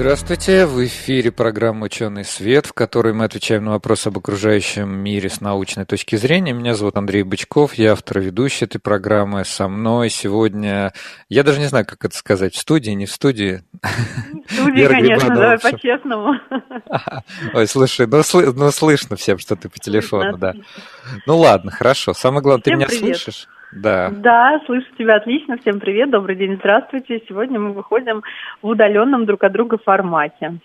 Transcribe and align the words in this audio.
Здравствуйте, 0.00 0.64
в 0.64 0.82
эфире 0.86 1.30
программа 1.30 1.84
«Ученый 1.84 2.24
свет», 2.24 2.64
в 2.64 2.72
которой 2.72 3.12
мы 3.12 3.26
отвечаем 3.26 3.66
на 3.66 3.72
вопросы 3.72 4.08
об 4.08 4.16
окружающем 4.16 4.88
мире 4.88 5.28
с 5.28 5.42
научной 5.42 5.84
точки 5.84 6.16
зрения. 6.16 6.54
Меня 6.54 6.72
зовут 6.72 6.96
Андрей 6.96 7.22
Бычков, 7.22 7.74
я 7.74 7.92
автор 7.92 8.20
и 8.20 8.22
ведущий 8.22 8.64
этой 8.64 8.78
программы. 8.78 9.44
Со 9.44 9.68
мной 9.68 10.08
сегодня, 10.08 10.94
я 11.28 11.42
даже 11.42 11.60
не 11.60 11.66
знаю, 11.66 11.84
как 11.84 12.02
это 12.02 12.16
сказать, 12.16 12.54
в 12.54 12.58
студии, 12.58 12.92
не 12.92 13.04
в 13.04 13.12
студии. 13.12 13.62
В 14.48 14.52
студии, 14.54 14.86
конечно, 14.86 15.34
давай 15.34 15.58
по-честному. 15.58 16.32
Ой, 17.52 17.68
слушай, 17.68 18.06
ну, 18.06 18.20
сл- 18.20 18.54
ну 18.56 18.70
слышно 18.70 19.16
всем, 19.16 19.36
что 19.36 19.54
ты 19.54 19.68
по 19.68 19.78
телефону, 19.78 20.38
да. 20.38 20.54
Ну 21.26 21.36
ладно, 21.36 21.70
хорошо. 21.70 22.14
Самое 22.14 22.40
главное, 22.40 22.62
ты 22.62 22.74
меня 22.74 22.88
слышишь? 22.88 23.48
Да. 23.72 24.10
Да, 24.10 24.60
слышу 24.66 24.86
тебя 24.98 25.16
отлично. 25.16 25.56
Всем 25.58 25.78
привет, 25.80 26.10
добрый 26.10 26.36
день, 26.36 26.56
здравствуйте. 26.56 27.22
Сегодня 27.28 27.60
мы 27.60 27.72
выходим 27.72 28.22
в 28.62 28.68
удаленном 28.68 29.26
друг 29.26 29.44
от 29.44 29.52
друга 29.52 29.78
формате. 29.78 30.58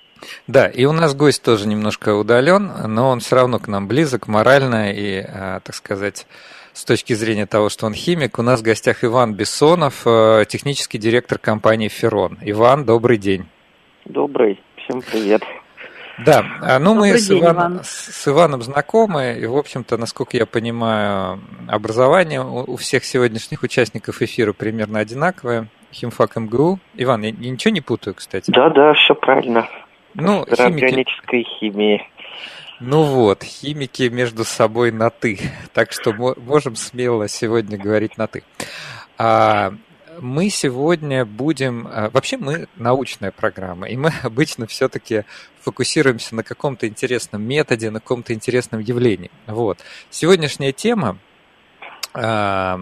Да, 0.47 0.67
и 0.67 0.85
у 0.85 0.91
нас 0.91 1.15
гость 1.15 1.43
тоже 1.43 1.67
немножко 1.67 2.15
удален, 2.15 2.71
но 2.87 3.09
он 3.09 3.19
все 3.19 3.35
равно 3.35 3.59
к 3.59 3.67
нам 3.67 3.87
близок 3.87 4.27
морально 4.27 4.91
и, 4.91 5.19
а, 5.19 5.59
так 5.59 5.75
сказать, 5.75 6.25
с 6.73 6.83
точки 6.83 7.13
зрения 7.13 7.45
того, 7.45 7.69
что 7.69 7.85
он 7.85 7.93
химик. 7.93 8.39
У 8.39 8.41
нас 8.41 8.61
в 8.61 8.63
гостях 8.63 9.03
Иван 9.03 9.33
Бессонов, 9.33 10.05
э, 10.05 10.45
технический 10.47 10.97
директор 10.97 11.37
компании 11.37 11.87
«Ферон». 11.87 12.37
Иван, 12.41 12.85
добрый 12.85 13.17
день. 13.17 13.45
Добрый, 14.05 14.59
всем 14.77 15.01
привет. 15.01 15.41
Да, 16.23 16.45
а, 16.61 16.79
ну 16.79 16.93
Добрый 16.93 17.11
мы 17.11 17.17
с, 17.17 17.27
день, 17.27 17.41
Иван, 17.41 17.55
Иван. 17.55 17.79
с 17.83 18.27
Иваном 18.27 18.61
знакомы, 18.61 19.37
и, 19.37 19.45
в 19.45 19.57
общем-то, 19.57 19.97
насколько 19.97 20.37
я 20.37 20.45
понимаю, 20.45 21.41
образование 21.67 22.41
у 22.41 22.75
всех 22.77 23.03
сегодняшних 23.03 23.63
участников 23.63 24.21
эфира 24.21 24.53
примерно 24.53 24.99
одинаковое. 24.99 25.67
Химфак 25.91 26.35
МГУ. 26.35 26.79
Иван, 26.95 27.23
я 27.23 27.31
ничего 27.31 27.73
не 27.73 27.81
путаю, 27.81 28.15
кстати? 28.15 28.51
Да, 28.51 28.69
да, 28.69 28.93
все 28.93 29.15
правильно. 29.15 29.67
Ну, 30.13 30.45
химики... 30.45 30.85
органической 30.85 31.43
химии. 31.43 32.01
Ну 32.79 33.03
вот, 33.03 33.43
химики 33.43 34.03
между 34.03 34.43
собой 34.43 34.91
на 34.91 35.09
«ты», 35.09 35.39
так 35.73 35.93
что 35.93 36.13
можем 36.13 36.75
смело 36.75 37.29
сегодня 37.29 37.77
говорить 37.77 38.17
на 38.17 38.27
«ты». 38.27 38.43
А, 39.17 39.73
мы 40.19 40.49
сегодня 40.49 41.25
будем... 41.25 41.87
А, 41.91 42.09
вообще 42.09 42.37
мы 42.37 42.67
научная 42.75 43.31
программа, 43.31 43.87
и 43.87 43.95
мы 43.95 44.13
обычно 44.23 44.67
все-таки 44.67 45.23
фокусируемся 45.61 46.35
на 46.35 46.43
каком-то 46.43 46.87
интересном 46.87 47.43
методе, 47.43 47.89
на 47.89 47.99
каком-то 47.99 48.33
интересном 48.33 48.81
явлении. 48.81 49.31
Вот. 49.47 49.79
Сегодняшняя 50.09 50.71
тема, 50.71 51.17
а, 52.13 52.79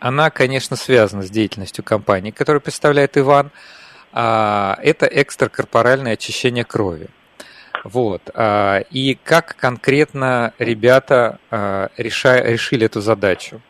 она, 0.00 0.30
конечно, 0.30 0.76
связана 0.76 1.22
с 1.22 1.30
деятельностью 1.30 1.84
компании, 1.84 2.30
которую 2.30 2.60
представляет 2.60 3.16
Иван. 3.16 3.50
А, 4.12 4.78
это 4.82 5.06
экстракорпоральное 5.06 6.14
очищение 6.14 6.64
крови. 6.64 7.08
Вот. 7.84 8.28
И 8.90 9.18
как 9.22 9.54
конкретно 9.56 10.52
ребята 10.58 11.38
решили 11.96 12.86
эту 12.86 13.00
задачу. 13.00 13.60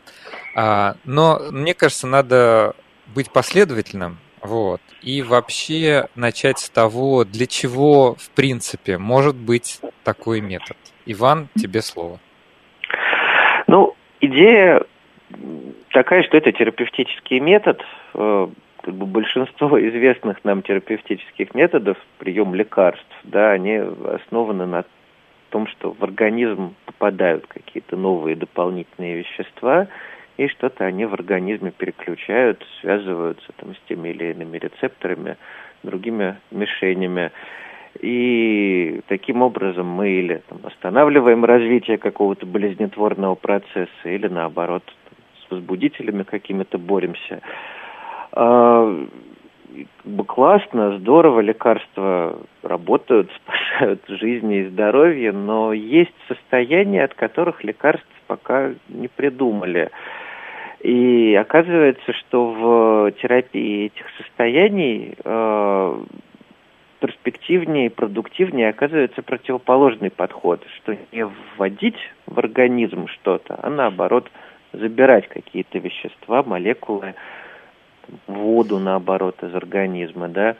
Но 0.54 1.42
мне 1.50 1.74
кажется, 1.74 2.06
надо 2.06 2.74
быть 3.14 3.30
последовательным, 3.30 4.18
вот, 4.42 4.80
и 5.02 5.22
вообще 5.22 6.06
начать 6.14 6.58
с 6.58 6.70
того, 6.70 7.24
для 7.24 7.46
чего, 7.46 8.14
в 8.14 8.30
принципе, 8.30 8.98
может 8.98 9.36
быть 9.36 9.80
такой 10.04 10.40
метод. 10.40 10.76
Иван, 11.06 11.48
тебе 11.56 11.82
слово. 11.82 12.18
Ну, 13.66 13.94
идея 14.20 14.82
такая, 15.92 16.22
что 16.22 16.36
это 16.36 16.52
терапевтический 16.52 17.40
метод. 17.40 17.82
Э, 18.14 18.48
как 18.82 18.94
бы 18.94 19.06
большинство 19.06 19.78
известных 19.88 20.44
нам 20.44 20.62
терапевтических 20.62 21.54
методов, 21.54 21.96
прием 22.18 22.54
лекарств, 22.54 23.04
да, 23.24 23.50
они 23.50 23.76
основаны 23.76 24.66
на 24.66 24.84
том, 25.50 25.66
что 25.66 25.92
в 25.92 26.02
организм 26.02 26.74
попадают 26.84 27.46
какие-то 27.46 27.96
новые 27.96 28.36
дополнительные 28.36 29.18
вещества, 29.18 29.88
и 30.38 30.46
что-то 30.48 30.84
они 30.84 31.04
в 31.04 31.14
организме 31.14 31.72
переключают, 31.72 32.64
связываются 32.80 33.52
там, 33.56 33.74
с 33.74 33.78
теми 33.88 34.10
или 34.10 34.30
иными 34.30 34.56
рецепторами, 34.56 35.36
другими 35.82 36.36
мишенями. 36.52 37.32
И 38.00 39.00
таким 39.08 39.42
образом 39.42 39.86
мы 39.86 40.10
или 40.10 40.42
там, 40.48 40.60
останавливаем 40.62 41.44
развитие 41.44 41.98
какого-то 41.98 42.46
болезнетворного 42.46 43.34
процесса, 43.34 43.88
или 44.04 44.28
наоборот 44.28 44.84
с 45.42 45.50
возбудителями 45.50 46.22
какими-то 46.22 46.78
боремся. 46.78 47.40
А, 48.30 49.06
классно, 50.28 50.98
здорово, 50.98 51.40
лекарства 51.40 52.38
работают, 52.62 53.28
спасают 53.42 54.02
жизни 54.06 54.58
и 54.58 54.68
здоровье, 54.68 55.32
но 55.32 55.72
есть 55.72 56.14
состояния, 56.28 57.02
от 57.02 57.14
которых 57.14 57.64
лекарств 57.64 58.06
пока 58.28 58.70
не 58.88 59.08
придумали. 59.08 59.90
И 60.80 61.34
оказывается, 61.34 62.12
что 62.12 62.52
в 62.52 63.12
терапии 63.20 63.86
этих 63.86 64.06
состояний 64.16 65.14
э, 65.24 66.04
перспективнее 67.00 67.86
и 67.86 67.90
продуктивнее 67.90 68.70
оказывается 68.70 69.22
противоположный 69.22 70.10
подход, 70.10 70.64
что 70.76 70.96
не 71.12 71.26
вводить 71.56 71.98
в 72.26 72.38
организм 72.38 73.08
что-то, 73.08 73.58
а 73.60 73.70
наоборот 73.70 74.30
забирать 74.72 75.28
какие-то 75.28 75.78
вещества, 75.78 76.42
молекулы, 76.44 77.14
воду, 78.26 78.78
наоборот, 78.78 79.42
из 79.42 79.54
организма, 79.54 80.28
да, 80.28 80.56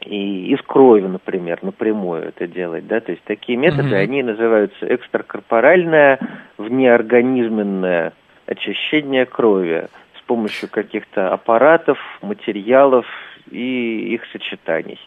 и 0.00 0.52
из 0.52 0.60
крови, 0.62 1.06
например, 1.06 1.60
напрямую 1.62 2.24
это 2.24 2.46
делать, 2.46 2.86
да, 2.86 3.00
то 3.00 3.12
есть 3.12 3.24
такие 3.24 3.56
методы, 3.56 3.94
mm-hmm. 3.94 4.02
они 4.02 4.22
называются 4.22 4.94
экстракорпоральная, 4.94 6.18
внеорганизменная 6.58 8.12
очищение 8.52 9.26
крови 9.26 9.88
с 10.18 10.22
помощью 10.22 10.68
каких-то 10.68 11.32
аппаратов, 11.32 11.98
материалов 12.22 13.06
и 13.50 14.14
их 14.14 14.22
сочетаний. 14.32 14.98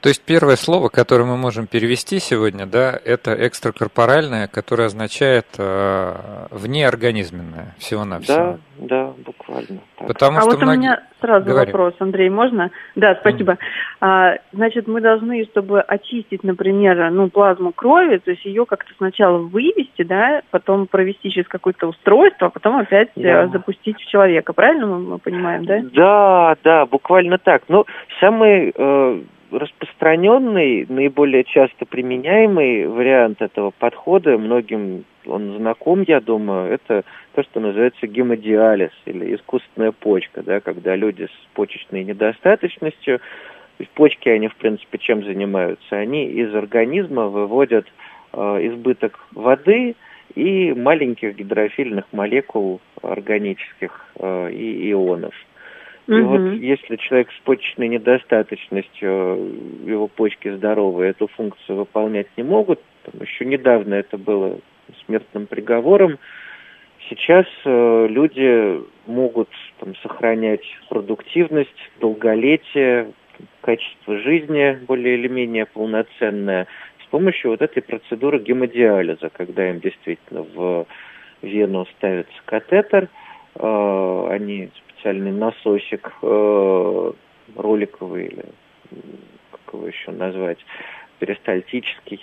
То 0.00 0.10
есть 0.10 0.24
первое 0.24 0.54
слово, 0.54 0.90
которое 0.90 1.24
мы 1.24 1.36
можем 1.36 1.66
перевести 1.66 2.20
сегодня, 2.20 2.66
да, 2.66 2.96
это 3.04 3.34
экстракорпоральное, 3.34 4.46
которое 4.46 4.84
означает 4.84 5.46
э, 5.58 6.46
внеорганизменное, 6.52 7.74
всего-навсего. 7.78 8.36
Да, 8.36 8.58
да, 8.78 9.12
буквально. 9.24 9.80
Так. 9.96 10.06
Потому 10.06 10.38
а 10.38 10.40
что 10.42 10.50
вот 10.50 10.62
многие... 10.62 10.78
у 10.78 10.80
меня 10.82 11.02
сразу 11.20 11.46
Говори. 11.46 11.72
вопрос, 11.72 11.94
Андрей, 11.98 12.30
можно? 12.30 12.70
Да, 12.94 13.16
спасибо. 13.16 13.54
Mm. 13.54 13.58
А, 14.00 14.34
значит, 14.52 14.86
мы 14.86 15.00
должны, 15.00 15.44
чтобы 15.46 15.80
очистить, 15.80 16.44
например, 16.44 17.10
ну, 17.10 17.28
плазму 17.28 17.72
крови, 17.72 18.18
то 18.18 18.30
есть 18.30 18.44
ее 18.44 18.66
как-то 18.66 18.92
сначала 18.98 19.38
вывести, 19.38 20.04
да, 20.04 20.42
потом 20.52 20.86
провести 20.86 21.30
через 21.30 21.48
какое-то 21.48 21.88
устройство, 21.88 22.46
а 22.46 22.50
потом 22.50 22.76
опять 22.76 23.08
э, 23.16 23.22
да. 23.22 23.48
запустить 23.48 23.96
в 23.96 24.06
человека. 24.06 24.52
Правильно 24.52 24.86
мы, 24.86 24.98
мы 25.00 25.18
понимаем, 25.18 25.64
да? 25.64 25.80
Да, 25.92 26.56
да, 26.62 26.86
буквально 26.86 27.38
так. 27.38 27.62
Ну, 27.66 27.84
самый 28.20 28.72
э, 28.76 29.20
распространенный, 29.50 30.86
наиболее 30.88 31.44
часто 31.44 31.86
применяемый 31.86 32.86
вариант 32.86 33.40
этого 33.42 33.70
подхода, 33.70 34.38
многим 34.38 35.04
он 35.26 35.56
знаком, 35.56 36.02
я 36.06 36.20
думаю, 36.20 36.72
это 36.72 37.04
то, 37.34 37.42
что 37.42 37.60
называется 37.60 38.06
гемодиализ 38.06 38.92
или 39.06 39.34
искусственная 39.34 39.92
почка, 39.92 40.42
да, 40.42 40.60
когда 40.60 40.96
люди 40.96 41.24
с 41.24 41.54
почечной 41.54 42.04
недостаточностью, 42.04 43.20
почки, 43.94 44.28
они, 44.28 44.48
в 44.48 44.56
принципе, 44.56 44.98
чем 44.98 45.24
занимаются? 45.24 45.96
Они 45.96 46.26
из 46.26 46.54
организма 46.54 47.28
выводят 47.28 47.86
э, 48.32 48.38
избыток 48.38 49.18
воды 49.32 49.94
и 50.34 50.72
маленьких 50.72 51.36
гидрофильных 51.36 52.04
молекул 52.12 52.80
органических 53.02 54.06
э, 54.18 54.50
и 54.52 54.90
ионов. 54.92 55.34
И 56.08 56.12
угу. 56.12 56.38
вот 56.38 56.52
если 56.54 56.96
человек 56.96 57.28
с 57.30 57.40
почечной 57.44 57.88
недостаточностью, 57.88 59.52
его 59.84 60.08
почки 60.08 60.50
здоровые, 60.50 61.10
эту 61.10 61.28
функцию 61.28 61.76
выполнять 61.76 62.28
не 62.38 62.42
могут, 62.42 62.80
там, 63.04 63.20
еще 63.20 63.44
недавно 63.44 63.92
это 63.92 64.16
было 64.16 64.58
смертным 65.04 65.46
приговором, 65.46 66.18
сейчас 67.10 67.44
э, 67.66 68.06
люди 68.08 68.80
могут 69.06 69.50
там, 69.80 69.94
сохранять 69.96 70.64
продуктивность, 70.88 71.76
долголетие, 72.00 73.12
качество 73.60 74.16
жизни 74.18 74.78
более 74.86 75.18
или 75.18 75.28
менее 75.28 75.66
полноценное 75.66 76.66
с 77.04 77.06
помощью 77.10 77.50
вот 77.50 77.60
этой 77.60 77.82
процедуры 77.82 78.38
гемодиализа, 78.38 79.28
когда 79.28 79.68
им 79.68 79.80
действительно 79.80 80.42
в 80.42 80.86
вену 81.42 81.86
ставится 81.96 82.32
катетер, 82.46 83.08
они 83.54 84.70
специальный 84.98 85.32
насосик 85.32 86.12
роликовый 87.56 88.26
или 88.26 88.44
как 89.50 89.74
его 89.74 89.86
еще 89.86 90.10
назвать, 90.12 90.58
перистальтический, 91.18 92.20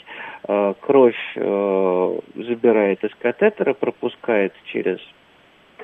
кровь 0.82 1.16
забирает 1.36 3.04
из 3.04 3.14
катетера, 3.16 3.74
пропускает 3.74 4.54
через 4.66 5.00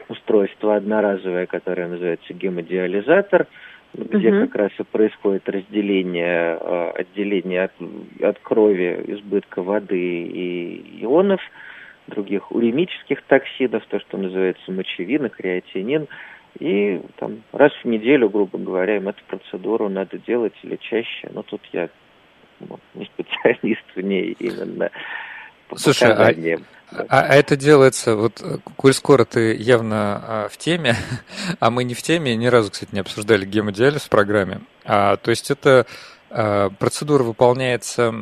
устройство 0.10 0.76
одноразовое, 0.76 1.46
которое 1.46 1.88
называется 1.88 2.34
гемодиализатор, 2.34 3.48
где 3.94 4.32
угу. 4.32 4.48
как 4.48 4.56
раз 4.56 4.72
и 4.80 4.84
происходит 4.84 5.50
разделение, 5.50 6.58
а, 6.60 6.94
отделение 6.96 7.64
от, 7.64 7.74
от 8.22 8.40
крови, 8.40 9.04
избытка 9.08 9.62
воды 9.62 10.24
и 10.24 11.04
ионов, 11.04 11.42
других 12.08 12.52
уремических 12.52 13.22
токсинов, 13.24 13.86
то, 13.88 14.00
что 14.00 14.18
называется 14.18 14.72
мочевина, 14.72 15.30
креатинин. 15.30 16.08
И 16.59 17.01
там 17.18 17.44
раз 17.51 17.71
в 17.83 17.88
неделю, 17.88 18.30
грубо 18.30 18.57
говоря, 18.57 18.98
им 18.98 19.07
эту 19.07 19.24
процедуру 19.25 19.89
надо 19.89 20.18
делать 20.18 20.53
или 20.63 20.75
чаще. 20.77 21.30
Но 21.33 21.44
тут 21.44 21.62
я 21.71 21.89
ну, 22.59 22.80
не 22.94 23.06
специалист 23.06 23.83
в 23.95 24.01
ней 24.01 24.36
именно. 24.39 24.89
Слушай, 25.75 26.12
а, 26.12 26.33
а, 26.92 27.21
а 27.21 27.36
это 27.36 27.56
делается, 27.56 28.15
вот, 28.15 28.44
коль 28.75 28.94
скоро 28.94 29.24
ты 29.24 29.56
явно 29.56 29.95
а, 29.95 30.48
в 30.50 30.57
теме, 30.57 30.95
а 31.59 31.71
мы 31.71 31.86
не 31.86 31.94
в 31.94 32.01
теме, 32.01 32.36
ни 32.36 32.48
разу, 32.48 32.71
кстати, 32.71 32.94
не 32.94 33.00
обсуждали 33.00 33.45
гемодиализ 33.45 34.03
в 34.03 34.09
программе, 34.09 34.59
а, 34.83 35.15
то 35.15 35.30
есть 35.30 35.51
это 35.51 35.86
а, 36.30 36.69
процедура 36.71 37.24
выполняется 37.24 38.13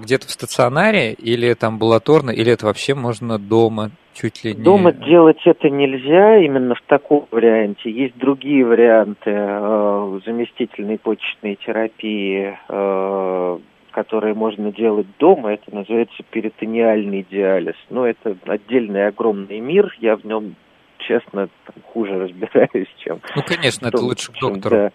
где-то 0.00 0.28
в 0.28 0.30
стационаре, 0.30 1.12
или 1.12 1.48
это 1.48 1.66
амбулаторно, 1.66 2.30
или 2.30 2.52
это 2.52 2.66
вообще 2.66 2.94
можно 2.94 3.38
дома 3.38 3.90
чуть 4.20 4.44
ли 4.44 4.54
не... 4.54 4.62
Дома 4.62 4.92
делать 4.92 5.40
это 5.44 5.70
нельзя 5.70 6.38
именно 6.38 6.74
в 6.74 6.82
таком 6.82 7.26
варианте. 7.30 7.90
Есть 7.90 8.16
другие 8.18 8.64
варианты 8.64 9.30
э, 9.30 10.20
заместительной 10.24 10.98
почечной 10.98 11.56
терапии, 11.56 12.56
э, 12.68 13.58
которые 13.92 14.34
можно 14.34 14.72
делать 14.72 15.06
дома, 15.18 15.52
это 15.52 15.74
называется 15.74 16.22
перитониальный 16.30 17.26
диализ. 17.28 17.74
Но 17.90 18.06
это 18.06 18.36
отдельный 18.46 19.08
огромный 19.08 19.60
мир, 19.60 19.94
я 20.00 20.16
в 20.16 20.24
нем, 20.24 20.54
честно, 20.98 21.48
хуже 21.92 22.18
разбираюсь, 22.18 22.88
чем... 22.98 23.20
Ну, 23.34 23.42
конечно, 23.42 23.88
это 23.88 24.00
лучше 24.00 24.32
к 24.32 24.38
доктору. 24.40 24.76
Да. 24.76 24.92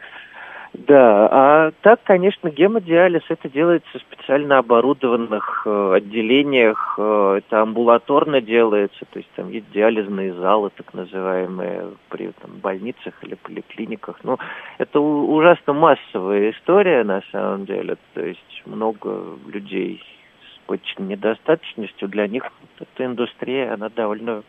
Да, 0.73 1.27
а 1.31 1.71
так, 1.81 2.01
конечно, 2.03 2.49
гемодиализ 2.49 3.21
это 3.29 3.47
делается 3.47 3.99
в 3.99 4.01
специально 4.01 4.57
оборудованных 4.57 5.63
э, 5.67 5.93
отделениях, 5.97 6.95
э, 6.97 7.35
это 7.37 7.61
амбулаторно 7.61 8.41
делается, 8.41 9.05
то 9.11 9.19
есть 9.19 9.29
там 9.35 9.49
есть 9.49 9.69
диализные 9.71 10.33
залы, 10.33 10.71
так 10.75 10.91
называемые, 10.95 11.91
при 12.09 12.31
там, 12.41 12.57
больницах 12.59 13.13
или 13.21 13.35
поликлиниках. 13.35 14.17
Ну, 14.23 14.39
это 14.79 14.99
ужасно 14.99 15.73
массовая 15.73 16.49
история 16.51 17.03
на 17.03 17.21
самом 17.31 17.65
деле, 17.65 17.97
то 18.15 18.25
есть 18.25 18.63
много 18.65 19.37
людей 19.47 20.01
с 20.41 20.67
почечной 20.67 21.05
недостаточностью, 21.05 22.07
для 22.07 22.27
них 22.27 22.45
эта 22.79 23.05
индустрия, 23.05 23.75
она 23.75 23.89
довольно 23.89 24.41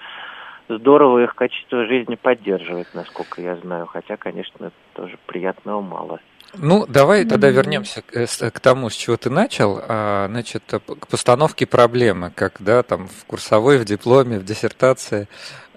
здорово 0.69 1.25
их 1.25 1.35
качество 1.35 1.87
жизни 1.87 2.15
поддерживает, 2.15 2.89
насколько 2.95 3.41
я 3.41 3.57
знаю. 3.57 3.87
Хотя, 3.87 4.17
конечно, 4.17 4.71
тоже 4.95 5.19
приятного 5.27 5.81
мало. 5.81 6.21
Ну, 6.57 6.87
давай 6.87 7.25
тогда 7.25 7.51
вернемся 7.51 8.03
к, 8.03 8.17
э, 8.17 8.27
к 8.27 8.61
тому, 8.61 8.89
с 8.89 8.95
чего 8.95 9.17
ты 9.17 9.29
начал, 9.29 9.81
а, 9.89 10.29
значит, 10.29 10.63
к 10.67 11.09
постановке 11.09 11.67
проблемы, 11.67 12.31
как, 12.31 12.57
да, 12.61 12.83
там, 12.83 13.09
в 13.09 13.25
курсовой, 13.25 13.79
в 13.79 13.85
дипломе, 13.85 14.39
в 14.39 14.45
диссертации. 14.45 15.29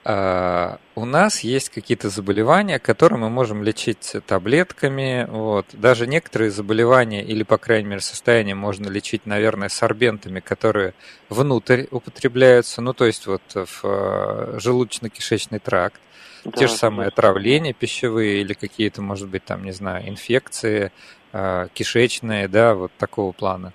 У 0.10 1.06
нас 1.06 1.42
есть 1.42 1.70
какие-то 1.70 2.10
заболевания, 2.10 2.80
которые 2.80 3.20
мы 3.20 3.30
можем 3.30 3.62
лечить 3.62 4.16
таблетками. 4.26 5.28
Вот. 5.30 5.66
Даже 5.74 6.08
некоторые 6.08 6.50
заболевания, 6.50 7.26
или, 7.26 7.44
по 7.44 7.58
крайней 7.58 7.90
мере, 7.90 8.00
состояния 8.02 8.56
можно 8.56 8.88
лечить, 8.88 9.26
наверное, 9.26 9.68
сорбентами, 9.68 10.40
которые 10.40 10.94
внутрь 11.28 11.88
употребляются, 11.92 12.82
ну, 12.82 12.94
то 12.94 13.04
есть 13.04 13.28
вот 13.28 13.42
в 13.54 13.82
э, 13.84 14.60
желудочно-кишечный 14.60 15.60
тракт. 15.60 16.00
Да, 16.46 16.52
Те 16.52 16.68
же 16.68 16.74
самые 16.74 17.10
отравления 17.10 17.74
пищевые 17.74 18.40
или 18.40 18.54
какие-то, 18.54 19.02
может 19.02 19.28
быть, 19.28 19.44
там, 19.44 19.66
не 19.66 19.74
знаю, 19.74 20.08
инфекции 20.08 20.94
э, 21.34 21.68
кишечные, 21.74 22.48
да, 22.48 22.76
вот 22.76 22.94
такого 22.98 23.34
плана. 23.34 23.74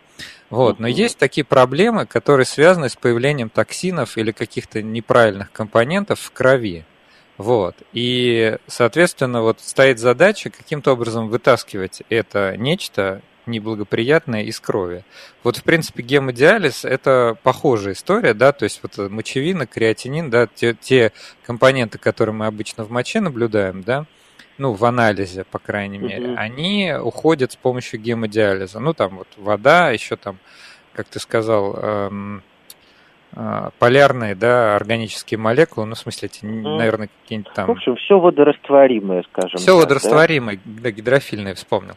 Вот. 0.53 0.79
Но 0.79 0.87
есть 0.87 1.17
такие 1.17 1.45
проблемы, 1.45 2.05
которые 2.05 2.45
связаны 2.45 2.91
с 2.91 2.97
появлением 2.97 3.49
токсинов 3.49 4.19
или 4.19 4.33
каких-то 4.33 4.83
неправильных 4.83 5.51
компонентов 5.51 6.21
в 6.21 6.31
крови. 6.31 6.85
Вот. 7.39 7.75
И, 7.95 8.59
соответственно, 8.67 9.41
вот 9.41 9.61
стоит 9.61 9.99
задача 9.99 10.51
каким-то 10.51 10.93
образом 10.93 11.29
вытаскивать 11.29 12.03
это 12.11 12.55
нечто 12.59 13.23
неблагоприятное 13.47 14.43
из 14.43 14.61
крови. 14.61 15.05
Вот, 15.43 15.57
в 15.57 15.63
принципе, 15.63 16.03
гемодиализ– 16.03 16.85
это 16.85 17.37
похожая 17.43 17.95
история, 17.95 18.35
да, 18.35 18.53
то 18.53 18.65
есть 18.65 18.81
вот 18.83 19.11
мочевина, 19.11 19.67
креатинин, 19.67 20.29
да, 20.29 20.47
те, 20.47 20.75
те 20.75 21.13
компоненты, 21.45 21.99
которые 21.99 22.35
мы 22.35 22.47
обычно 22.47 22.85
в 22.85 22.91
моче 22.91 23.21
наблюдаем, 23.21 23.83
да, 23.83 24.05
ну, 24.59 24.73
в 24.73 24.85
анализе, 24.85 25.45
по 25.45 25.59
крайней 25.59 25.99
мере, 25.99 26.29
mm-hmm. 26.29 26.37
они 26.37 26.95
уходят 27.01 27.53
с 27.53 27.57
помощью 27.57 28.01
гемодиализа. 28.01 28.81
Ну, 28.81 28.93
там 28.93 29.19
вот 29.19 29.29
вода, 29.37 29.91
еще 29.91 30.17
там, 30.17 30.39
как 30.93 31.09
ты 31.09 31.19
сказал, 31.19 31.75
эм, 31.77 32.43
э, 33.35 33.71
полярные, 33.79 34.35
да, 34.35 34.77
органические 34.77 35.39
молекулы, 35.39 35.87
ну, 35.87 35.95
в 35.95 35.99
смысле, 35.99 36.29
эти, 36.33 36.45
mm-hmm. 36.45 36.77
наверное, 36.77 37.09
какие-нибудь 37.23 37.53
там... 37.55 37.67
В 37.67 37.71
общем, 37.73 37.97
все 37.97 38.19
водорастворимое, 38.19 39.25
скажем 39.31 39.59
Все 39.59 39.73
так, 39.73 39.83
водорастворимое, 39.83 40.61
да? 40.65 40.83
да, 40.83 40.91
гидрофильное, 40.91 41.55
вспомнил. 41.55 41.95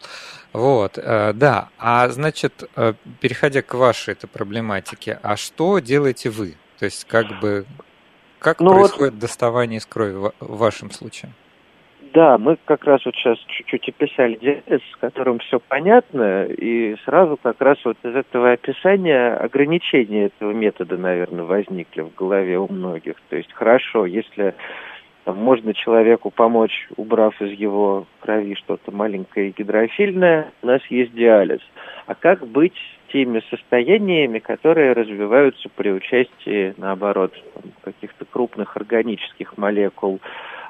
Вот, 0.54 0.98
э, 0.98 1.34
да. 1.34 1.69
А, 1.78 2.08
значит, 2.10 2.63
э, 2.75 2.94
переходя 3.19 3.62
к 3.62 3.74
вашей 3.74 4.13
этой 4.13 4.28
проблематике, 4.28 5.19
а 5.22 5.36
что 5.36 5.80
делаете 5.80 6.30
вы? 6.30 6.56
То 6.80 6.86
есть, 6.86 7.06
как 7.06 7.40
бы, 7.42 7.66
как 8.40 8.60
ну 8.60 8.74
происходит 8.74 9.13
вот... 9.13 9.19
доставание 9.19 9.80
из 9.80 9.86
крови 9.86 10.13
в 10.13 10.31
вашем 10.40 10.92
случае? 10.92 11.34
Да, 12.15 12.38
мы 12.38 12.57
как 12.63 12.85
раз 12.85 13.06
вот 13.06 13.13
сейчас 13.15 13.38
чуть-чуть 13.45 13.89
описали 13.89 14.35
диализ, 14.35 14.81
с 14.89 14.95
которым 15.01 15.39
все 15.39 15.59
понятно, 15.59 16.45
и 16.45 16.95
сразу 17.03 17.35
как 17.35 17.59
раз 17.59 17.77
вот 17.83 17.97
из 18.03 18.15
этого 18.15 18.53
описания 18.53 19.33
ограничения 19.33 20.27
этого 20.27 20.53
метода, 20.53 20.95
наверное, 20.95 21.44
возникли 21.44 22.03
в 22.03 22.15
голове 22.15 22.57
у 22.57 22.71
многих. 22.71 23.15
То 23.27 23.35
есть 23.35 23.51
хорошо, 23.51 24.06
если 24.06 24.56
можно 25.25 25.74
человеку 25.74 26.31
помочь, 26.31 26.88
убрав 26.95 27.41
из 27.41 27.51
его 27.60 28.05
крови 28.22 28.55
что-то 28.55 28.93
маленькое 28.93 29.50
и 29.50 29.53
гидрофильное, 29.57 30.53
у 30.62 30.67
нас 30.67 30.81
есть 30.89 31.13
диализ. 31.13 31.60
А 32.05 32.15
как 32.15 32.48
быть 32.48 32.77
теми 33.12 33.43
состояниями, 33.50 34.39
которые 34.39 34.93
развиваются 34.93 35.67
при 35.75 35.91
участии, 35.91 36.75
наоборот, 36.77 37.34
каких-то 37.84 38.24
крупных 38.24 38.77
органических 38.77 39.57
молекул, 39.57 40.22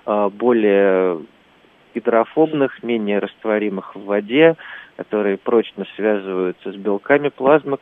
а, 0.08 0.30
более 0.30 1.20
гидрофобных, 1.96 2.84
менее 2.84 3.20
растворимых 3.20 3.96
в 3.96 4.04
воде, 4.04 4.56
которые 4.98 5.38
прочно 5.38 5.86
связываются 5.96 6.72
с 6.72 6.76
белками 6.76 7.30
плазмы, 7.30 7.80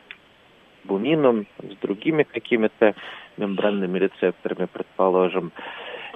бумином, 0.84 1.46
с 1.58 1.76
другими 1.80 2.22
какими-то 2.22 2.94
мембранными 3.36 3.98
рецепторами, 3.98 4.68
предположим. 4.72 5.52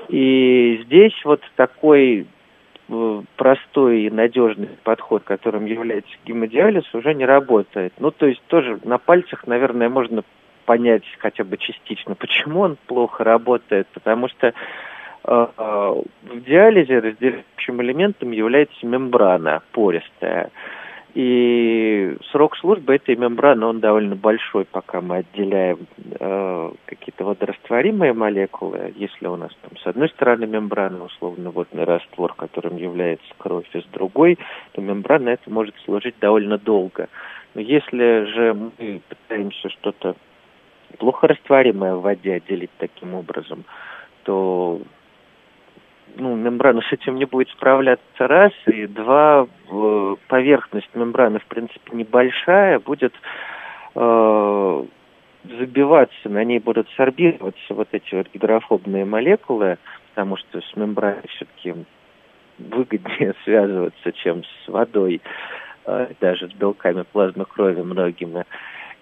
И 0.09 0.83
здесь 0.85 1.15
вот 1.25 1.43
такой 1.57 2.27
э, 2.89 3.23
простой 3.37 4.03
и 4.03 4.11
надежный 4.11 4.71
подход, 4.85 5.25
которым 5.25 5.67
является 5.67 6.13
гемодиализ, 6.25 6.95
уже 6.95 7.15
не 7.15 7.27
работает. 7.27 7.93
Ну, 7.99 8.11
то 8.11 8.27
есть 8.27 8.43
тоже 8.47 8.79
на 8.85 8.99
пальцах, 8.99 9.47
наверное, 9.47 9.89
можно 9.89 10.23
понять 10.65 11.05
хотя 11.19 11.45
бы 11.45 11.57
частично, 11.57 12.15
почему 12.19 12.61
он 12.61 12.77
плохо 12.87 13.25
работает, 13.25 13.89
потому 13.93 14.29
что 14.29 14.53
в 15.25 16.05
диализе 16.47 16.99
разделяющим 17.01 17.83
элементом 17.83 18.33
является 18.33 18.87
мембрана 18.87 19.63
пористая. 19.73 20.51
И 21.15 22.17
срок 22.31 22.57
службы 22.59 22.95
этой 22.95 23.17
мембраны, 23.17 23.67
он 23.67 23.81
довольно 23.81 24.15
большой, 24.15 24.65
пока 24.65 25.01
мы 25.01 25.19
отделяем 25.19 25.79
э, 25.97 26.71
какие-то 26.85 27.25
водорастворимые 27.25 28.13
молекулы. 28.13 28.93
Если 28.95 29.27
у 29.27 29.35
нас 29.37 29.51
там 29.63 29.77
с 29.79 29.87
одной 29.87 30.11
стороны 30.11 30.47
мембрана, 30.47 31.03
условно 31.03 31.51
водный 31.51 31.85
раствор, 31.85 32.35
которым 32.35 32.77
является 32.77 33.27
кровь, 33.39 33.67
и 33.73 33.81
с 33.81 33.85
другой, 33.87 34.39
то 34.73 34.81
мембрана 34.81 35.31
это 35.31 35.51
может 35.51 35.75
служить 35.85 36.15
довольно 36.21 36.59
долго. 36.59 37.09
Но 37.55 37.63
если 37.63 38.27
же 38.27 38.55
мы 38.55 39.01
пытаемся 39.09 39.71
что-то 39.71 40.15
плохо 40.99 41.27
растворимое 41.27 41.97
в 41.97 42.03
воде 42.03 42.35
отделить 42.35 42.71
таким 42.79 43.15
образом, 43.15 43.65
то 44.25 44.81
ну, 46.17 46.35
мембрана 46.37 46.83
с 46.83 46.93
этим 46.93 47.17
не 47.17 47.25
будет 47.25 47.49
справляться 47.51 48.27
раз, 48.27 48.53
и 48.67 48.87
два, 48.87 49.47
поверхность 50.29 50.91
мембраны, 50.95 51.39
в 51.39 51.47
принципе, 51.47 51.97
небольшая, 51.97 52.79
будет 52.79 53.15
э, 53.95 54.85
забиваться, 55.45 56.29
на 56.29 56.45
ней 56.45 56.59
будут 56.59 56.89
сорбироваться 56.97 57.75
вот 57.75 57.89
эти 57.93 58.15
вот 58.15 58.29
гидрофобные 58.33 59.05
молекулы, 59.05 59.79
потому 60.11 60.37
что 60.37 60.61
с 60.61 60.77
мембраной 60.77 61.23
все-таки 61.29 61.75
выгоднее 62.59 63.35
связываться, 63.45 64.13
чем 64.13 64.43
с 64.45 64.69
водой, 64.69 65.21
э, 65.87 66.09
даже 66.21 66.49
с 66.49 66.53
белками 66.53 67.03
плазмы 67.03 67.45
крови 67.45 67.83
многими. 67.83 68.45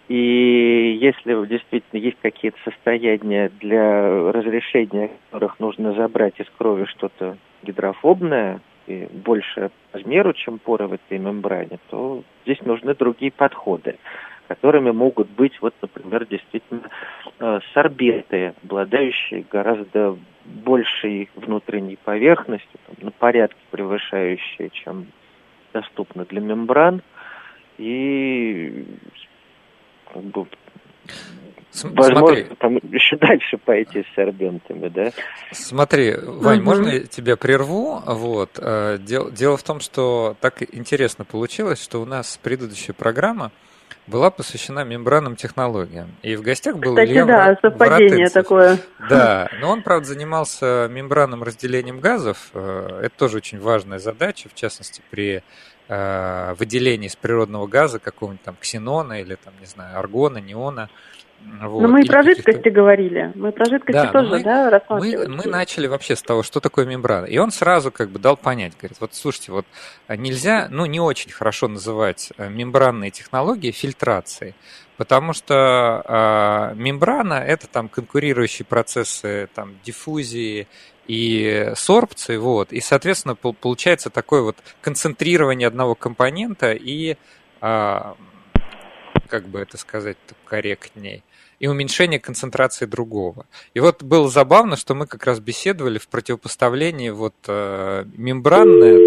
И 0.09 0.99
если 1.01 1.47
действительно 1.47 2.01
есть 2.01 2.19
какие-то 2.23 2.59
состояния, 2.65 3.51
для 3.61 4.31
разрешения 4.33 5.11
которых 5.31 5.59
нужно 5.59 5.95
забрать 5.95 6.39
из 6.39 6.47
крови 6.57 6.85
что-то 6.85 7.37
гидрофобное, 7.63 8.61
и 8.87 9.09
больше 9.13 9.71
размеру, 9.93 10.33
чем 10.33 10.59
поры 10.59 10.87
в 10.87 10.93
этой 10.93 11.19
мембране, 11.19 11.79
то 11.91 12.23
здесь 12.45 12.61
нужны 12.63 12.95
другие 12.95 13.33
подходы, 13.33 13.99
которыми 14.47 14.93
могут 14.93 15.29
быть, 15.31 15.61
вот, 15.61 15.75
например, 15.83 16.25
действительно 16.27 16.83
э, 17.41 17.59
сорбенты, 17.75 18.55
обладающие 18.63 19.45
гораздо 19.51 20.17
большей 20.45 21.29
внутренней 21.35 21.97
поверхностью, 21.97 22.79
там, 22.87 22.95
на 23.01 23.11
порядке 23.11 23.59
превышающие, 23.73 24.71
чем 24.71 25.07
доступно 25.73 26.25
для 26.25 26.41
мембран, 26.41 27.03
и 27.79 28.87
как 30.13 30.23
бы, 30.23 30.47
Возможно, 31.83 32.21
Смотри. 32.21 32.45
там 32.59 32.77
еще 32.77 33.17
дальше 33.21 33.59
пойти 33.59 34.03
с 34.03 34.15
сорбентами, 34.15 34.89
да? 34.89 35.11
Смотри, 35.53 36.15
Вань, 36.17 36.59
угу. 36.59 36.65
можно 36.65 36.89
я 36.89 37.01
тебя 37.01 37.37
прерву? 37.37 38.03
Вот. 38.07 38.59
Э, 38.59 38.99
дело, 38.99 39.31
дело 39.31 39.57
в 39.57 39.63
том, 39.63 39.81
что 39.81 40.37
так 40.41 40.63
интересно 40.75 41.25
получилось, 41.25 41.83
что 41.83 42.01
у 42.01 42.07
нас 42.07 42.39
предыдущая 42.43 42.95
программа 42.95 43.53
была 44.07 44.31
посвящена 44.31 44.85
мембранным 44.85 45.37
технологиям. 45.37 46.15
И 46.23 46.37
в 46.37 46.43
гостях 46.43 46.77
был 46.77 46.93
Кстати, 46.95 47.11
Илья 47.11 47.25
да, 47.25 47.59
совпадение 47.61 48.29
такое. 48.29 48.79
Да, 49.11 49.49
но 49.61 49.71
он, 49.71 49.83
правда, 49.83 50.07
занимался 50.07 50.89
мембранным 50.91 51.43
разделением 51.43 52.01
газов. 52.01 52.51
Э, 52.55 53.01
это 53.03 53.17
тоже 53.17 53.39
очень 53.39 53.61
важная 53.61 53.99
задача, 53.99 54.49
в 54.49 54.55
частности, 54.55 55.03
при 55.11 55.43
э, 55.89 56.55
выделении 56.55 57.07
из 57.07 57.17
природного 57.17 57.67
газа 57.67 57.99
какого-нибудь 57.99 58.43
там 58.43 58.57
ксенона 58.61 59.21
или 59.21 59.37
там, 59.37 59.55
не 59.61 59.67
знаю, 59.67 59.99
аргона, 59.99 60.39
неона. 60.39 60.89
Вот, 61.61 61.83
но 61.83 61.89
мы 61.89 62.03
и 62.03 62.07
про 62.07 62.23
жидкости 62.23 62.69
говорили. 62.69 63.31
Мы 63.35 63.53
про 63.53 63.67
жидкости 63.67 63.93
да, 63.93 64.11
тоже, 64.11 64.31
мы, 64.31 64.43
да, 64.43 64.71
рассматривали. 64.71 65.27
Мы, 65.29 65.37
мы 65.37 65.47
начали 65.47 65.87
вообще 65.87 66.17
с 66.17 66.23
того, 66.23 66.43
что 66.43 66.61
такое 66.61 66.87
мембрана. 66.87 67.27
И 67.27 67.39
он 67.39 67.51
сразу 67.51 67.93
как 67.93 68.11
бы 68.11 68.19
дал 68.19 68.37
понять, 68.37 68.73
говорит, 68.77 68.97
вот 69.01 69.15
слушайте, 69.15 69.53
вот 69.53 69.67
нельзя, 70.09 70.67
ну 70.71 70.87
не 70.87 70.99
очень 70.99 71.31
хорошо 71.31 71.69
называть 71.69 72.33
э, 72.37 72.49
мембранные 72.49 73.11
технологии 73.11 73.71
фильтрацией, 73.71 74.55
потому 74.97 75.33
что 75.33 76.03
э, 76.05 76.75
мембрана 76.77 77.35
это 77.35 77.69
там 77.69 77.89
конкурирующие 77.89 78.67
процессы 78.67 79.49
там 79.55 79.75
диффузии 79.85 80.67
и 81.07 81.73
сорбции, 81.75 82.37
вот, 82.37 82.73
и, 82.73 82.81
соответственно, 82.81 83.37
получается 83.37 84.11
такое 84.11 84.43
вот 84.43 84.57
концентрирование 84.81 85.69
одного 85.69 85.95
компонента 85.95 86.73
и 86.73 87.17
э, 87.61 87.99
как 89.29 89.49
бы 89.49 89.61
это 89.61 89.77
сказать 89.77 90.17
корректней, 90.45 91.23
и 91.59 91.69
уменьшение 91.69 92.21
концентрации 92.21 92.87
другого. 92.87 93.47
И 93.75 93.81
вот 93.81 94.03
было 94.03 94.29
забавно, 94.29 94.77
что 94.77 94.95
мы 94.95 95.07
как 95.07 95.25
раз 95.25 95.41
беседовали 95.41 95.99
в 95.99 96.09
противопоставлении 96.09 97.11
вот 97.11 97.35
э, 97.49 98.05
мембранное. 98.17 98.99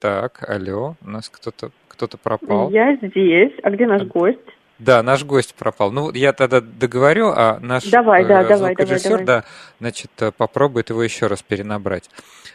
Так, 0.00 0.44
алло, 0.48 0.96
у 1.00 1.08
нас 1.08 1.28
кто-то 1.28 1.70
кто-то 1.88 2.18
пропал. 2.18 2.70
Я 2.70 2.96
здесь. 2.96 3.52
А 3.62 3.70
где 3.70 3.86
наш 3.86 4.02
гость? 4.02 4.38
Да, 4.84 5.02
наш 5.02 5.24
гость 5.24 5.54
пропал. 5.54 5.92
Ну, 5.92 6.10
я 6.12 6.32
тогда 6.32 6.60
договорю, 6.60 7.28
а 7.28 7.58
наш 7.60 7.84
давай, 7.84 8.24
да, 8.24 8.42
э, 8.42 8.48
давай, 8.48 8.74
давай, 8.74 9.00
давай. 9.00 9.24
да, 9.24 9.44
значит, 9.78 10.10
э, 10.20 10.32
попробует 10.32 10.90
его 10.90 11.02
еще 11.02 11.28
раз 11.28 11.40
перенабрать. 11.42 12.10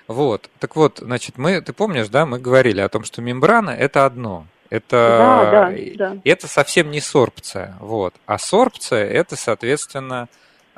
Вот, 0.08 0.50
так 0.60 0.76
вот, 0.76 0.98
значит, 0.98 1.38
мы, 1.38 1.62
ты 1.62 1.72
помнишь, 1.72 2.10
да, 2.10 2.26
мы 2.26 2.40
говорили 2.40 2.82
о 2.82 2.90
том, 2.90 3.04
что 3.06 3.22
мембрана– 3.22 3.70
это 3.80 4.06
одно, 4.06 4.46
это, 4.70 4.90
да, 4.90 5.52
да, 5.52 5.74
да. 5.98 6.18
это 6.26 6.48
совсем 6.48 6.92
не 6.92 7.00
сорбция. 7.00 7.76
Вот. 7.80 8.14
А 8.26 8.38
сорбция 8.38 9.06
это, 9.06 9.38
соответственно, 9.38 10.28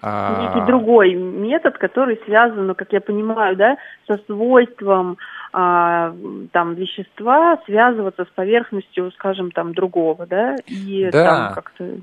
а, 0.01 0.53
некий 0.53 0.68
другой 0.68 1.15
метод, 1.15 1.77
который 1.77 2.20
связан, 2.25 2.68
ну, 2.68 2.75
как 2.75 2.94
я 2.94 3.01
понимаю, 3.01 3.56
да, 3.56 3.77
со 4.08 4.18
свойством 4.27 5.18
там 5.51 6.75
вещества 6.75 7.60
связываться 7.65 8.25
с 8.25 8.27
поверхностью, 8.36 9.12
скажем, 9.12 9.51
там 9.51 9.74
другого, 9.74 10.25
да, 10.27 10.56
и 10.68 11.10
да. 11.12 11.25
там 11.25 11.53
как-то 11.56 11.98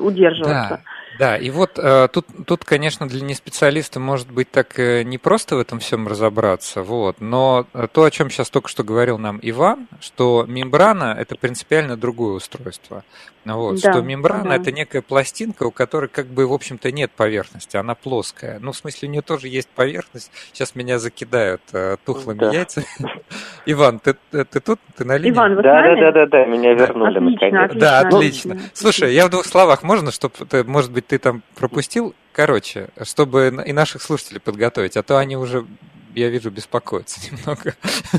удерживаться. 0.00 0.80
Да. 1.13 1.13
Да, 1.18 1.36
и 1.36 1.50
вот 1.50 1.78
э, 1.78 2.08
тут, 2.12 2.26
тут, 2.46 2.64
конечно, 2.64 3.08
для 3.08 3.20
неспециалиста 3.20 4.00
может 4.00 4.30
быть 4.30 4.50
так 4.50 4.78
э, 4.78 5.02
не 5.02 5.18
просто 5.18 5.56
в 5.56 5.60
этом 5.60 5.78
всем 5.78 6.08
разобраться, 6.08 6.82
вот, 6.82 7.20
но 7.20 7.66
то, 7.92 8.04
о 8.04 8.10
чем 8.10 8.30
сейчас 8.30 8.50
только 8.50 8.68
что 8.68 8.84
говорил 8.84 9.18
нам 9.18 9.38
Иван, 9.42 9.88
что 10.00 10.44
мембрана– 10.48 11.16
это 11.18 11.36
принципиально 11.36 11.96
другое 11.96 12.34
устройство. 12.34 13.04
Вот, 13.44 13.80
да, 13.82 13.92
что 13.92 14.02
мембрана 14.02 14.50
да. 14.50 14.56
это 14.56 14.72
некая 14.72 15.02
пластинка, 15.02 15.64
у 15.64 15.70
которой 15.70 16.08
как 16.08 16.26
бы, 16.26 16.46
в 16.46 16.52
общем-то, 16.52 16.90
нет 16.90 17.10
поверхности, 17.10 17.76
она 17.76 17.94
плоская. 17.94 18.58
Ну, 18.58 18.72
в 18.72 18.76
смысле, 18.76 19.08
у 19.08 19.12
нее 19.12 19.22
тоже 19.22 19.48
есть 19.48 19.68
поверхность. 19.68 20.30
Сейчас 20.52 20.74
меня 20.74 20.98
закидают 20.98 21.60
э, 21.74 21.96
тухлыми 22.06 22.38
да. 22.38 22.52
яйцами. 22.52 22.86
Иван, 23.66 23.98
ты, 23.98 24.16
ты, 24.30 24.44
ты 24.44 24.60
тут? 24.60 24.80
Ты 24.96 25.04
на 25.04 25.18
линии? 25.18 25.34
Иван, 25.34 25.56
вы 25.56 25.62
да, 25.62 25.82
да, 25.82 25.96
да, 25.96 26.12
да, 26.12 26.26
да, 26.26 26.44
меня 26.46 26.72
вернули 26.72 27.18
отлично. 27.18 27.64
Отлично, 27.64 27.80
да, 27.80 27.98
отлично. 28.00 28.52
отлично. 28.54 28.70
Слушай, 28.74 29.14
я 29.14 29.26
в 29.26 29.30
двух 29.30 29.44
словах, 29.44 29.82
можно, 29.82 30.10
чтобы, 30.10 30.34
ты, 30.48 30.64
может 30.64 30.90
быть, 30.92 31.03
ты 31.06 31.18
там 31.18 31.42
пропустил? 31.54 32.14
Короче, 32.32 32.88
чтобы 33.02 33.62
и 33.64 33.72
наших 33.72 34.02
слушателей 34.02 34.40
подготовить, 34.40 34.96
а 34.96 35.02
то 35.02 35.18
они 35.18 35.36
уже 35.36 35.66
я 36.14 36.28
вижу, 36.28 36.50
беспокоиться 36.50 37.20
немного. 37.30 37.74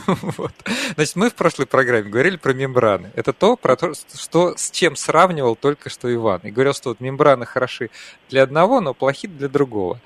вот. 0.06 0.54
Значит, 0.96 1.15
мы 1.15 1.30
в 1.30 1.36
прошлой 1.36 1.65
программе 1.65 2.10
говорили 2.10 2.38
про 2.38 2.54
мембраны. 2.54 3.12
Это 3.15 3.34
то, 3.34 3.56
про 3.56 3.75
то, 3.75 3.94
что 3.94 4.56
с 4.58 4.72
чем 4.72 4.96
сравнивал 4.96 5.56
только 5.56 5.89
что 5.89 6.13
Иван. 6.13 6.42
И 6.44 6.51
говорил, 6.51 6.74
что 6.74 6.89
вот 6.89 7.00
мембраны 7.00 7.46
хороши 7.46 7.89
для 8.30 8.44
одного, 8.44 8.82
но 8.82 8.94
плохи 8.94 9.27
для 9.27 9.48
другого. 9.48 10.01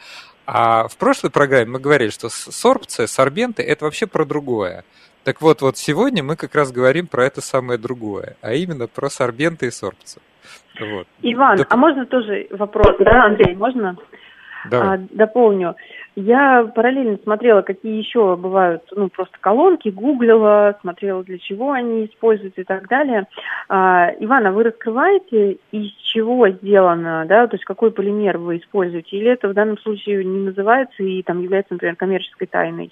А 0.46 0.88
в 0.88 0.98
прошлой 0.98 1.30
программе 1.30 1.66
мы 1.66 1.80
говорили, 1.80 2.10
что 2.10 2.30
сорбция, 2.30 3.08
сорбенты– 3.08 3.62
это 3.64 3.86
вообще 3.86 4.08
про 4.08 4.26
другое. 4.26 4.84
Так 5.24 5.42
вот, 5.42 5.62
вот 5.62 5.78
сегодня 5.78 6.24
мы 6.24 6.36
как 6.36 6.56
раз 6.56 6.72
говорим 6.72 7.06
про 7.06 7.26
это 7.26 7.42
самое 7.42 7.78
другое, 7.78 8.38
а 8.42 8.54
именно 8.54 8.88
про 8.88 9.10
сорбенты 9.10 9.68
и 9.68 9.72
сорбцию. 9.72 10.24
Вот. 10.80 11.08
Иван, 11.22 11.58
да... 11.58 11.66
а 11.70 11.78
можно 11.78 12.06
тоже 12.06 12.48
вопрос, 12.52 12.96
да, 13.00 13.26
Андрей, 13.26 13.56
можно? 13.56 13.98
Давай. 14.70 14.98
А, 14.98 15.02
дополню. 15.12 15.76
Я 16.16 16.64
параллельно 16.76 17.18
смотрела, 17.24 17.62
какие 17.62 17.98
еще 17.98 18.36
бывают, 18.36 18.84
ну, 18.92 19.08
просто 19.10 19.38
колонки, 19.40 19.88
гуглила, 19.88 20.78
смотрела, 20.82 21.24
для 21.24 21.38
чего 21.38 21.72
они 21.72 22.06
используются 22.06 22.62
и 22.62 22.66
так 22.66 22.90
далее. 22.90 23.28
А, 23.70 24.12
Ивана, 24.20 24.52
вы 24.52 24.64
раскрываете, 24.64 25.60
из 25.72 25.92
чего 26.14 26.50
сделано, 26.50 27.26
да, 27.26 27.48
то 27.48 27.56
есть 27.56 27.64
какой 27.64 27.92
полимер 27.92 28.38
вы 28.38 28.58
используете, 28.58 29.18
или 29.18 29.32
это 29.32 29.48
в 29.48 29.54
данном 29.54 29.78
случае 29.78 30.26
не 30.26 30.48
называется 30.48 31.04
и 31.04 31.24
там 31.24 31.42
является, 31.42 31.74
например, 31.74 31.96
коммерческой 31.96 32.48
тайной? 32.48 32.92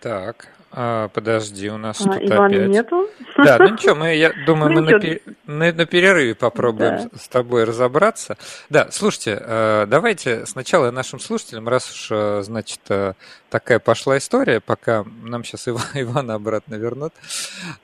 Так, 0.00 0.48
а, 0.76 1.08
подожди, 1.08 1.70
у 1.70 1.76
нас 1.76 2.00
а, 2.00 2.04
тут 2.04 2.22
Ивана 2.22 2.46
опять... 2.46 2.68
нету? 2.68 3.08
Да, 3.36 3.58
ну 3.58 3.68
ничего, 3.68 3.94
мы, 3.94 4.16
я 4.16 4.32
думаю, 4.44 4.72
ну, 4.72 4.80
мы 4.80 4.90
на, 4.90 4.98
пер... 4.98 5.20
на, 5.46 5.72
на 5.72 5.86
перерыве 5.86 6.34
попробуем 6.34 7.08
да. 7.12 7.18
с 7.18 7.28
тобой 7.28 7.62
разобраться. 7.62 8.36
Да, 8.70 8.88
слушайте, 8.90 9.40
э, 9.40 9.86
давайте 9.86 10.46
сначала 10.46 10.90
нашим 10.90 11.20
слушателям, 11.20 11.68
раз 11.68 11.88
уж, 11.92 12.08
э, 12.10 12.42
значит, 12.42 12.80
э, 12.88 13.12
такая 13.50 13.78
пошла 13.78 14.18
история, 14.18 14.58
пока 14.58 15.04
нам 15.22 15.44
сейчас 15.44 15.68
Иван, 15.68 15.84
Ивана 15.94 16.34
обратно 16.34 16.74
вернут. 16.74 17.12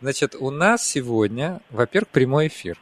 Значит, 0.00 0.34
у 0.34 0.50
нас 0.50 0.84
сегодня, 0.84 1.60
во-первых, 1.70 2.08
прямой 2.08 2.48
эфир. 2.48 2.76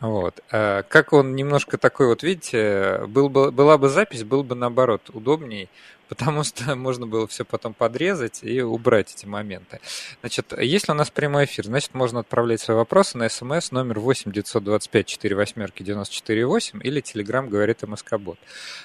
Вот. 0.00 0.40
Как 0.48 1.12
он 1.12 1.36
немножко 1.36 1.78
такой, 1.78 2.08
вот 2.08 2.24
видите, 2.24 3.02
был 3.06 3.28
бы, 3.28 3.52
была 3.52 3.78
бы 3.78 3.88
запись, 3.88 4.24
был 4.24 4.42
бы 4.42 4.56
наоборот 4.56 5.02
удобней, 5.12 5.68
потому 6.12 6.44
что 6.44 6.76
можно 6.76 7.06
было 7.06 7.26
все 7.26 7.42
потом 7.44 7.72
подрезать 7.72 8.40
и 8.42 8.60
убрать 8.60 9.14
эти 9.16 9.24
моменты. 9.24 9.80
Значит, 10.20 10.52
если 10.60 10.92
у 10.92 10.94
нас 10.94 11.08
прямой 11.08 11.46
эфир, 11.46 11.64
значит, 11.64 11.94
можно 11.94 12.20
отправлять 12.20 12.60
свои 12.60 12.76
вопросы 12.76 13.16
на 13.16 13.30
смс 13.30 13.70
номер 13.70 13.98
8 13.98 14.30
925 14.30 15.06
4 15.06 15.34
восьмерки 15.34 15.82
94 15.82 16.44
8 16.44 16.80
или 16.84 17.00
телеграм 17.00 17.48
говорит 17.48 17.82
МСК-бот. 17.82 18.38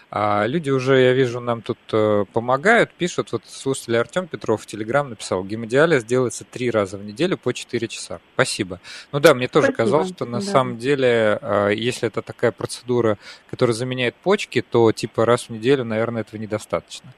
А 0.09 0.45
люди 0.45 0.69
уже, 0.69 1.01
я 1.01 1.11
вижу, 1.11 1.41
нам 1.41 1.61
тут 1.61 1.77
э, 1.91 2.23
помогают, 2.31 2.93
пишут. 2.93 3.33
Вот 3.33 3.43
слушатель 3.45 3.97
Артем 3.97 4.27
Петров 4.27 4.61
в 4.61 4.65
телеграм 4.65 5.09
написал, 5.09 5.43
гемодиализ 5.43 6.05
делается 6.05 6.45
три 6.45 6.71
раза 6.71 6.97
в 6.97 7.03
неделю 7.03 7.37
по 7.37 7.53
4 7.53 7.87
часа. 7.89 8.21
Спасибо. 8.35 8.79
Ну 9.11 9.19
да, 9.19 9.33
мне 9.33 9.49
тоже 9.49 9.67
Спасибо. 9.67 9.83
казалось, 9.83 10.09
что 10.13 10.25
на 10.25 10.39
да. 10.39 10.45
самом 10.45 10.77
деле, 10.77 11.39
э, 11.41 11.71
если 11.75 12.07
это 12.07 12.21
такая 12.21 12.53
процедура, 12.53 13.17
которая 13.49 13.73
заменяет 13.73 14.15
почки, 14.15 14.61
то 14.61 14.93
типа 14.93 15.25
раз 15.25 15.49
в 15.49 15.49
неделю, 15.49 15.83
наверное, 15.83 16.21
этого 16.21 16.39
недостаточно. 16.39 17.13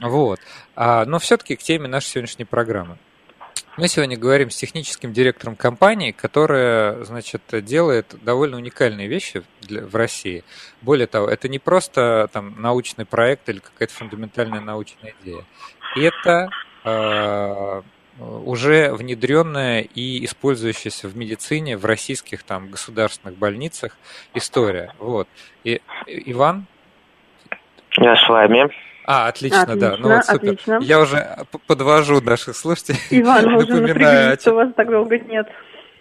Вот. 0.00 0.40
А, 0.74 1.04
но 1.04 1.18
все-таки 1.18 1.56
к 1.56 1.62
теме 1.62 1.88
нашей 1.88 2.06
сегодняшней 2.06 2.44
программы. 2.44 2.98
Мы 3.78 3.88
сегодня 3.88 4.18
говорим 4.18 4.50
с 4.50 4.56
техническим 4.56 5.14
директором 5.14 5.56
компании, 5.56 6.12
которая, 6.12 7.04
значит, 7.04 7.40
делает 7.52 8.14
довольно 8.22 8.58
уникальные 8.58 9.08
вещи 9.08 9.42
для, 9.62 9.86
в 9.86 9.96
России. 9.96 10.44
Более 10.82 11.06
того, 11.06 11.26
это 11.26 11.48
не 11.48 11.58
просто 11.58 12.28
там 12.34 12.60
научный 12.60 13.06
проект 13.06 13.48
или 13.48 13.60
какая-то 13.60 13.94
фундаментальная 13.94 14.60
научная 14.60 15.14
идея. 15.22 15.44
Это 15.96 16.50
э, 16.84 17.82
уже 18.20 18.92
внедренная 18.92 19.80
и 19.80 20.22
использующаяся 20.26 21.08
в 21.08 21.16
медицине 21.16 21.78
в 21.78 21.86
российских 21.86 22.42
там 22.42 22.70
государственных 22.70 23.38
больницах 23.38 23.96
история. 24.34 24.92
Вот. 24.98 25.28
И 25.64 25.80
Иван? 26.06 26.66
Я 27.96 28.16
с 28.16 28.28
вами. 28.28 28.70
А, 29.04 29.28
отлично, 29.28 29.62
отлично 29.62 29.90
да. 29.90 29.96
Ну 29.98 30.08
вот 30.14 30.24
супер. 30.24 30.50
Отлично. 30.52 30.78
Я 30.82 31.00
уже 31.00 31.46
подвожу 31.66 32.20
наших 32.20 32.56
слушателей. 32.56 33.00
Иван, 33.10 33.46
мы 33.50 33.58
уже 33.64 33.80
напряглись, 33.80 34.40
что 34.40 34.54
вас 34.54 34.68
так 34.76 34.90
долго 34.90 35.18
нет. 35.18 35.48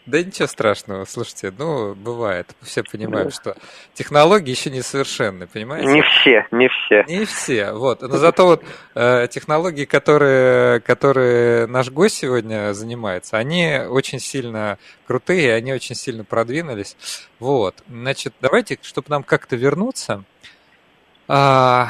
Да 0.07 0.21
ничего 0.21 0.47
страшного, 0.47 1.05
слушайте, 1.05 1.53
ну, 1.55 1.93
бывает. 1.93 2.47
Все 2.61 2.83
понимают, 2.83 3.29
да. 3.29 3.35
что 3.35 3.55
технологии 3.93 4.49
еще 4.49 4.71
несовершенны, 4.71 5.45
понимаете? 5.45 5.87
Не 5.87 6.01
все, 6.01 6.47
не 6.51 6.67
все. 6.69 7.03
Не 7.07 7.25
все, 7.25 7.71
вот. 7.73 8.01
Но 8.01 8.17
зато 8.17 8.45
вот 8.45 8.63
э, 8.95 9.27
технологии, 9.29 9.85
которые, 9.85 10.79
которые 10.79 11.67
наш 11.67 11.91
гость 11.91 12.15
сегодня 12.15 12.73
занимается, 12.73 13.37
они 13.37 13.79
очень 13.87 14.19
сильно 14.19 14.79
крутые, 15.05 15.53
они 15.53 15.71
очень 15.71 15.95
сильно 15.95 16.23
продвинулись. 16.23 16.97
Вот. 17.39 17.75
Значит, 17.87 18.33
давайте, 18.41 18.79
чтобы 18.81 19.05
нам 19.09 19.21
как-то 19.21 19.55
вернуться, 19.55 20.23
а, 21.27 21.89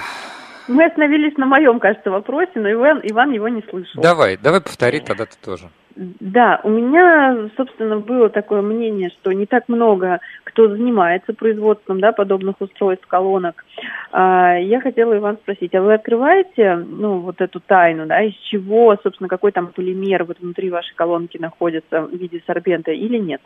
мы 0.68 0.86
остановились 0.86 1.38
на 1.38 1.46
моем, 1.46 1.80
кажется, 1.80 2.12
вопросе, 2.12 2.52
но 2.56 2.72
Иван, 2.72 3.02
Иван 3.04 3.32
его 3.32 3.48
не 3.48 3.62
слышал. 3.70 4.02
Давай, 4.02 4.38
давай 4.38 4.62
повтори 4.62 5.00
тогда 5.00 5.26
ты 5.26 5.36
тоже. 5.44 5.70
Да, 5.96 6.62
у 6.64 6.70
меня, 6.70 7.50
собственно, 7.58 7.98
было 7.98 8.30
такое 8.30 8.62
мнение, 8.62 9.10
что 9.10 9.34
не 9.34 9.46
так 9.46 9.68
много 9.68 10.22
кто 10.52 10.68
занимается 10.68 11.34
производством 11.34 12.00
да, 12.00 12.12
подобных 12.12 12.60
устройств, 12.60 13.08
колонок. 13.08 13.64
А, 14.12 14.58
я 14.58 14.82
хотела 14.82 15.18
Иван 15.18 15.38
спросить, 15.38 15.74
а 15.76 15.82
вы 15.82 15.94
открываете 15.94 16.76
ну, 16.76 17.20
вот 17.20 17.40
эту 17.40 17.60
тайну, 17.60 18.06
да, 18.06 18.22
из 18.22 18.34
чего, 18.50 18.98
собственно, 19.02 19.30
какой 19.30 19.52
там 19.52 19.68
полимер 19.68 20.26
вот 20.26 20.40
внутри 20.40 20.70
вашей 20.70 20.94
колонки 20.96 21.38
находится 21.38 22.02
в 22.02 22.12
виде 22.12 22.42
сорбента 22.46 22.92
или 22.92 23.18
нет? 23.18 23.42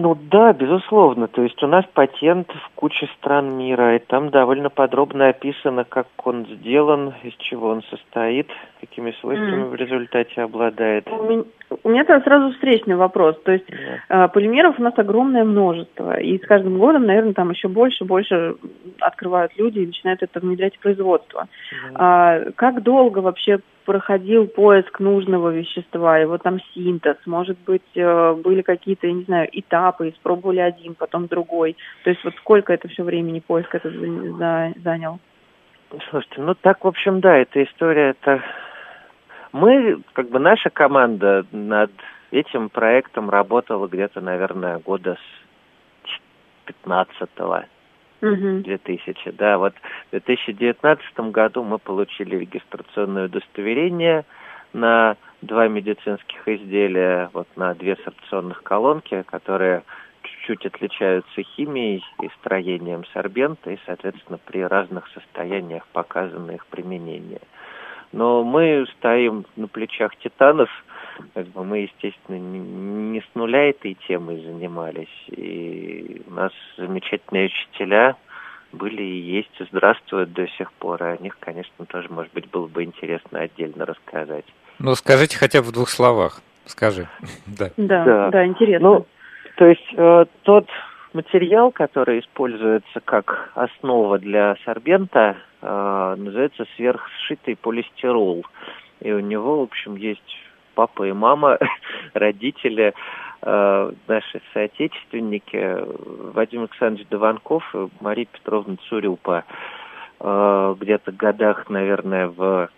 Ну 0.00 0.14
да, 0.14 0.52
безусловно. 0.52 1.26
То 1.26 1.42
есть 1.42 1.60
у 1.60 1.66
нас 1.66 1.84
патент 1.92 2.48
в 2.52 2.70
куче 2.76 3.08
стран 3.18 3.58
мира, 3.58 3.96
и 3.96 3.98
там 3.98 4.30
довольно 4.30 4.70
подробно 4.70 5.26
описано, 5.26 5.82
как 5.82 6.06
он 6.24 6.46
сделан, 6.46 7.14
из 7.24 7.34
чего 7.38 7.70
он 7.70 7.82
состоит, 7.90 8.46
какими 8.80 9.10
свойствами 9.20 9.64
mm. 9.64 9.70
в 9.70 9.74
результате 9.74 10.42
обладает. 10.42 11.08
У 11.10 11.24
меня, 11.24 11.42
у 11.82 11.88
меня 11.88 12.04
тогда 12.04 12.22
сразу 12.22 12.52
встречный 12.52 12.94
вопрос. 12.94 13.40
То 13.42 13.50
есть 13.50 13.68
yeah. 13.68 14.26
э, 14.26 14.28
полимеров 14.28 14.78
у 14.78 14.82
нас 14.82 14.94
огромное 14.96 15.42
множество, 15.42 16.16
и 16.16 16.38
с 16.38 16.46
каждым 16.46 16.78
годом, 16.78 17.04
наверное, 17.04 17.32
там 17.32 17.50
еще 17.50 17.66
больше 17.66 18.04
больше 18.04 18.54
открывают 19.00 19.50
люди 19.56 19.80
и 19.80 19.86
начинают 19.86 20.22
это 20.22 20.38
внедрять 20.38 20.76
в 20.76 20.78
производство. 20.78 21.48
Yeah. 21.72 21.92
А, 21.96 22.40
как 22.54 22.84
долго 22.84 23.18
вообще 23.18 23.58
проходил 23.88 24.46
поиск 24.46 25.00
нужного 25.00 25.48
вещества, 25.48 26.18
его 26.18 26.36
там 26.36 26.60
синтез, 26.74 27.16
может 27.24 27.58
быть, 27.60 27.96
э, 27.96 28.34
были 28.34 28.60
какие-то, 28.60 29.06
я 29.06 29.14
не 29.14 29.22
знаю, 29.22 29.48
этапы, 29.50 30.10
испробовали 30.10 30.60
один, 30.60 30.94
потом 30.94 31.26
другой. 31.26 31.74
То 32.04 32.10
есть 32.10 32.22
вот 32.22 32.34
сколько 32.34 32.74
это 32.74 32.86
все 32.88 33.02
времени 33.02 33.40
поиск 33.40 33.74
это 33.74 33.88
занял? 33.90 35.20
Слушайте, 36.10 36.42
ну 36.42 36.54
так, 36.54 36.84
в 36.84 36.86
общем, 36.86 37.20
да, 37.20 37.38
эта 37.38 37.64
история, 37.64 38.10
это... 38.10 38.42
Мы, 39.52 40.02
как 40.12 40.28
бы 40.28 40.38
наша 40.38 40.68
команда 40.68 41.46
над 41.50 41.90
этим 42.30 42.68
проектом 42.68 43.30
работала 43.30 43.86
где-то, 43.86 44.20
наверное, 44.20 44.80
года 44.80 45.16
с 46.04 46.70
15-го. 46.86 47.62
2000, 48.20 49.32
да, 49.32 49.58
вот 49.58 49.74
в 50.08 50.10
2019 50.10 51.20
году 51.30 51.62
мы 51.62 51.78
получили 51.78 52.36
регистрационное 52.36 53.26
удостоверение 53.26 54.24
на 54.72 55.16
два 55.42 55.68
медицинских 55.68 56.46
изделия, 56.46 57.30
вот 57.32 57.48
на 57.56 57.74
две 57.74 57.96
сорбционных 57.96 58.62
колонки, 58.62 59.22
которые 59.22 59.82
чуть-чуть 60.22 60.66
отличаются 60.66 61.42
химией 61.42 62.04
и 62.22 62.28
строением 62.40 63.04
сорбента, 63.12 63.70
и, 63.70 63.78
соответственно, 63.86 64.38
при 64.44 64.62
разных 64.64 65.08
состояниях 65.08 65.86
показано 65.92 66.52
их 66.52 66.66
применение. 66.66 67.40
Но 68.12 68.42
мы 68.42 68.86
стоим 68.96 69.44
на 69.56 69.68
плечах 69.68 70.16
титанов, 70.16 70.70
как 71.34 71.46
бы 71.48 71.64
мы, 71.64 71.78
естественно, 71.78 72.36
не 72.36 73.20
с 73.20 73.34
нуля 73.34 73.70
этой 73.70 73.94
темой 74.06 74.42
занимались. 74.42 75.24
И 75.28 76.22
у 76.26 76.32
нас 76.32 76.52
замечательные 76.76 77.46
учителя 77.46 78.16
были 78.72 79.02
и 79.02 79.20
есть, 79.36 79.50
и 79.58 79.64
здравствуют 79.64 80.32
до 80.32 80.46
сих 80.48 80.72
пор. 80.74 81.02
И 81.02 81.06
о 81.06 81.16
них, 81.18 81.36
конечно, 81.40 81.86
тоже, 81.86 82.08
может 82.10 82.32
быть, 82.32 82.48
было 82.50 82.66
бы 82.66 82.84
интересно 82.84 83.40
отдельно 83.40 83.86
рассказать. 83.86 84.44
Ну, 84.78 84.94
скажите 84.94 85.38
хотя 85.38 85.60
бы 85.62 85.68
в 85.68 85.72
двух 85.72 85.88
словах. 85.88 86.40
Скажи. 86.66 87.08
да. 87.46 87.70
да, 87.76 88.04
да, 88.04 88.30
да, 88.30 88.46
интересно. 88.46 88.88
Ну, 88.88 89.06
то 89.56 89.66
есть 89.66 89.88
э, 89.96 90.26
тот 90.42 90.68
материал, 91.12 91.72
который 91.72 92.20
используется 92.20 93.00
как 93.04 93.50
основа 93.54 94.18
для 94.18 94.56
сорбента, 94.64 95.36
э, 95.62 96.14
называется 96.18 96.66
сверхсшитый 96.76 97.56
полистирол. 97.56 98.44
И 99.00 99.10
у 99.12 99.20
него, 99.20 99.60
в 99.60 99.62
общем, 99.62 99.96
есть 99.96 100.36
папа 100.78 101.08
и 101.08 101.12
мама, 101.12 101.58
родители, 102.14 102.94
э, 103.42 103.92
наши 104.06 104.40
соотечественники, 104.54 105.76
Вадим 106.32 106.60
Александрович 106.60 107.08
Дованков 107.08 107.64
и 107.74 107.88
Мария 107.98 108.26
Петровна 108.26 108.76
Цурюпа. 108.88 109.42
Э, 110.20 110.76
где-то 110.78 111.10
годах, 111.10 111.68
наверное, 111.68 112.28
в 112.28 112.68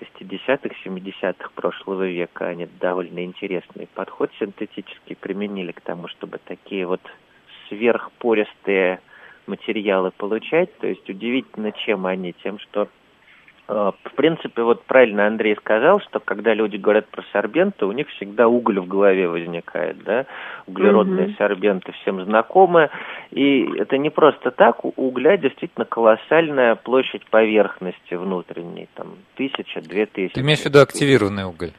60-х, 0.00 0.72
70-х 0.84 1.50
прошлого 1.56 2.06
века 2.06 2.46
они 2.46 2.68
довольно 2.78 3.24
интересный 3.24 3.88
подход 3.92 4.30
синтетический 4.38 5.16
применили 5.16 5.72
к 5.72 5.80
тому, 5.80 6.06
чтобы 6.06 6.38
такие 6.38 6.86
вот 6.86 7.00
сверхпористые 7.68 9.00
материалы 9.48 10.12
получать. 10.12 10.78
То 10.78 10.86
есть 10.86 11.10
удивительно, 11.10 11.72
чем 11.72 12.06
они? 12.06 12.34
Тем, 12.44 12.60
что 12.60 12.86
в 13.70 14.14
принципе, 14.16 14.62
вот 14.62 14.82
правильно 14.84 15.28
Андрей 15.28 15.54
сказал, 15.56 16.00
что 16.00 16.18
когда 16.18 16.54
люди 16.54 16.76
говорят 16.76 17.06
про 17.06 17.22
сорбенты, 17.32 17.86
у 17.86 17.92
них 17.92 18.08
всегда 18.08 18.48
уголь 18.48 18.80
в 18.80 18.88
голове 18.88 19.28
возникает, 19.28 20.02
да, 20.02 20.26
углеродные 20.66 21.28
mm-hmm. 21.28 21.36
сорбенты 21.36 21.92
всем 21.92 22.24
знакомы, 22.24 22.90
и 23.30 23.70
это 23.78 23.96
не 23.96 24.10
просто 24.10 24.50
так, 24.50 24.84
у 24.84 24.92
угля 24.96 25.36
действительно 25.36 25.84
колоссальная 25.84 26.74
площадь 26.74 27.24
поверхности 27.30 28.14
внутренней, 28.14 28.88
там, 28.94 29.14
тысяча, 29.36 29.80
две 29.80 30.06
тысячи. 30.06 30.34
Ты 30.34 30.40
имеешь 30.40 30.62
в 30.62 30.66
виду 30.66 30.80
активированный 30.80 31.44
уголь? 31.44 31.70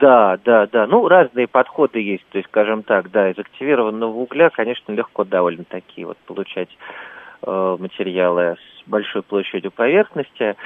Да, 0.00 0.38
да, 0.44 0.66
да. 0.66 0.86
Ну, 0.86 1.08
разные 1.08 1.48
подходы 1.48 2.00
есть. 2.00 2.24
То 2.30 2.38
есть, 2.38 2.48
скажем 2.48 2.82
так, 2.82 3.10
да, 3.10 3.30
из 3.30 3.38
активированного 3.38 4.12
угля, 4.12 4.48
конечно, 4.48 4.92
легко 4.92 5.24
довольно 5.24 5.64
такие 5.64 6.06
вот 6.06 6.16
получать 6.18 6.68
э, 6.70 7.17
материалы 7.42 8.56
с 8.56 8.88
большой 8.88 9.22
площадью 9.22 9.70
поверхности. 9.70 10.56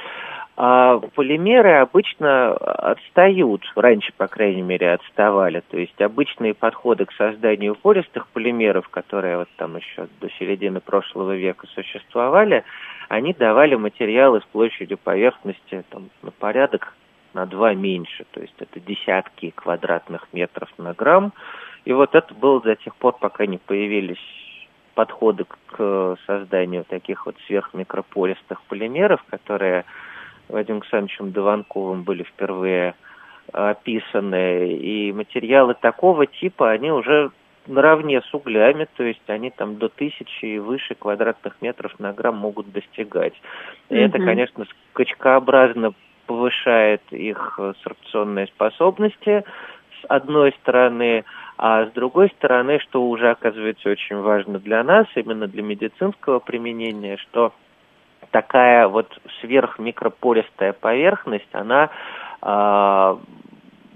А 0.55 0.99
полимеры 1.15 1.77
обычно 1.77 2.51
отстают, 2.53 3.63
раньше, 3.75 4.13
по 4.15 4.27
крайней 4.27 4.61
мере, 4.61 4.91
отставали. 4.91 5.63
То 5.71 5.79
есть 5.79 5.99
обычные 5.99 6.53
подходы 6.53 7.05
к 7.05 7.11
созданию 7.13 7.73
пористых 7.73 8.27
полимеров, 8.27 8.87
которые 8.89 9.37
вот 9.37 9.49
там 9.57 9.77
еще 9.77 10.07
до 10.21 10.29
середины 10.37 10.79
прошлого 10.79 11.35
века 11.35 11.65
существовали, 11.73 12.63
они 13.09 13.33
давали 13.33 13.73
материалы 13.75 14.41
с 14.41 14.45
площадью 14.45 14.99
поверхности 14.99 15.83
там, 15.89 16.09
на 16.21 16.29
порядок 16.29 16.93
на 17.33 17.47
два 17.47 17.73
меньше. 17.73 18.25
То 18.31 18.41
есть 18.41 18.55
это 18.59 18.79
десятки 18.79 19.49
квадратных 19.49 20.27
метров 20.33 20.69
на 20.77 20.93
грамм. 20.93 21.33
И 21.85 21.93
вот 21.93 22.13
это 22.13 22.31
было 22.35 22.61
до 22.61 22.75
тех 22.75 22.95
пор, 22.95 23.17
пока 23.19 23.47
не 23.47 23.57
появились 23.57 24.42
подходы 24.95 25.45
к 25.67 26.17
созданию 26.25 26.83
таких 26.85 27.25
вот 27.25 27.35
сверхмикропористых 27.47 28.61
полимеров, 28.63 29.23
которые 29.29 29.85
Вадимом 30.49 30.81
Александровичем 30.81 31.31
Дованковым 31.31 32.03
были 32.03 32.23
впервые 32.23 32.95
описаны. 33.51 34.73
И 34.73 35.11
материалы 35.11 35.73
такого 35.73 36.25
типа, 36.25 36.71
они 36.71 36.91
уже 36.91 37.31
наравне 37.67 38.21
с 38.21 38.33
углями, 38.33 38.87
то 38.95 39.03
есть 39.03 39.27
они 39.27 39.49
там 39.49 39.77
до 39.77 39.89
тысячи 39.89 40.45
и 40.45 40.59
выше 40.59 40.95
квадратных 40.95 41.61
метров 41.61 41.97
на 41.99 42.13
грамм 42.13 42.37
могут 42.37 42.71
достигать. 42.71 43.33
И 43.89 43.95
mm-hmm. 43.95 44.05
это, 44.05 44.17
конечно, 44.19 44.65
скачкообразно 44.91 45.93
повышает 46.25 47.01
их 47.11 47.59
сорбционные 47.83 48.47
способности, 48.47 49.43
с 50.01 50.05
одной 50.09 50.51
стороны, 50.61 51.23
а 51.57 51.85
с 51.85 51.91
другой 51.91 52.29
стороны, 52.29 52.79
что 52.79 53.03
уже 53.03 53.29
оказывается 53.29 53.89
очень 53.89 54.17
важно 54.17 54.59
для 54.59 54.83
нас, 54.83 55.07
именно 55.15 55.47
для 55.47 55.63
медицинского 55.63 56.39
применения, 56.39 57.17
что 57.17 57.53
такая 58.31 58.87
вот 58.87 59.17
сверхмикропористая 59.41 60.73
поверхность, 60.73 61.49
она 61.53 61.89
э, 62.41 63.15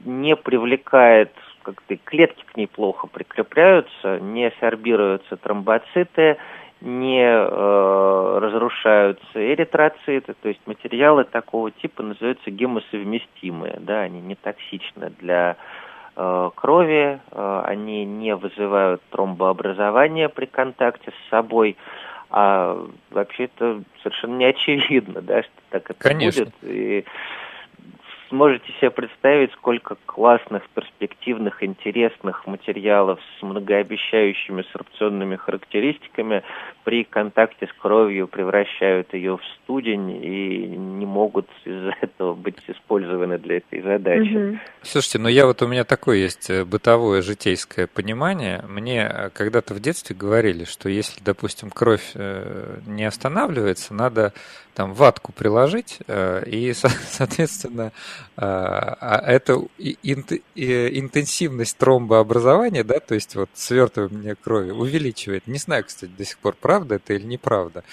не 0.05 0.35
привлекает, 0.35 1.33
как-то 1.63 1.97
клетки 1.97 2.45
к 2.45 2.55
ней 2.55 2.67
плохо 2.67 3.07
прикрепляются, 3.07 4.19
не 4.19 4.51
сорбируются 4.59 5.35
тромбоциты, 5.35 6.37
не 6.79 7.23
э, 7.23 8.39
разрушаются 8.39 9.53
эритроциты, 9.53 10.35
то 10.41 10.47
есть 10.47 10.61
материалы 10.67 11.23
такого 11.23 11.71
типа 11.71 12.03
называются 12.03 12.51
гемосовместимые, 12.51 13.79
да, 13.79 14.01
они 14.01 14.21
не 14.21 14.35
токсичны 14.35 15.11
для 15.19 15.57
крови, 16.55 17.19
э, 17.31 17.61
они 17.65 18.05
не 18.05 18.35
вызывают 18.35 19.01
тромбообразования 19.11 20.29
при 20.29 20.45
контакте 20.45 21.11
с 21.11 21.29
собой, 21.29 21.77
а 22.29 22.85
вообще 23.11 23.45
это 23.45 23.83
совершенно 24.01 24.37
не 24.37 24.45
очевидно, 24.45 25.21
да, 25.21 25.43
что 25.43 25.51
так 25.69 25.89
это 25.91 25.99
Конечно. 25.99 26.45
будет. 26.45 26.55
И 26.63 27.05
сможете 28.29 28.71
себе 28.79 28.91
представить, 28.91 29.51
сколько 29.53 29.97
классных, 30.05 30.67
перспективных, 30.69 31.63
интересных 31.63 32.45
материалов 32.47 33.19
с 33.39 33.43
многообещающими 33.43 34.63
сорбционными 34.71 35.35
характеристиками 35.35 36.43
при 36.83 37.03
контакте 37.03 37.67
с 37.67 37.81
кровью 37.81 38.27
превращают 38.27 39.13
ее 39.13 39.37
в 39.37 39.41
студень 39.55 40.23
и 40.23 40.67
не 40.67 41.05
могут 41.05 41.47
из-за 41.65 41.93
этого 42.01 42.33
быть 42.33 42.57
использованы 42.67 43.37
для 43.37 43.57
этой 43.57 43.81
задачи. 43.81 44.35
Угу. 44.35 44.59
Слушайте, 44.83 45.19
ну 45.19 45.29
я 45.29 45.45
вот 45.45 45.61
у 45.61 45.67
меня 45.67 45.83
такое 45.83 46.17
есть 46.17 46.49
э, 46.49 46.63
бытовое 46.63 47.21
житейское 47.21 47.87
понимание. 47.87 48.63
Мне 48.67 49.01
э, 49.01 49.29
когда-то 49.33 49.73
в 49.73 49.79
детстве 49.79 50.15
говорили, 50.15 50.63
что 50.63 50.89
если, 50.89 51.21
допустим, 51.23 51.69
кровь 51.69 52.11
э, 52.15 52.79
не 52.85 53.05
останавливается, 53.05 53.93
надо 53.93 54.33
там 54.73 54.93
ватку 54.93 55.31
приложить, 55.31 55.99
и, 56.07 56.71
соответственно, 56.75 57.91
а 58.35 59.21
это 59.25 59.61
интенсивность 59.83 61.77
тромбообразования, 61.77 62.83
да, 62.83 62.99
то 62.99 63.15
есть 63.15 63.35
вот 63.35 63.49
свертывание 63.53 64.35
крови 64.35 64.71
увеличивает. 64.71 65.47
Не 65.47 65.57
знаю, 65.57 65.83
кстати, 65.85 66.11
до 66.17 66.25
сих 66.25 66.37
пор, 66.37 66.55
правда 66.59 66.95
это 66.95 67.13
или 67.13 67.25
неправда. 67.25 67.83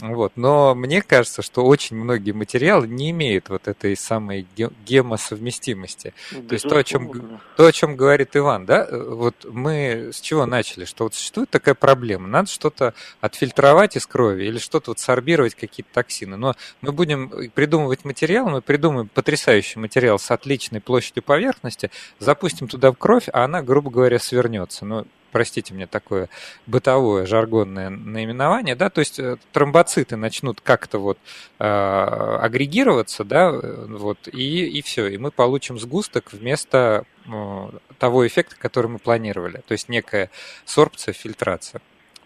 Вот. 0.00 0.32
Но 0.36 0.74
мне 0.74 1.02
кажется, 1.02 1.42
что 1.42 1.64
очень 1.64 1.96
многие 1.96 2.32
материалы 2.32 2.88
не 2.88 3.10
имеют 3.10 3.48
вот 3.48 3.68
этой 3.68 3.96
самой 3.96 4.46
гемосовместимости. 4.86 6.14
Ну, 6.32 6.42
то 6.42 6.52
есть 6.54 6.68
то 6.68 6.76
о, 6.76 6.84
чем, 6.84 7.40
то, 7.56 7.66
о 7.66 7.72
чем 7.72 7.96
говорит 7.96 8.36
Иван, 8.36 8.66
да, 8.66 8.88
вот 8.90 9.46
мы 9.48 10.10
с 10.12 10.20
чего 10.20 10.46
начали, 10.46 10.84
что 10.84 11.04
вот 11.04 11.14
существует 11.14 11.50
такая 11.50 11.74
проблема, 11.74 12.26
надо 12.26 12.50
что-то 12.50 12.94
отфильтровать 13.20 13.96
из 13.96 14.06
крови 14.06 14.44
или 14.44 14.58
что-то 14.58 14.90
вот 14.90 14.98
сорбировать, 14.98 15.54
какие-то 15.54 15.92
токсины. 15.92 16.36
Но 16.36 16.54
мы 16.80 16.92
будем 16.92 17.50
придумывать 17.54 18.04
материал, 18.04 18.48
мы 18.48 18.62
придумаем 18.62 19.08
потрясающий 19.08 19.78
материал 19.78 20.18
с 20.18 20.30
отличной 20.30 20.80
площадью 20.80 21.22
поверхности, 21.22 21.90
запустим 22.18 22.68
туда 22.68 22.90
в 22.90 22.96
кровь, 22.96 23.28
а 23.32 23.44
она, 23.44 23.62
грубо 23.62 23.90
говоря, 23.90 24.18
свернется. 24.18 24.84
Но 24.84 25.06
простите 25.34 25.74
мне 25.74 25.88
такое 25.88 26.28
бытовое 26.68 27.26
жаргонное 27.26 27.90
наименование, 27.90 28.76
да, 28.76 28.88
то 28.88 29.00
есть 29.00 29.18
э, 29.18 29.36
тромбоциты 29.52 30.14
начнут 30.14 30.60
как-то 30.60 30.98
вот 30.98 31.18
э, 31.58 31.64
агрегироваться, 31.64 33.24
да, 33.24 33.50
вот, 33.50 34.28
и, 34.28 34.64
и 34.64 34.80
все, 34.82 35.08
и 35.08 35.18
мы 35.18 35.32
получим 35.32 35.80
сгусток 35.80 36.32
вместо 36.32 37.04
э, 37.26 37.68
того 37.98 38.24
эффекта, 38.24 38.54
который 38.56 38.86
мы 38.86 39.00
планировали, 39.00 39.60
то 39.66 39.72
есть 39.72 39.88
некая 39.88 40.30
сорбция, 40.64 41.12
фильтрация. 41.12 41.80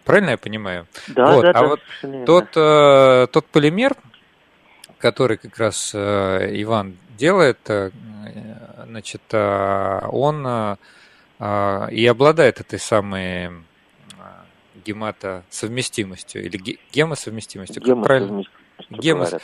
Правильно 0.05 0.31
я 0.31 0.37
понимаю? 0.37 0.87
Да, 1.07 1.33
вот. 1.33 1.43
да, 1.45 1.51
а 1.53 1.53
да, 1.55 1.67
вот 1.67 1.81
тот, 2.27 2.49
э, 2.57 3.27
тот 3.33 3.47
полимер, 3.47 3.97
который 4.99 5.39
как 5.39 5.57
раз 5.57 5.93
э, 5.95 6.51
Иван 6.61 6.99
делает, 7.17 7.59
э, 7.69 7.91
значит, 8.85 9.23
э, 9.33 10.01
он 10.11 10.47
а, 10.47 10.79
и 11.41 12.07
обладает 12.07 12.61
этой 12.61 12.81
самой 12.81 13.49
а, 14.19 14.45
гематосовместимостью 14.85 16.45
или 16.45 16.79
гемосовместимостью. 16.93 17.83
Как 17.83 18.03
правильно? 18.03 18.43
Гемос... 18.91 19.35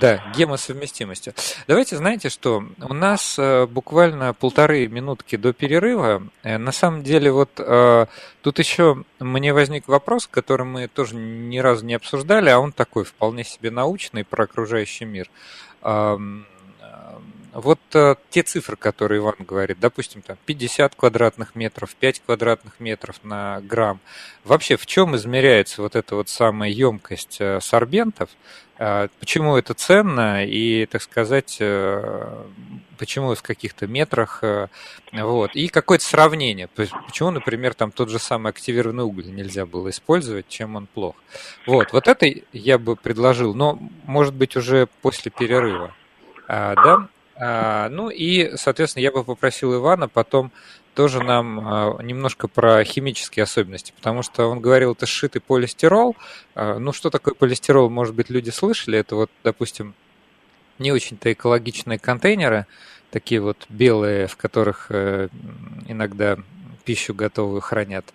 Да, 0.00 0.22
гемосовместимостью. 0.36 1.32
Давайте, 1.66 1.96
знаете 1.96 2.28
что, 2.28 2.62
у 2.78 2.94
нас 2.94 3.38
э, 3.38 3.66
буквально 3.66 4.34
полторы 4.34 4.86
минутки 4.86 5.36
до 5.36 5.52
перерыва. 5.52 6.22
Э, 6.42 6.58
на 6.58 6.70
самом 6.70 7.02
деле, 7.02 7.32
вот 7.32 7.50
э, 7.58 8.06
тут 8.42 8.58
еще 8.58 9.02
мне 9.18 9.54
возник 9.54 9.88
вопрос, 9.88 10.26
который 10.26 10.66
мы 10.66 10.88
тоже 10.88 11.16
ни 11.16 11.58
разу 11.58 11.86
не 11.86 11.94
обсуждали, 11.94 12.50
а 12.50 12.58
он 12.58 12.72
такой 12.72 13.04
вполне 13.04 13.44
себе 13.44 13.70
научный 13.70 14.24
про 14.24 14.44
окружающий 14.44 15.06
мир. 15.06 15.30
Вот 17.52 17.80
э, 17.94 18.14
те 18.30 18.42
цифры, 18.42 18.76
которые 18.76 19.18
Иван 19.18 19.34
говорит, 19.40 19.80
допустим, 19.80 20.22
там 20.22 20.36
50 20.46 20.94
квадратных 20.94 21.56
метров, 21.56 21.94
5 21.96 22.22
квадратных 22.24 22.78
метров 22.78 23.16
на 23.24 23.60
грамм. 23.62 23.98
Вообще, 24.44 24.76
в 24.76 24.86
чем 24.86 25.16
измеряется 25.16 25.82
вот 25.82 25.96
эта 25.96 26.14
вот 26.14 26.28
самая 26.28 26.70
емкость 26.70 27.38
э, 27.40 27.60
сорбентов? 27.60 28.30
Э, 28.78 29.08
почему 29.18 29.56
это 29.56 29.74
ценно 29.74 30.46
и, 30.46 30.86
так 30.86 31.02
сказать, 31.02 31.56
э, 31.60 32.44
почему 32.98 33.34
в 33.34 33.42
каких-то 33.42 33.88
метрах, 33.88 34.44
э, 34.44 34.68
вот, 35.12 35.50
и 35.54 35.68
какое-то 35.68 36.04
сравнение. 36.04 36.68
Почему, 36.68 37.30
например, 37.30 37.74
там 37.74 37.90
тот 37.90 38.10
же 38.10 38.20
самый 38.20 38.50
активированный 38.50 39.02
уголь 39.04 39.26
нельзя 39.26 39.66
было 39.66 39.90
использовать, 39.90 40.46
чем 40.48 40.76
он 40.76 40.86
плох. 40.86 41.16
Вот, 41.66 41.92
вот 41.92 42.06
это 42.06 42.26
я 42.52 42.78
бы 42.78 42.94
предложил, 42.94 43.54
но, 43.54 43.78
может 44.04 44.34
быть, 44.34 44.56
уже 44.56 44.86
после 45.02 45.32
перерыва. 45.32 45.94
А, 46.46 46.74
да, 46.74 47.08
ну 47.40 48.10
и, 48.10 48.56
соответственно, 48.56 49.02
я 49.02 49.12
бы 49.12 49.24
попросил 49.24 49.74
Ивана 49.74 50.08
потом 50.08 50.52
тоже 50.94 51.22
нам 51.22 51.60
а, 51.60 52.02
немножко 52.02 52.48
про 52.48 52.84
химические 52.84 53.44
особенности, 53.44 53.92
потому 53.96 54.22
что 54.22 54.48
он 54.48 54.60
говорил, 54.60 54.92
это 54.92 55.06
сшитый 55.06 55.40
полистирол. 55.40 56.16
А, 56.54 56.78
ну, 56.78 56.92
что 56.92 57.10
такое 57.10 57.34
полистирол, 57.34 57.88
может 57.90 58.14
быть, 58.14 58.30
люди 58.30 58.50
слышали. 58.50 58.98
Это 58.98 59.14
вот, 59.16 59.30
допустим, 59.44 59.94
не 60.78 60.92
очень-то 60.92 61.32
экологичные 61.32 61.98
контейнеры, 61.98 62.66
такие 63.10 63.40
вот 63.40 63.66
белые, 63.68 64.26
в 64.26 64.36
которых 64.36 64.86
э, 64.90 65.28
иногда 65.88 66.38
пищу 66.84 67.14
готовую 67.14 67.60
хранят, 67.60 68.06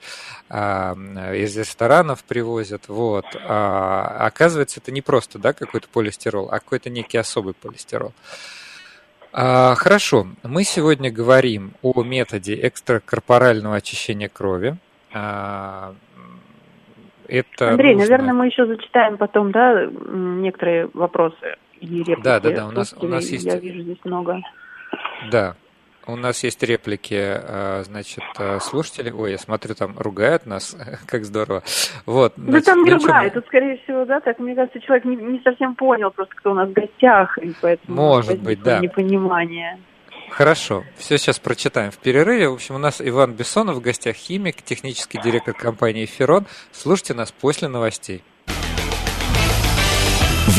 из 0.49 1.55
ресторанов 1.55 2.23
привозят, 2.23 2.87
вот. 2.87 3.25
А, 3.35 4.17
оказывается, 4.25 4.79
это 4.79 4.91
не 4.91 5.01
просто, 5.01 5.37
да, 5.39 5.53
какой-то 5.53 5.87
полистирол, 5.87 6.49
а 6.51 6.59
какой-то 6.59 6.89
некий 6.89 7.17
особый 7.17 7.53
полистирол. 7.53 8.13
А, 9.37 9.75
хорошо, 9.75 10.27
мы 10.43 10.63
сегодня 10.63 11.11
говорим 11.11 11.73
о 11.81 12.03
методе 12.03 12.57
экстракорпорального 12.65 13.75
очищения 13.75 14.29
крови. 14.29 14.77
А, 15.13 15.93
это 17.27 17.71
Андрей, 17.71 17.95
нужно... 17.95 18.09
наверное, 18.09 18.33
мы 18.33 18.45
еще 18.45 18.65
зачитаем 18.65 19.17
потом, 19.17 19.51
да, 19.51 19.87
некоторые 19.87 20.89
вопросы 20.93 21.57
и 21.81 21.97
реплики. 21.97 22.23
Да, 22.23 22.39
да, 22.39 22.51
да, 22.51 22.67
у 22.67 22.71
нас, 22.71 22.95
у 22.97 23.07
нас 23.07 23.25
есть... 23.29 23.43
Я 23.43 23.57
вижу 23.59 23.81
здесь 23.81 23.99
много. 24.05 24.39
Да, 25.29 25.57
у 26.07 26.15
нас 26.15 26.43
есть 26.43 26.61
реплики, 26.63 27.15
а, 27.17 27.83
значит, 27.83 28.23
а, 28.37 28.59
слушатели. 28.59 29.11
Ой, 29.11 29.31
я 29.31 29.37
смотрю, 29.37 29.75
там 29.75 29.97
ругают 29.97 30.45
нас, 30.45 30.75
как 31.07 31.25
здорово. 31.25 31.63
Вот. 32.05 32.33
Ну, 32.37 32.61
там 32.61 32.83
не 32.83 32.93
ругают, 32.93 33.33
тут, 33.33 33.45
скорее 33.47 33.77
всего, 33.83 34.05
да, 34.05 34.19
так, 34.19 34.39
мне 34.39 34.55
кажется, 34.55 34.79
человек 34.81 35.05
не, 35.05 35.15
не 35.15 35.39
совсем 35.41 35.75
понял 35.75 36.11
просто, 36.11 36.35
кто 36.35 36.51
у 36.51 36.53
нас 36.53 36.69
в 36.69 36.73
гостях, 36.73 37.37
и 37.39 37.53
поэтому 37.61 37.95
Может 37.95 38.41
быть, 38.41 38.61
да. 38.61 38.79
непонимание. 38.79 39.79
Хорошо, 40.29 40.83
все 40.97 41.17
сейчас 41.17 41.39
прочитаем 41.39 41.91
в 41.91 41.97
перерыве. 41.97 42.49
В 42.49 42.53
общем, 42.53 42.75
у 42.75 42.79
нас 42.79 42.99
Иван 42.99 43.33
Бессонов 43.33 43.77
в 43.77 43.81
гостях, 43.81 44.15
химик, 44.15 44.61
технический 44.61 45.19
директор 45.23 45.53
компании 45.53 46.05
«Ферон». 46.05 46.45
Слушайте 46.71 47.13
нас 47.13 47.31
после 47.31 47.67
новостей. 47.67 48.23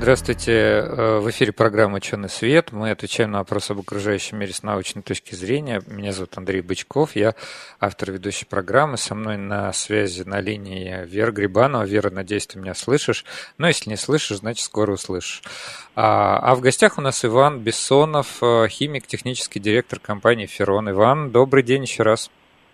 Здравствуйте, 0.00 0.52
э, 0.52 1.18
в 1.18 1.28
эфире 1.28 1.52
программа 1.52 1.96
«Ученый 1.96 2.30
свет». 2.30 2.72
Мы 2.72 2.90
отвечаем 2.90 3.32
на 3.32 3.40
вопросы 3.40 3.72
об 3.72 3.80
окружающем 3.80 4.38
мире 4.38 4.54
с 4.54 4.62
научной 4.62 5.02
точки 5.02 5.34
зрения. 5.34 5.82
Меня 5.86 6.12
зовут 6.12 6.38
Андрей 6.38 6.62
Бычков, 6.62 7.14
я 7.16 7.34
автор 7.80 8.12
ведущей 8.12 8.46
программы. 8.46 8.96
Со 8.96 9.14
мной 9.14 9.36
на 9.36 9.70
связи 9.74 10.22
на 10.22 10.40
линии 10.40 11.04
Вера 11.04 11.32
Грибанова. 11.32 11.82
Вера, 11.84 12.08
надеюсь, 12.08 12.46
ты 12.46 12.58
меня 12.58 12.72
слышишь. 12.74 13.26
Но 13.58 13.68
если 13.68 13.90
не 13.90 13.96
слышишь, 13.96 14.38
значит, 14.38 14.64
скоро 14.64 14.92
услышишь. 14.92 15.42
А, 15.94 16.38
а 16.38 16.54
в 16.54 16.62
гостях 16.62 16.96
у 16.96 17.02
нас 17.02 17.22
Иван 17.22 17.60
Бессонов, 17.60 18.42
э, 18.42 18.68
химик, 18.68 19.06
технический 19.06 19.60
директор 19.60 20.00
компании 20.00 20.46
«Ферон». 20.46 20.88
Иван, 20.88 21.30
добрый 21.30 21.62
день 21.62 21.82
еще 21.82 22.04
раз. 22.04 22.30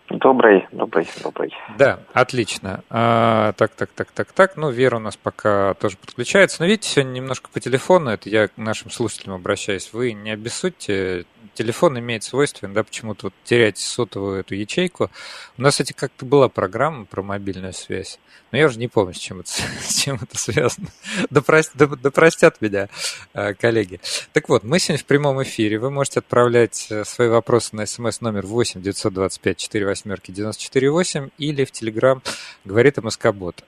Добрый, 0.09 0.67
добрый, 0.71 1.09
добрый. 1.23 1.53
Да, 1.79 1.99
отлично. 2.13 2.85
А, 2.91 3.53
так, 3.53 3.73
так, 3.75 3.91
так, 3.91 4.13
так, 4.13 4.33
так. 4.33 4.57
Ну, 4.57 4.71
Вера 4.71 4.97
у 4.97 5.01
нас 5.01 5.17
пока 5.17 5.75
тоже 5.75 5.97
подключается. 5.97 6.63
Но 6.63 6.67
видите, 6.67 6.89
сегодня 6.89 7.13
немножко 7.13 7.51
по 7.53 7.59
телефону, 7.59 8.11
это 8.11 8.29
я 8.29 8.49
к 8.49 8.57
нашим 8.57 8.91
слушателям 8.91 9.35
обращаюсь. 9.35 9.93
Вы 9.93 10.13
не 10.13 10.31
обессудьте, 10.31 11.25
телефон 11.57 11.99
имеет 11.99 12.23
свойство 12.23 12.69
да, 12.69 12.85
почему-то 12.85 13.27
вот 13.27 13.35
терять 13.45 13.79
сотовую 13.79 14.41
эту 14.41 14.55
ячейку. 14.55 15.11
У 15.59 15.63
нас, 15.63 15.75
кстати, 15.75 15.93
как-то 15.93 16.25
была 16.25 16.49
программа 16.49 17.05
про 17.05 17.23
мобильную 17.23 17.73
связь, 17.73 18.19
но 18.53 18.59
я 18.59 18.67
уже 18.67 18.79
не 18.79 18.89
помню, 18.89 19.15
с 19.15 19.19
чем 19.19 19.41
это, 19.41 19.51
с 19.81 20.03
чем 20.03 20.19
это 20.23 20.39
связано. 20.39 20.89
Да, 21.31 21.43
простят, 21.43 21.77
да, 21.77 21.87
да 21.87 22.11
простят 22.11 22.61
меня 22.61 22.89
э, 23.35 23.55
коллеги. 23.55 24.01
Так 24.33 24.49
вот, 24.49 24.63
мы 24.63 24.79
сегодня 24.79 25.03
в 25.03 25.07
прямом 25.07 25.43
эфире. 25.43 25.79
Вы 25.79 25.91
можете 25.91 26.21
отправлять 26.21 26.87
э, 26.91 27.05
свои 27.05 27.29
вопросы 27.29 27.75
на 27.75 27.87
смс 27.87 28.21
номер 28.21 28.47
8 28.47 28.83
925 28.83 29.57
4 29.57 29.87
восьмерки 29.87 30.31
94 30.31 30.91
8 30.91 31.31
или 31.39 31.65
в 31.65 31.73
Телеграм 31.73 32.23
говорит 32.65 32.99
МСК-бот. 32.99 33.65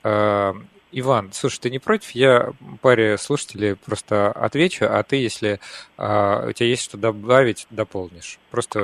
Иван, 0.91 1.31
слушай, 1.33 1.61
ты 1.61 1.71
не 1.71 1.79
против? 1.79 2.11
Я 2.13 2.53
паре 2.81 3.19
слушателей 3.19 3.77
просто 3.77 4.33
отвечу, 4.33 4.87
а 4.89 5.03
ты, 5.03 5.17
если 5.17 5.61
а, 5.97 6.47
у 6.49 6.53
тебя 6.53 6.69
есть 6.69 6.83
что 6.83 6.97
добавить, 6.97 7.67
дополнишь. 7.71 8.39
Просто 8.51 8.81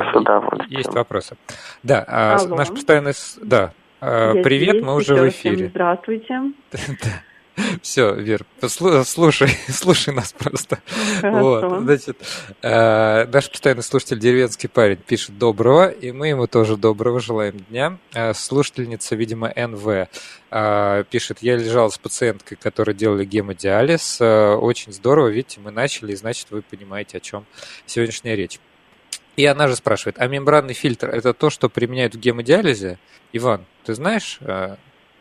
есть 0.68 0.92
вопросы. 0.92 1.36
Да, 1.82 2.04
а, 2.06 2.46
наш 2.46 2.68
постоянный... 2.68 3.12
Да, 3.40 3.72
а, 4.00 4.34
привет, 4.42 4.82
мы 4.82 4.94
уже 4.94 5.14
в 5.14 5.28
эфире. 5.28 5.68
Здравствуйте. 5.68 6.52
Все, 7.82 8.14
Вер, 8.14 8.44
слушай, 8.66 9.48
слушай 9.68 10.12
нас 10.12 10.32
просто. 10.32 10.80
Вот, 11.22 11.82
значит, 11.82 12.18
э, 12.62 13.26
наш 13.26 13.50
постоянный 13.50 13.82
слушатель 13.82 14.18
деревенский 14.18 14.68
парень 14.68 14.96
пишет 14.96 15.38
доброго, 15.38 15.88
и 15.88 16.10
мы 16.10 16.28
ему 16.28 16.46
тоже 16.46 16.76
доброго 16.76 17.20
желаем 17.20 17.58
дня. 17.58 17.98
Э, 18.12 18.34
слушательница, 18.34 19.14
видимо, 19.14 19.52
НВ 19.54 20.08
э, 20.50 21.04
пишет, 21.10 21.38
я 21.42 21.56
лежал 21.56 21.90
с 21.90 21.98
пациенткой, 21.98 22.56
которая 22.60 22.94
делали 22.94 23.24
гемодиализ. 23.24 24.20
Очень 24.20 24.92
здорово, 24.92 25.28
видите, 25.28 25.60
мы 25.60 25.70
начали, 25.70 26.12
и 26.12 26.16
значит, 26.16 26.50
вы 26.50 26.62
понимаете, 26.62 27.18
о 27.18 27.20
чем 27.20 27.46
сегодняшняя 27.86 28.34
речь. 28.34 28.58
И 29.36 29.44
она 29.46 29.68
же 29.68 29.76
спрашивает, 29.76 30.16
а 30.18 30.26
мембранный 30.26 30.74
фильтр– 30.74 31.08
это 31.10 31.34
то, 31.34 31.50
что 31.50 31.68
применяют 31.68 32.14
в 32.14 32.18
гемодиализе? 32.18 32.98
Иван, 33.32 33.64
ты 33.84 33.94
знаешь, 33.94 34.38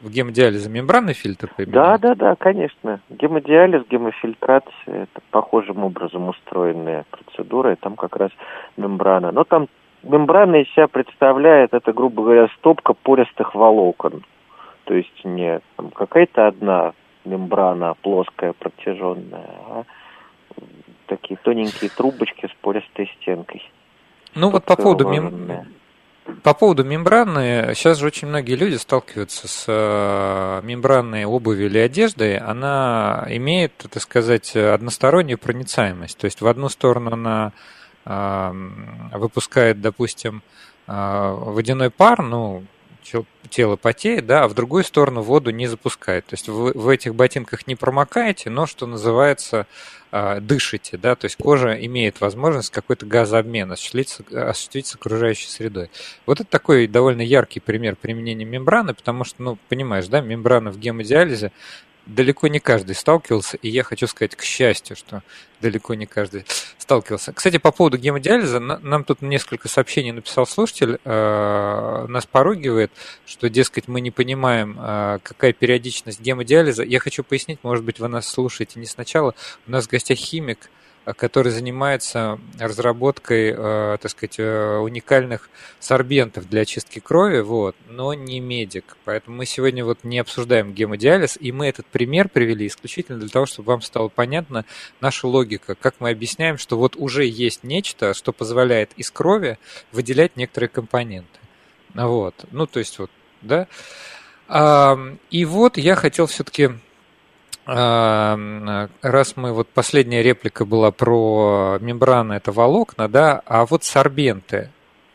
в 0.04 0.10
гемодиализе 0.10 0.70
мембранный 0.70 1.14
фильтр 1.14 1.50
применяют? 1.56 2.02
Да, 2.02 2.10
да, 2.10 2.16
да, 2.16 2.36
конечно. 2.36 3.00
Гемодиализ, 3.10 3.84
гемофильтрация– 3.90 4.74
это 4.86 5.22
похожим 5.32 5.84
образом 5.84 6.28
устроенная 6.28 7.06
процедура, 7.10 7.72
и 7.72 7.76
там 7.76 7.96
как 7.96 8.18
раз 8.18 8.32
мембрана. 8.76 9.32
Но 9.32 9.46
там 9.46 9.68
мембрана 10.04 10.58
из 10.58 10.70
себя 10.74 10.88
представляет, 10.88 11.74
это, 11.74 11.94
грубо 11.94 12.24
говоря, 12.24 12.48
стопка 12.58 12.94
пористых 12.94 13.56
волокон. 13.56 14.24
То 14.84 14.94
есть 14.94 15.24
не 15.24 15.62
какая-то 15.96 16.48
одна 16.48 16.94
мембрана 17.24 17.96
плоская, 18.02 18.52
протяженная, 18.52 19.50
а 19.70 19.84
такие 21.06 21.38
тоненькие 21.42 21.90
трубочки 21.90 22.48
с 22.48 22.62
пористой 22.62 23.10
стенкой. 23.22 23.62
Ну 24.36 24.50
вот 24.50 24.66
по 24.66 24.76
поводу 24.76 25.08
мем... 25.08 25.66
По 26.42 26.54
поводу 26.54 26.84
мембраны, 26.84 27.74
сейчас 27.76 28.00
же 28.00 28.06
очень 28.06 28.28
многие 28.28 28.56
люди 28.56 28.76
сталкиваются 28.76 29.48
с 29.48 29.66
э, 29.68 30.62
мембранной 30.64 31.26
обувью 31.26 31.66
или 31.68 31.78
одеждой. 31.80 32.38
Она 32.38 33.26
имеет, 33.30 33.74
так 33.78 34.02
сказать, 34.02 34.56
одностороннюю 34.56 35.38
проницаемость. 35.38 36.18
То 36.18 36.26
есть 36.26 36.42
в 36.42 36.48
одну 36.48 36.70
сторону 36.70 37.12
она 37.14 37.52
э, 38.06 38.52
выпускает, 39.14 39.82
допустим, 39.82 40.44
э, 40.88 41.36
водяной 41.40 41.90
пар, 41.90 42.22
ну, 42.22 42.64
тело 43.50 43.76
потеет, 43.76 44.26
да, 44.26 44.44
а 44.44 44.48
в 44.48 44.54
другую 44.54 44.84
сторону 44.84 45.22
воду 45.22 45.52
не 45.52 45.68
запускает. 45.68 46.26
То 46.26 46.34
есть 46.34 46.48
вы 46.48 46.72
в 46.74 46.88
этих 46.90 47.16
ботинках 47.16 47.68
не 47.68 47.76
промокаете, 47.76 48.50
но, 48.50 48.66
что 48.66 48.88
называется, 48.88 49.68
а, 50.12 50.40
дышите, 50.40 50.98
да, 50.98 51.16
то 51.16 51.26
есть 51.26 51.38
кожа 51.38 51.74
имеет 51.74 52.22
возможность 52.22 52.70
какой-то 52.70 53.06
газообмен 53.06 53.72
осуществить, 53.72 54.18
осуществить 54.32 54.88
с 54.88 54.96
окружающей 54.96 55.48
средой. 55.48 55.90
Вот 56.26 56.40
это 56.40 56.50
такой 56.50 56.88
довольно 56.88 57.22
яркий 57.22 57.60
пример 57.60 57.96
применения 57.96 58.46
мембраны, 58.46 58.94
потому 58.94 59.24
что, 59.24 59.42
ну, 59.42 59.58
понимаешь, 59.70 60.08
да, 60.08 60.22
мембрана 60.22 60.72
в 60.72 60.78
гемодиализе 60.78 61.52
далеко 62.06 62.48
не 62.48 62.60
каждый 62.60 62.96
сталкивался, 62.96 63.58
и 63.58 63.70
я 63.70 63.84
хочу 63.84 64.08
сказать, 64.08 64.36
к 64.36 64.44
счастью, 64.44 64.96
что 64.96 65.24
далеко 65.62 65.94
не 65.94 66.06
каждый 66.06 66.46
сталкивался. 66.78 67.32
Кстати, 67.32 67.58
по 67.58 67.72
поводу 67.72 67.98
гемодиализа, 67.98 68.60
нам 68.60 69.04
тут 69.04 69.22
несколько 69.22 69.70
сообщений 69.70 70.12
написал 70.12 70.46
слушатель, 70.46 71.00
э, 71.04 72.06
нас 72.08 72.26
поругивает, 72.26 72.92
что, 73.26 73.50
дескать, 73.50 73.88
мы 73.88 74.02
не 74.02 74.12
понимаем, 74.12 74.78
э, 74.80 75.20
какая 75.24 75.54
периодичность 75.54 76.20
гемодиализа. 76.20 76.84
Я 76.84 77.00
хочу 77.00 77.24
пояснить, 77.24 77.60
может 77.64 77.86
быть, 77.86 78.00
вы 78.00 78.10
нас 78.10 78.28
слушаете 78.28 78.80
не 78.80 78.86
сначала. 78.86 79.34
У 79.68 79.72
нас 79.72 79.86
в 79.86 79.90
гостях 79.90 80.18
химик, 80.18 80.70
который 81.18 81.52
занимается 81.52 82.40
разработкой, 82.58 83.54
э, 83.56 83.98
так 84.02 84.10
сказать, 84.10 84.40
э, 84.40 84.78
уникальных 84.78 85.50
сорбентов 85.80 86.50
для 86.50 86.62
очистки 86.62 87.00
крови, 87.00 87.42
вот, 87.42 87.76
но 87.88 88.14
не 88.14 88.40
медик. 88.40 88.96
Поэтому 89.04 89.38
мы 89.38 89.46
сегодня 89.46 89.84
вот 89.84 90.04
не 90.04 90.20
обсуждаем 90.20 90.74
гемодиализ, 90.74 91.38
и 91.40 91.52
мы 91.52 91.68
этот 91.68 91.86
пример 91.88 92.30
привели 92.30 92.68
исключительно 92.68 93.20
для 93.20 93.30
того, 93.30 93.46
чтобы 93.46 93.68
вам 93.68 93.82
стало 93.82 94.08
понятна 94.08 94.66
наша 95.02 95.28
логика, 95.28 95.76
как 95.76 95.96
мы 96.00 96.10
объясняем, 96.10 96.58
что 96.58 96.78
вот 96.78 96.96
уже 96.96 97.26
есть 97.26 97.64
нечто, 97.64 98.14
что 98.14 98.32
позволяет 98.32 98.92
из 98.96 99.12
крови 99.12 99.58
выделять 99.92 100.38
некоторые 100.38 100.70
компоненты. 100.70 101.40
Вот, 101.94 102.46
ну 102.52 102.66
то 102.66 102.80
есть 102.80 102.98
вот, 102.98 103.12
да. 103.42 103.68
И 105.30 105.46
вот 105.46 105.78
я 105.78 105.96
хотел 105.96 106.28
все-таки 106.28 106.72
раз 107.66 109.38
мы 109.38 109.54
вот 109.54 109.70
последняя 109.70 110.22
реплика 110.22 110.66
была 110.66 110.92
про 110.92 111.78
мембраны, 111.80 112.34
это 112.34 112.52
волокна, 112.52 113.08
да, 113.08 113.42
а 113.46 113.66
вот 113.66 113.84
сорбенты. 113.84 114.70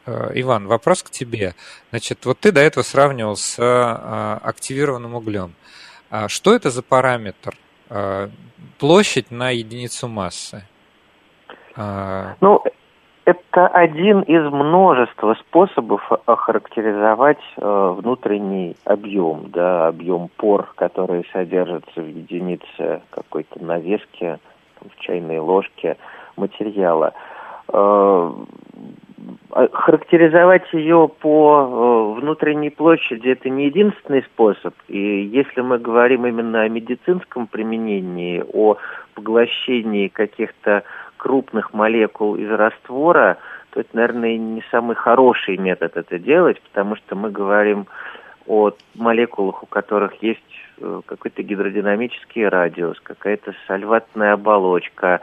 Э, 0.08 0.30
Иван, 0.34 0.66
вопрос 0.66 1.02
к 1.02 1.10
тебе. 1.10 1.54
Значит, 1.90 2.24
вот 2.24 2.38
ты 2.40 2.50
до 2.50 2.60
этого 2.60 2.82
сравнивал 2.82 3.36
с 3.36 3.56
а, 3.58 4.40
активированным 4.42 5.14
углем. 5.14 5.54
А 6.08 6.28
что 6.28 6.54
это 6.54 6.70
за 6.70 6.82
параметр? 6.82 7.54
Э, 7.90 8.30
площадь 8.78 9.30
на 9.30 9.50
единицу 9.50 10.08
массы. 10.08 10.66
Ну, 11.76 12.64
это 13.28 13.66
один 13.66 14.22
из 14.22 14.50
множества 14.50 15.34
способов 15.34 16.00
охарактеризовать 16.24 17.42
э, 17.58 17.94
внутренний 17.98 18.74
объем, 18.86 19.50
да, 19.50 19.88
объем 19.88 20.30
пор, 20.38 20.72
которые 20.76 21.24
содержатся 21.30 22.00
в 22.00 22.06
единице 22.06 23.02
какой-то 23.10 23.62
навески, 23.62 24.38
в 24.80 24.98
чайной 25.00 25.40
ложке 25.40 25.98
материала. 26.36 27.12
Э, 27.70 28.32
характеризовать 29.72 30.72
ее 30.72 31.10
по 31.20 32.14
э, 32.16 32.20
внутренней 32.20 32.70
площади 32.70 33.28
это 33.28 33.50
не 33.50 33.66
единственный 33.66 34.22
способ. 34.22 34.72
И 34.88 35.24
если 35.24 35.60
мы 35.60 35.78
говорим 35.78 36.24
именно 36.24 36.62
о 36.62 36.68
медицинском 36.70 37.46
применении, 37.46 38.42
о 38.54 38.78
поглощении 39.12 40.08
каких-то 40.08 40.84
крупных 41.18 41.74
молекул 41.74 42.36
из 42.36 42.50
раствора, 42.50 43.36
то 43.70 43.80
это, 43.80 43.90
наверное, 43.92 44.38
не 44.38 44.64
самый 44.70 44.96
хороший 44.96 45.58
метод 45.58 45.96
это 45.96 46.18
делать, 46.18 46.60
потому 46.62 46.96
что 46.96 47.14
мы 47.14 47.30
говорим 47.30 47.86
о 48.46 48.70
молекулах, 48.94 49.62
у 49.62 49.66
которых 49.66 50.22
есть 50.22 50.40
э, 50.78 51.02
какой-то 51.04 51.42
гидродинамический 51.42 52.48
радиус, 52.48 52.98
какая-то 53.00 53.52
сальватная 53.66 54.32
оболочка, 54.32 55.20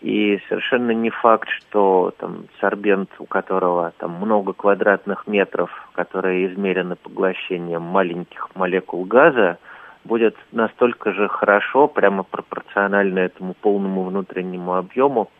и 0.00 0.38
совершенно 0.48 0.90
не 0.90 1.10
факт, 1.10 1.48
что 1.48 2.12
там 2.18 2.44
сорбент, 2.60 3.10
у 3.18 3.24
которого 3.24 3.92
там 3.98 4.12
много 4.12 4.52
квадратных 4.52 5.26
метров, 5.26 5.70
которые 5.94 6.46
измерены 6.46 6.96
поглощением 6.96 7.82
маленьких 7.82 8.48
молекул 8.54 9.04
газа, 9.04 9.58
будет 10.04 10.36
настолько 10.52 11.12
же 11.12 11.28
хорошо, 11.28 11.88
прямо 11.88 12.22
пропорционально 12.22 13.20
этому 13.20 13.54
полному 13.54 14.04
внутреннему 14.04 14.74
объему, 14.74 15.30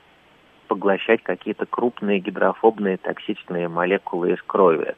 поглощать 0.68 1.22
какие-то 1.22 1.66
крупные 1.66 2.20
гидрофобные 2.20 2.96
токсичные 2.96 3.68
молекулы 3.68 4.32
из 4.32 4.42
крови, 4.42 4.94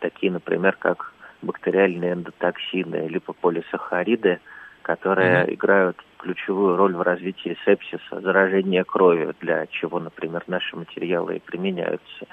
такие, 0.00 0.32
например, 0.32 0.76
как 0.78 1.12
бактериальные 1.42 2.14
эндотоксины, 2.14 3.06
липополисахариды, 3.08 4.40
которые 4.82 5.44
mm-hmm. 5.44 5.54
играют 5.54 5.96
ключевую 6.24 6.76
роль 6.76 6.94
в 6.94 7.02
развитии 7.02 7.56
сепсиса, 7.66 8.20
заражения 8.20 8.82
крови, 8.82 9.34
для 9.40 9.66
чего, 9.66 10.00
например, 10.00 10.42
наши 10.46 10.74
материалы 10.74 11.36
и 11.36 11.40
применяются. 11.40 12.26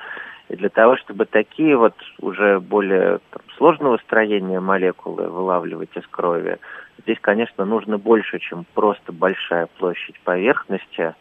И 0.48 0.56
для 0.56 0.70
того, 0.70 0.96
чтобы 0.96 1.26
такие 1.26 1.76
вот 1.76 1.94
уже 2.22 2.62
более 2.62 3.20
там, 3.32 3.42
сложного 3.58 3.98
строения 3.98 4.62
молекулы 4.62 5.28
вылавливать 5.28 5.96
из 5.96 6.08
крови, 6.08 6.58
здесь, 7.00 7.18
конечно, 7.20 7.66
нужно 7.66 7.98
больше, 7.98 8.40
чем 8.40 8.66
просто 8.74 9.12
большая 9.12 9.68
площадь 9.78 10.20
поверхности. 10.24 11.14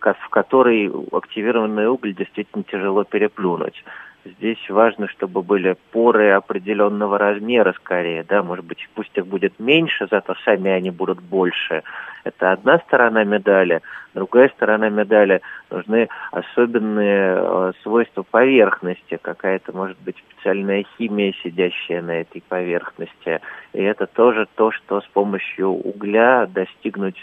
в 0.00 0.28
который 0.30 0.90
активированный 1.12 1.86
уголь 1.86 2.14
действительно 2.14 2.64
тяжело 2.64 3.04
переплюнуть. 3.04 3.84
Здесь 4.24 4.70
важно, 4.70 5.08
чтобы 5.08 5.42
были 5.42 5.76
поры 5.90 6.30
определенного 6.30 7.18
размера 7.18 7.72
скорее, 7.72 8.22
да, 8.22 8.44
может 8.44 8.64
быть, 8.64 8.88
пусть 8.94 9.10
их 9.16 9.26
будет 9.26 9.58
меньше, 9.58 10.06
зато 10.08 10.36
сами 10.44 10.70
они 10.70 10.90
будут 10.90 11.20
больше. 11.20 11.82
Это 12.22 12.52
одна 12.52 12.78
сторона 12.78 13.24
медали. 13.24 13.82
Другая 14.14 14.48
сторона 14.50 14.90
медали 14.90 15.40
нужны 15.70 16.08
особенные 16.30 17.36
э, 17.36 17.72
свойства 17.82 18.22
поверхности, 18.22 19.18
какая-то, 19.20 19.72
может 19.76 19.98
быть, 20.02 20.16
специальная 20.30 20.84
химия, 20.96 21.34
сидящая 21.42 22.00
на 22.00 22.20
этой 22.20 22.44
поверхности. 22.48 23.40
И 23.72 23.82
это 23.82 24.06
тоже 24.06 24.46
то, 24.54 24.70
что 24.70 25.00
с 25.00 25.06
помощью 25.06 25.68
угля 25.70 26.46
достигнуть 26.46 27.16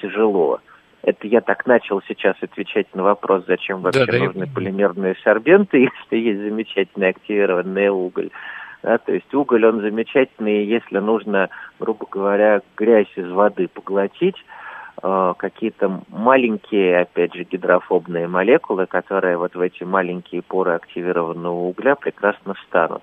тяжело. 0.00 0.60
Это 1.02 1.26
я 1.26 1.40
так 1.40 1.66
начал 1.66 2.02
сейчас 2.08 2.36
отвечать 2.40 2.92
на 2.94 3.02
вопрос, 3.02 3.44
зачем 3.46 3.80
вообще 3.80 4.06
да, 4.06 4.18
нужны 4.18 4.46
да. 4.46 4.52
полимерные 4.52 5.14
сорбенты, 5.22 5.78
если 6.10 6.16
есть 6.16 6.40
замечательный 6.40 7.10
активированный 7.10 7.88
уголь. 7.88 8.30
Да, 8.82 8.98
то 8.98 9.12
есть 9.12 9.32
уголь, 9.34 9.64
он 9.66 9.80
замечательный, 9.80 10.64
если 10.64 10.98
нужно, 10.98 11.48
грубо 11.80 12.06
говоря, 12.10 12.60
грязь 12.76 13.10
из 13.16 13.28
воды 13.30 13.68
поглотить, 13.68 14.36
э, 15.02 15.34
какие-то 15.36 16.02
маленькие, 16.08 17.00
опять 17.00 17.34
же, 17.34 17.44
гидрофобные 17.44 18.28
молекулы, 18.28 18.86
которые 18.86 19.38
вот 19.38 19.54
в 19.54 19.60
эти 19.60 19.82
маленькие 19.82 20.42
поры 20.42 20.74
активированного 20.74 21.54
угля 21.54 21.94
прекрасно 21.94 22.54
встанут. 22.54 23.02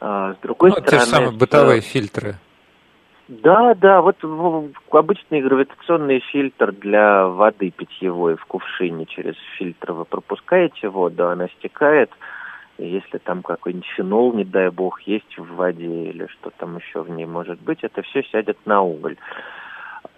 А, 0.00 0.34
с 0.34 0.36
другой 0.38 0.70
ну, 0.70 0.76
стороны... 0.76 0.90
Те 0.90 1.04
же 1.04 1.10
самые 1.10 1.32
бытовые 1.32 1.80
фильтры. 1.80 2.36
Да, 3.28 3.74
да, 3.74 4.02
вот 4.02 4.16
обычный 4.90 5.40
гравитационный 5.40 6.20
фильтр 6.20 6.70
для 6.70 7.26
воды 7.26 7.72
питьевой 7.72 8.36
в 8.36 8.44
кувшине 8.46 9.06
через 9.06 9.34
фильтр 9.58 9.92
вы 9.92 10.04
пропускаете 10.04 10.88
воду, 10.88 11.28
она 11.28 11.48
стекает. 11.48 12.10
Если 12.78 13.18
там 13.18 13.42
какой-нибудь 13.42 13.88
фенол, 13.96 14.32
не 14.32 14.44
дай 14.44 14.70
бог, 14.70 15.00
есть 15.02 15.36
в 15.38 15.56
воде 15.56 16.10
или 16.10 16.26
что 16.26 16.50
там 16.50 16.76
еще 16.76 17.02
в 17.02 17.10
ней 17.10 17.24
может 17.24 17.60
быть, 17.60 17.82
это 17.82 18.02
все 18.02 18.22
сядет 18.22 18.58
на 18.64 18.82
уголь. 18.82 19.16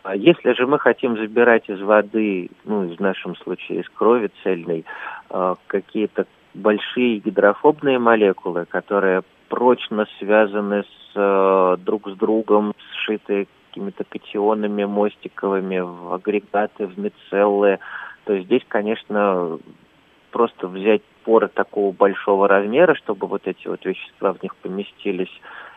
А 0.03 0.15
если 0.15 0.53
же 0.53 0.67
мы 0.67 0.79
хотим 0.79 1.17
забирать 1.17 1.71
из 1.71 1.81
воды, 1.81 2.51
ну, 2.65 2.95
в 2.95 3.01
нашем 3.01 3.37
случае 3.37 3.81
из 3.81 3.89
крови 3.89 4.31
цельной, 4.43 4.85
а, 5.31 5.55
какие-то 5.67 6.27
большие 6.53 7.19
гидрофобные 7.21 7.99
молекулы, 7.99 8.67
которые 8.67 9.23
прочно 9.49 10.07
связаны 10.19 10.83
с 10.83 11.13
э, 11.15 11.77
друг 11.81 12.09
с 12.09 12.13
другом, 12.15 12.75
сшитые 12.93 13.47
какими-то 13.69 14.05
катионами 14.05 14.85
мостиковыми 14.85 15.79
в 15.81 16.15
агрегаты, 16.15 16.87
в 16.87 16.99
мицеллы, 16.99 17.79
то 18.25 18.39
здесь, 18.39 18.63
конечно, 18.69 19.59
просто 20.31 20.69
взять 20.69 21.03
поры 21.25 21.49
такого 21.49 21.93
большого 21.93 22.49
размера, 22.49 22.95
чтобы 22.95 23.27
вот 23.27 23.47
эти 23.47 23.69
вот 23.69 23.85
вещества 23.85 24.33
в 24.33 24.43
них 24.43 24.55
поместились, 24.57 25.33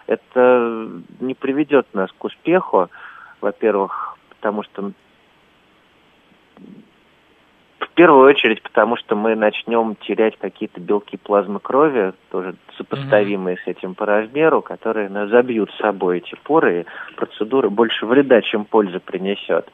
это 0.08 0.90
не 1.20 1.34
приведет 1.34 1.88
нас 1.94 2.10
к 2.18 2.24
успеху, 2.24 2.90
во-первых, 3.40 4.18
потому 4.30 4.64
что 4.64 4.92
в 7.86 7.89
первую 7.89 8.30
очередь, 8.30 8.62
потому 8.62 8.96
что 8.96 9.15
мы 9.15 9.36
начнем 9.36 9.96
терять 9.96 10.38
какие-то 10.38 10.80
белки 10.80 11.17
плазмы 11.17 11.60
крови, 11.60 12.13
тоже 12.30 12.56
сопоставимые 12.78 13.58
mm-hmm. 13.58 13.63
с 13.63 13.67
этим 13.67 13.96
по 13.96 14.06
размеру, 14.06 14.62
которые 14.62 15.10
нас 15.10 15.30
забьют 15.30 15.72
с 15.72 15.78
собой 15.78 16.20
эти 16.20 16.36
поры, 16.44 16.82
и 16.82 17.15
процедура 17.15 17.70
больше 17.70 18.06
вреда, 18.06 18.41
чем 18.41 18.65
пользы 18.65 19.00
принесет. 19.00 19.67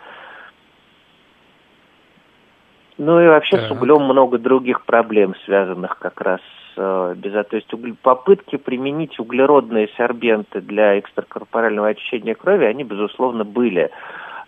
Ну 2.97 3.21
и 3.21 3.27
вообще 3.27 3.57
да. 3.57 3.67
с 3.67 3.71
углем 3.71 4.03
много 4.03 4.39
других 4.39 4.83
проблем, 4.85 5.35
связанных 5.45 5.99
как 5.99 6.19
раз 6.21 6.39
с 6.73 6.77
э, 6.77 7.13
безо... 7.15 7.43
То 7.43 7.57
есть 7.57 7.71
угль... 7.73 7.93
попытки 8.01 8.55
применить 8.55 9.19
углеродные 9.19 9.89
сорбенты 9.97 10.61
для 10.61 10.97
экстракорпорального 10.99 11.89
очищения 11.89 12.33
крови, 12.33 12.65
они, 12.65 12.83
безусловно, 12.83 13.43
были. 13.43 13.91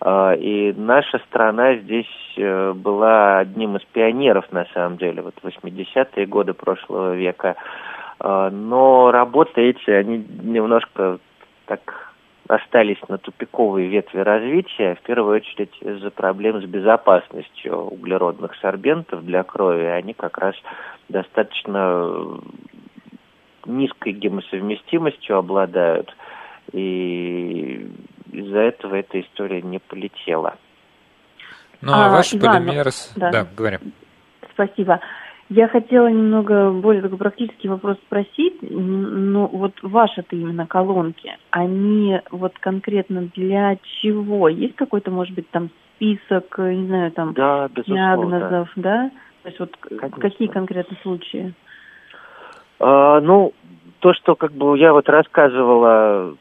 А, 0.01 0.33
и 0.33 0.71
наша 0.73 1.19
страна 1.27 1.75
здесь 1.75 2.07
э, 2.37 2.73
была 2.73 3.39
одним 3.39 3.75
из 3.75 3.83
пионеров, 3.85 4.51
на 4.51 4.65
самом 4.73 4.97
деле, 4.97 5.21
вот 5.21 5.35
80-е 5.43 6.25
годы 6.25 6.53
прошлого 6.53 7.15
века. 7.15 7.55
А, 8.19 8.49
но 8.49 9.11
работы 9.11 9.61
эти, 9.61 9.89
они 9.89 10.25
немножко 10.41 11.19
так 11.65 12.13
остались 12.47 12.97
на 13.07 13.17
тупиковой 13.17 13.85
ветви 13.85 14.19
развития, 14.19 14.95
в 14.95 15.01
первую 15.05 15.35
очередь 15.35 15.75
из-за 15.81 16.09
проблем 16.09 16.61
с 16.61 16.65
безопасностью 16.65 17.75
углеродных 17.75 18.55
сорбентов 18.55 19.23
для 19.23 19.43
крови. 19.43 19.83
Они 19.83 20.13
как 20.13 20.37
раз 20.39 20.55
достаточно 21.09 22.39
низкой 23.65 24.13
гемосовместимостью 24.13 25.37
обладают. 25.37 26.15
И 26.71 27.87
из-за 28.31 28.59
этого 28.59 28.95
эта 28.95 29.21
история 29.21 29.61
не 29.61 29.79
полетела. 29.79 30.55
Ну, 31.81 31.91
а, 31.93 32.07
а 32.07 32.09
ваш 32.09 32.33
Иван, 32.33 32.65
полимер... 32.65 32.87
Да. 33.15 33.31
да, 33.31 33.47
говорим. 33.55 33.79
Спасибо. 34.53 34.99
Я 35.49 35.67
хотела 35.67 36.07
немного 36.07 36.71
более 36.71 37.01
такой 37.01 37.17
практический 37.17 37.69
вопрос 37.69 37.97
спросить. 38.05 38.57
Ну, 38.61 39.47
вот 39.47 39.73
ваши-то 39.81 40.35
именно 40.35 40.67
колонки, 40.67 41.37
они 41.49 42.19
вот 42.29 42.53
конкретно 42.59 43.29
для 43.35 43.77
чего? 44.01 44.47
Есть 44.47 44.75
какой-то, 44.75 45.09
может 45.09 45.33
быть, 45.33 45.49
там 45.49 45.71
список, 45.95 46.57
не 46.59 46.85
знаю, 46.85 47.11
там 47.11 47.33
да, 47.33 47.67
диагнозов, 47.85 48.69
да? 48.75 49.09
То 49.41 49.49
есть 49.49 49.59
вот 49.59 49.75
Конечно. 49.77 50.21
какие 50.21 50.47
конкретно 50.49 50.97
случаи? 51.01 51.53
А, 52.79 53.19
ну, 53.19 53.53
то, 53.99 54.13
что 54.13 54.35
как 54.35 54.51
бы 54.51 54.77
я 54.77 54.93
вот 54.93 55.09
рассказывала 55.09 56.35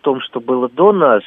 том, 0.00 0.20
что 0.20 0.40
было 0.40 0.68
до 0.68 0.92
нас, 0.92 1.22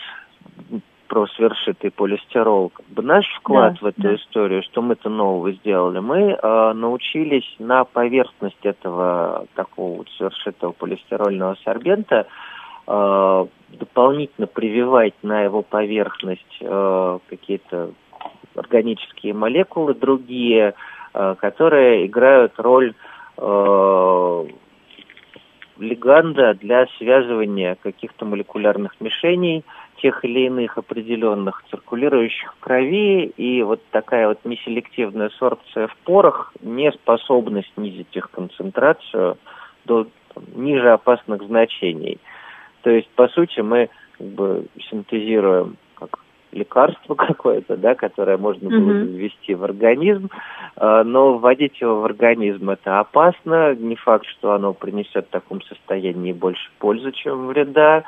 про 1.14 1.28
свершитый 1.28 1.92
полистирол, 1.92 2.70
как 2.70 2.88
бы 2.88 3.04
наш 3.04 3.26
вклад 3.38 3.74
да, 3.74 3.80
в 3.82 3.86
эту 3.86 4.02
да. 4.02 4.16
историю, 4.16 4.64
что 4.64 4.82
мы-то 4.82 5.10
нового 5.10 5.52
сделали, 5.52 6.00
мы 6.00 6.32
э, 6.32 6.74
научились 6.74 7.46
на 7.60 7.84
поверхность 7.84 8.64
этого 8.66 9.46
такого 9.54 9.98
вот 9.98 10.10
свершитого 10.18 10.72
полистирольного 10.72 11.56
сорбента 11.64 12.26
э, 12.88 13.46
дополнительно 13.70 14.48
прививать 14.48 15.14
на 15.22 15.42
его 15.42 15.62
поверхность 15.62 16.58
э, 16.62 17.20
какие-то 17.30 17.92
органические 18.56 19.36
молекулы 19.36 19.94
другие, 19.94 20.74
э, 21.14 21.36
которые 21.40 22.08
играют 22.08 22.54
роль 22.58 22.96
э, 23.38 24.46
леганда 26.04 26.54
для 26.54 26.86
связывания 26.98 27.78
каких-то 27.82 28.26
молекулярных 28.26 29.00
мишеней, 29.00 29.64
тех 30.02 30.24
или 30.26 30.48
иных 30.48 30.78
определенных, 30.78 31.64
циркулирующих 31.70 32.54
в 32.54 32.60
крови, 32.60 33.28
и 33.38 33.64
вот 33.64 33.82
такая 33.92 34.28
вот 34.28 34.40
неселективная 34.44 35.30
сорбция 35.40 35.88
в 35.88 35.96
порах 36.04 36.54
не 36.62 36.92
способна 36.92 37.64
снизить 37.74 38.14
их 38.14 38.30
концентрацию 38.32 39.38
до 39.86 40.08
там, 40.34 40.44
ниже 40.56 40.90
опасных 40.92 41.44
значений. 41.44 42.20
То 42.82 42.90
есть, 42.90 43.10
по 43.16 43.28
сути, 43.30 43.62
мы 43.62 43.90
как 44.18 44.28
бы 44.28 44.66
синтезируем 44.90 45.78
лекарство 46.54 47.16
какое-то, 47.16 47.78
да, 47.78 47.96
которое 47.96 48.38
можно 48.38 48.70
было 48.70 48.80
бы 48.80 49.06
ввести 49.06 49.54
в 49.54 49.64
организм, 49.64 50.30
а, 50.76 51.04
но 51.04 51.38
вводить 51.38 51.80
его 51.82 52.02
в 52.02 52.06
организм 52.06 52.70
это 52.70 53.00
опасно, 53.00 53.76
не 53.76 53.96
факт, 53.96 54.26
что 54.28 54.54
оно 54.54 54.74
принесет 54.74 55.28
в 55.28 55.32
таком 55.32 55.62
состоянии 55.64 56.34
больше 56.34 56.70
пользы, 56.80 57.12
чем 57.12 57.48
вреда, 57.48 58.04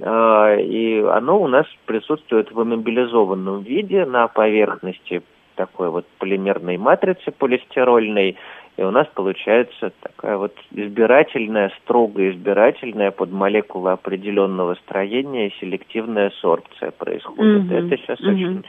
а, 0.00 0.54
и 0.56 1.00
оно 1.00 1.40
у 1.40 1.48
нас 1.48 1.66
присутствует 1.86 2.52
в 2.52 2.62
иммобилизованном 2.62 3.62
виде 3.62 4.04
на 4.04 4.28
поверхности 4.28 5.22
такой 5.56 5.90
вот 5.90 6.06
полимерной 6.18 6.76
матрицы 6.76 7.32
полистирольной, 7.32 8.36
и 8.76 8.82
у 8.82 8.90
нас 8.90 9.06
получается 9.14 9.90
такая 10.00 10.36
вот 10.36 10.54
избирательная, 10.70 11.72
строго 11.82 12.30
избирательная 12.30 13.10
под 13.10 13.30
молекулы 13.32 13.92
определенного 13.92 14.74
строения 14.74 15.50
селективная 15.60 16.30
сорбция 16.42 16.90
происходит. 16.90 17.62
Mm-hmm. 17.62 17.86
Это 17.86 17.96
сейчас 17.96 18.20
mm-hmm. 18.20 18.34
очень 18.34 18.64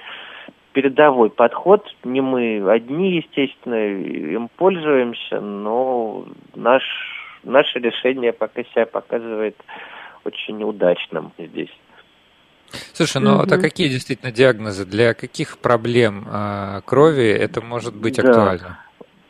передовой 0.72 1.30
подход. 1.30 1.86
Не 2.06 2.22
мы 2.22 2.72
одни, 2.72 3.18
естественно, 3.18 3.76
им 3.76 4.48
пользуемся, 4.56 5.42
но 5.42 6.26
наш, 6.56 6.84
наше 7.44 7.80
решение 7.80 8.32
пока 8.32 8.64
себя 8.64 8.86
показывает 8.86 9.58
очень 10.24 10.64
удачным 10.64 11.34
здесь. 11.38 11.74
Слушай, 12.94 13.22
ну 13.22 13.42
mm-hmm. 13.42 13.54
а 13.54 13.62
какие 13.62 13.90
действительно 13.90 14.32
диагнозы? 14.32 14.86
Для 14.86 15.14
каких 15.14 15.58
проблем 15.58 16.26
э, 16.32 16.82
крови 16.86 17.28
это 17.28 17.60
может 17.60 17.94
быть 17.94 18.16
да. 18.16 18.30
актуально? 18.30 18.87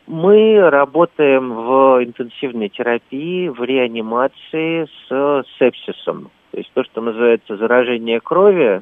Мы 0.08 0.58
работаем 0.70 1.52
в 1.52 2.02
интенсивной 2.02 2.70
терапии, 2.70 3.48
в 3.48 3.62
реанимации 3.62 4.86
с 5.06 5.44
сепсисом. 5.58 6.30
То 6.50 6.56
есть 6.56 6.70
то, 6.72 6.82
что 6.84 7.02
называется 7.02 7.58
заражение 7.58 8.18
крови, 8.18 8.80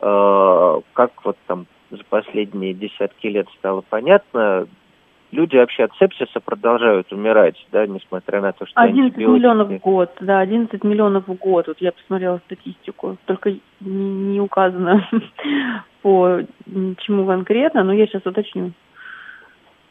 э, 0.00 0.80
как 0.92 1.12
вот 1.22 1.36
там 1.46 1.66
за 1.92 2.02
последние 2.08 2.74
десятки 2.74 3.28
лет 3.28 3.46
стало 3.60 3.84
понятно, 3.88 4.66
люди 5.30 5.56
вообще 5.56 5.84
от 5.84 5.92
сепсиса 6.00 6.40
продолжают 6.40 7.12
умирать, 7.12 7.64
да, 7.70 7.86
несмотря 7.86 8.40
на 8.40 8.50
то, 8.50 8.66
что 8.66 8.80
11 8.80 9.12
антибиотики... 9.12 9.36
миллионов 9.36 9.68
в 9.68 9.78
год, 9.78 10.10
да, 10.18 10.40
11 10.40 10.82
миллионов 10.82 11.28
в 11.28 11.34
год. 11.34 11.68
Вот 11.68 11.76
я 11.78 11.92
посмотрела 11.92 12.38
статистику, 12.46 13.18
только 13.26 13.52
не, 13.52 13.60
не 13.80 14.40
указано 14.40 15.08
по 16.02 16.40
чему 16.98 17.24
конкретно, 17.24 17.84
но 17.84 17.92
я 17.92 18.08
сейчас 18.08 18.26
уточню. 18.26 18.72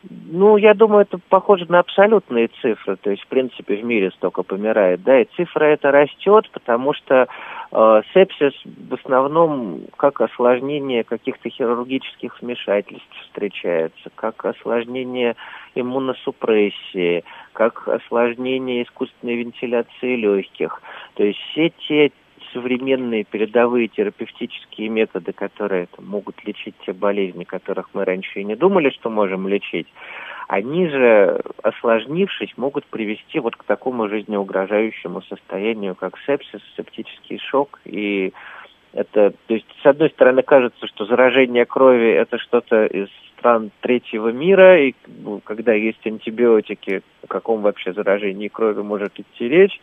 Ну, 0.10 0.58
я 0.58 0.74
думаю, 0.74 1.02
это 1.02 1.20
похоже 1.30 1.66
на 1.70 1.80
абсолютные 1.80 2.50
цифры. 2.62 2.96
То 2.98 3.12
есть, 3.12 3.24
в 3.24 3.28
принципе, 3.28 3.76
в 3.78 3.84
мире 3.86 4.12
столько 4.12 4.44
помирает. 4.44 5.04
Да, 5.04 5.20
и 5.20 5.28
цифра 5.36 5.66
эта 5.66 5.92
растет, 5.92 6.50
потому 6.52 6.94
что 6.94 7.28
э, 7.72 8.02
сепсис 8.14 8.54
в 8.64 8.94
основном 8.94 9.82
как 9.98 10.22
осложнение 10.22 11.04
каких-то 11.04 11.50
хирургических 11.50 12.42
вмешательств 12.42 13.16
встречается, 13.24 14.10
как 14.16 14.46
осложнение 14.46 15.36
иммуносупрессии, 15.74 17.24
как 17.54 17.88
осложнение 17.88 18.84
искусственной 18.84 19.36
вентиляции 19.36 20.16
легких. 20.16 20.82
То 21.16 21.24
есть 21.24 21.40
все 21.52 21.72
те 21.88 22.12
современные 22.56 23.26
передовые 23.26 23.90
терапевтические 23.90 24.88
методы, 24.88 25.34
которые 25.34 25.88
там, 25.88 26.06
могут 26.08 26.44
лечить 26.46 26.76
те 26.86 26.94
болезни, 26.94 27.44
которых 27.44 27.90
мы 27.94 28.06
раньше 28.06 28.40
и 28.40 28.46
не 28.46 28.56
думали, 28.56 28.90
что 28.92 29.10
можем 29.10 29.48
лечить, 29.48 29.88
они 30.48 30.88
же, 30.88 31.42
осложнившись, 31.62 32.54
могут 32.56 32.86
привести 32.86 33.40
вот 33.40 33.58
к 33.58 33.66
такому 33.66 34.08
жизнеугрожающему 34.08 35.22
состоянию, 35.24 35.96
как 35.96 36.18
сепсис, 36.26 36.62
септический 36.78 37.40
шок 37.40 37.82
и 37.84 38.32
это, 38.94 39.34
то 39.48 39.54
есть, 39.54 39.66
с 39.84 39.86
одной 39.86 40.10
стороны, 40.10 40.42
кажется, 40.42 40.88
что 40.88 41.06
заражение 41.06 41.66
крови 41.66 42.12
это 42.12 42.38
что-то 42.38 42.86
из 42.86 43.10
стран 43.38 43.72
третьего 43.82 44.30
мира, 44.30 44.82
и 44.82 44.96
ну, 45.22 45.42
когда 45.44 45.74
есть 45.74 46.00
антибиотики, 46.08 47.02
о 47.22 47.28
каком 47.28 47.62
вообще 47.62 47.92
заражении 47.92 48.48
крови 48.48 48.82
может 48.82 49.20
идти 49.20 49.50
речь. 49.50 49.82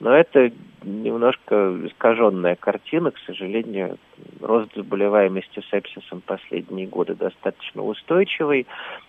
Но 0.00 0.14
это 0.14 0.52
немножко 0.82 1.76
искаженная 1.86 2.54
картина, 2.54 3.10
к 3.10 3.18
сожалению. 3.26 3.98
Рост 4.40 4.72
заболеваемости 4.74 5.60
сепсисом 5.70 6.20
последние 6.20 6.86
годы 6.86 7.14
достаточно 7.14 7.82
устойчивый, 7.82 8.66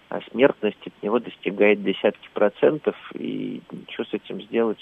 а 0.09 0.19
смертность 0.31 0.79
от 0.85 1.03
него 1.03 1.19
достигает 1.19 1.83
десятки 1.83 2.27
процентов, 2.33 2.95
и 3.13 3.61
ничего 3.71 4.05
с 4.05 4.13
этим 4.13 4.41
сделать 4.41 4.79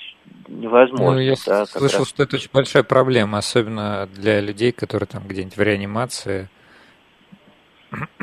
невозможно. 0.48 1.16
Ну, 1.16 1.20
я 1.20 1.36
да, 1.46 1.66
слышал, 1.66 2.00
раз... 2.00 2.10
что 2.10 2.24
это 2.24 2.38
очень 2.38 2.52
большая 2.54 2.84
проблема, 2.84 3.40
особенно 3.40 4.08
для 4.08 4.40
людей, 4.40 4.72
которые 4.72 5.08
там 5.08 5.24
где-нибудь 5.28 5.58
в 5.58 5.62
реанимации. 5.62 6.50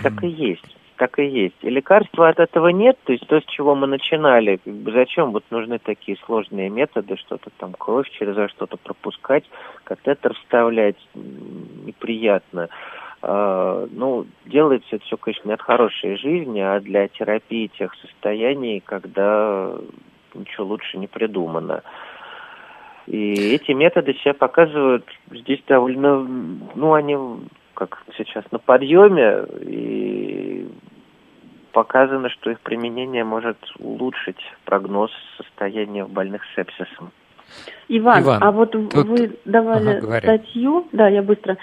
Так 0.03 0.22
и 0.22 0.28
есть 0.28 0.76
так 0.97 1.18
и 1.18 1.26
есть. 1.26 1.57
И 1.62 1.70
лекарства 1.70 2.28
от 2.28 2.38
этого 2.38 2.68
нет, 2.68 2.99
то 3.05 3.12
есть 3.12 3.26
то, 3.26 3.40
с 3.40 3.45
чего 3.45 3.74
мы 3.74 3.86
начинали, 3.86 4.61
зачем 4.64 5.32
вот 5.32 5.45
нужны 5.51 5.78
такие 5.78 6.16
сложные 6.24 6.70
методы, 6.70 7.16
что-то 7.16 7.51
там 7.59 7.72
кровь 7.72 8.09
через 8.11 8.34
что-то 8.51 8.76
пропускать, 8.76 9.45
катетер 9.84 10.34
вставлять, 10.34 10.97
неприятно. 11.14 12.68
Uh, 13.22 13.88
ну, 13.90 14.26
делается 14.45 14.97
это 14.97 15.05
все, 15.07 15.16
конечно, 15.16 15.49
не 15.49 15.55
от 15.55 15.62
хорошей 15.62 16.18
жизни, 16.18 16.61
а 16.61 16.78
для 16.80 17.09
терапии 17.09 17.68
тех 17.68 17.95
состояний, 17.95 18.80
когда 18.84 19.74
ничего 20.34 20.66
лучше 20.66 20.99
не 20.99 21.07
придумано. 21.07 21.82
И 23.07 23.55
эти 23.55 23.72
методы 23.72 24.12
себя 24.14 24.34
показывают 24.34 25.07
здесь 25.30 25.62
довольно, 25.66 26.18
ну, 26.74 26.92
они 26.92 27.16
как 27.74 28.03
сейчас 28.16 28.45
на 28.51 28.59
подъеме, 28.59 29.45
и 29.61 30.68
показано, 31.75 32.31
что 32.31 32.51
их 32.51 32.61
применение 32.61 33.25
может 33.25 33.59
улучшить 33.79 34.41
прогноз 34.64 35.11
состояния 35.37 36.07
больных 36.07 36.43
сепсисом. 36.57 37.11
Иван, 37.89 38.22
Иван 38.22 38.43
а 38.43 38.51
вот 38.53 38.70
тут... 38.70 38.95
вы 38.95 39.37
давали 39.45 39.99
ага, 39.99 40.18
статью, 40.20 40.87
да, 40.93 41.09
я 41.09 41.22
быстро, 41.22 41.59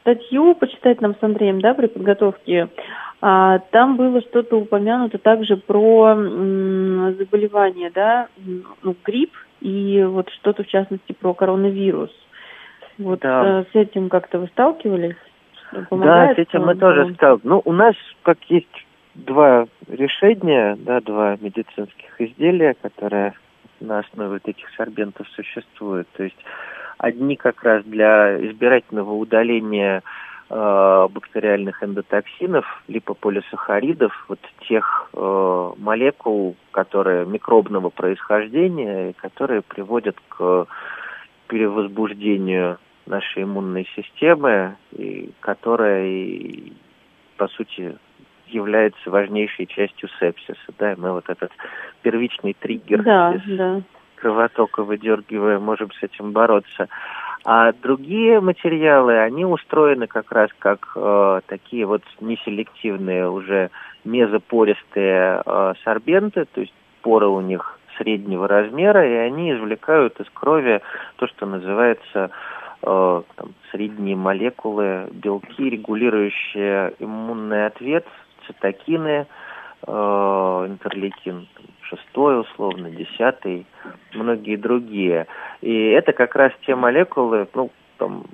статью 0.00 0.54
почитать 0.54 1.00
нам 1.00 1.14
с 1.14 1.22
Андреем, 1.22 1.60
да, 1.60 1.74
при 1.74 1.86
подготовке. 1.86 2.68
А, 3.20 3.58
там 3.70 3.96
было 3.96 4.20
что-то 4.22 4.56
упомянуто 4.56 5.18
также 5.18 5.56
про 5.56 6.14
м, 6.16 7.16
заболевание, 7.16 7.90
да, 7.94 8.28
ну, 8.82 8.96
грипп 9.04 9.32
и 9.60 10.04
вот 10.08 10.30
что-то 10.30 10.64
в 10.64 10.68
частности 10.68 11.12
про 11.12 11.34
коронавирус. 11.34 12.10
Вот 12.96 13.20
да. 13.20 13.60
Э, 13.60 13.64
с 13.72 13.74
этим 13.74 14.08
как-то 14.08 14.38
вы 14.38 14.48
сталкивались? 14.48 15.16
Помогает 15.90 16.36
да, 16.36 16.42
с 16.42 16.46
этим 16.46 16.66
мы 16.66 16.74
тоже 16.74 17.14
сталкивались. 17.14 17.44
Ну, 17.44 17.62
у 17.64 17.72
нас, 17.72 17.94
как 18.22 18.38
есть 18.48 18.66
два 19.26 19.66
решения, 19.88 20.76
да, 20.76 21.00
два 21.00 21.36
медицинских 21.40 22.20
изделия, 22.20 22.74
которые 22.80 23.34
на 23.80 24.00
основе 24.00 24.40
этих 24.44 24.68
сорбентов 24.76 25.28
существуют. 25.28 26.08
То 26.16 26.24
есть 26.24 26.38
одни 26.98 27.36
как 27.36 27.62
раз 27.62 27.84
для 27.84 28.38
избирательного 28.46 29.12
удаления 29.12 30.02
э, 30.50 31.08
бактериальных 31.10 31.82
эндотоксинов, 31.82 32.64
липополисахаридов, 32.88 34.12
вот 34.28 34.40
тех 34.68 35.10
э, 35.12 35.70
молекул, 35.76 36.56
которые 36.72 37.26
микробного 37.26 37.90
происхождения, 37.90 39.14
которые 39.14 39.62
приводят 39.62 40.16
к 40.28 40.66
перевозбуждению 41.48 42.78
нашей 43.06 43.44
иммунной 43.44 43.88
системы, 43.96 44.76
и 44.92 45.30
которая, 45.40 46.44
по 47.36 47.48
сути, 47.48 47.96
является 48.50 49.10
важнейшей 49.10 49.66
частью 49.66 50.08
сепсиса. 50.18 50.72
Да, 50.78 50.94
мы 50.96 51.12
вот 51.12 51.28
этот 51.28 51.50
первичный 52.02 52.54
триггер 52.54 53.02
да, 53.02 53.34
из 53.34 53.56
да. 53.56 53.82
кровотока 54.16 54.82
выдергивая, 54.82 55.58
можем 55.58 55.90
с 55.92 56.02
этим 56.02 56.32
бороться. 56.32 56.88
А 57.44 57.72
другие 57.72 58.40
материалы, 58.40 59.18
они 59.18 59.44
устроены 59.44 60.06
как 60.06 60.32
раз 60.32 60.50
как 60.58 60.92
э, 60.96 61.40
такие 61.46 61.86
вот 61.86 62.02
неселективные 62.20 63.30
уже 63.30 63.70
мезопористые 64.04 65.42
э, 65.44 65.74
сорбенты, 65.84 66.44
то 66.46 66.60
есть 66.60 66.74
поры 67.02 67.28
у 67.28 67.40
них 67.40 67.78
среднего 67.96 68.48
размера, 68.48 69.06
и 69.06 69.14
они 69.14 69.52
извлекают 69.52 70.18
из 70.20 70.26
крови 70.30 70.80
то, 71.16 71.26
что 71.26 71.46
называется 71.46 72.30
э, 72.82 73.22
там, 73.36 73.54
средние 73.70 74.16
молекулы, 74.16 75.08
белки, 75.12 75.70
регулирующие 75.70 76.94
иммунный 76.98 77.66
ответ 77.66 78.06
цитокины, 78.48 79.26
э, 79.86 79.90
интерлейкин 80.68 81.46
шестой, 81.82 82.40
условно, 82.40 82.90
десятый, 82.90 83.66
многие 84.12 84.56
другие. 84.56 85.26
И 85.60 85.88
это 85.90 86.12
как 86.12 86.34
раз 86.34 86.52
те 86.66 86.74
молекулы, 86.74 87.46
ну, 87.54 87.70
там 87.98 88.24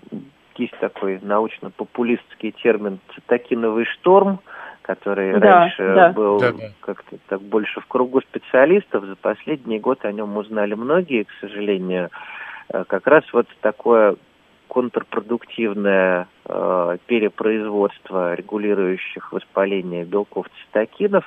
есть 0.56 0.76
такой 0.78 1.18
научно-популистский 1.20 2.52
термин 2.52 3.00
цитокиновый 3.14 3.86
шторм, 3.86 4.40
который 4.82 5.38
да, 5.38 5.60
раньше 5.60 5.94
да. 5.94 6.08
был 6.10 6.38
да, 6.38 6.52
да. 6.52 6.68
как-то 6.80 7.16
так 7.28 7.40
больше 7.40 7.80
в 7.80 7.86
кругу 7.86 8.20
специалистов. 8.20 9.04
За 9.04 9.16
последний 9.16 9.78
год 9.78 10.04
о 10.04 10.12
нем 10.12 10.36
узнали 10.36 10.74
многие, 10.74 11.24
к 11.24 11.30
сожалению. 11.40 12.10
Э, 12.72 12.84
как 12.86 13.06
раз 13.06 13.24
вот 13.32 13.46
такое 13.60 14.16
контрпродуктивное 14.68 16.28
э, 16.44 16.96
перепроизводство 17.06 18.34
регулирующих 18.34 19.32
воспаление 19.32 20.04
белков 20.04 20.46
цитокинов, 20.60 21.24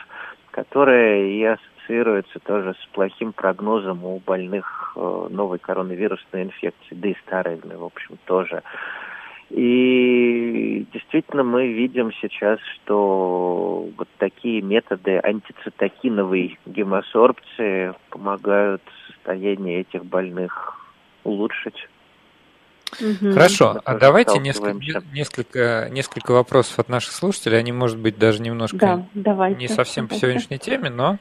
которое 0.51 1.27
и 1.27 1.43
ассоциируется 1.43 2.39
тоже 2.39 2.75
с 2.81 2.85
плохим 2.87 3.33
прогнозом 3.33 4.03
у 4.03 4.19
больных 4.19 4.93
э, 4.95 5.27
новой 5.29 5.59
коронавирусной 5.59 6.43
инфекции, 6.43 6.95
да 6.95 7.09
и 7.09 7.15
старыми, 7.25 7.75
в 7.75 7.83
общем, 7.83 8.17
тоже. 8.25 8.63
И 9.49 10.85
действительно 10.91 11.43
мы 11.43 11.67
видим 11.67 12.11
сейчас, 12.21 12.59
что 12.75 13.87
вот 13.97 14.09
такие 14.17 14.61
методы 14.61 15.19
антицитокиновой 15.23 16.59
гемосорбции 16.65 17.93
помогают 18.09 18.81
состояние 19.07 19.81
этих 19.81 20.05
больных 20.05 20.75
улучшить. 21.23 21.87
Угу. 22.99 23.33
Хорошо, 23.33 23.81
а 23.83 23.95
давайте 23.97 24.39
несколько, 24.39 25.03
несколько, 25.13 25.87
несколько 25.91 26.31
вопросов 26.31 26.79
от 26.79 26.89
наших 26.89 27.13
слушателей. 27.13 27.59
Они, 27.59 27.71
может 27.71 27.97
быть, 27.97 28.17
даже 28.17 28.41
немножко 28.41 29.05
да, 29.13 29.49
не 29.49 29.67
совсем 29.67 30.07
по 30.07 30.15
сегодняшней 30.15 30.57
теме, 30.57 30.89
но, 30.89 31.17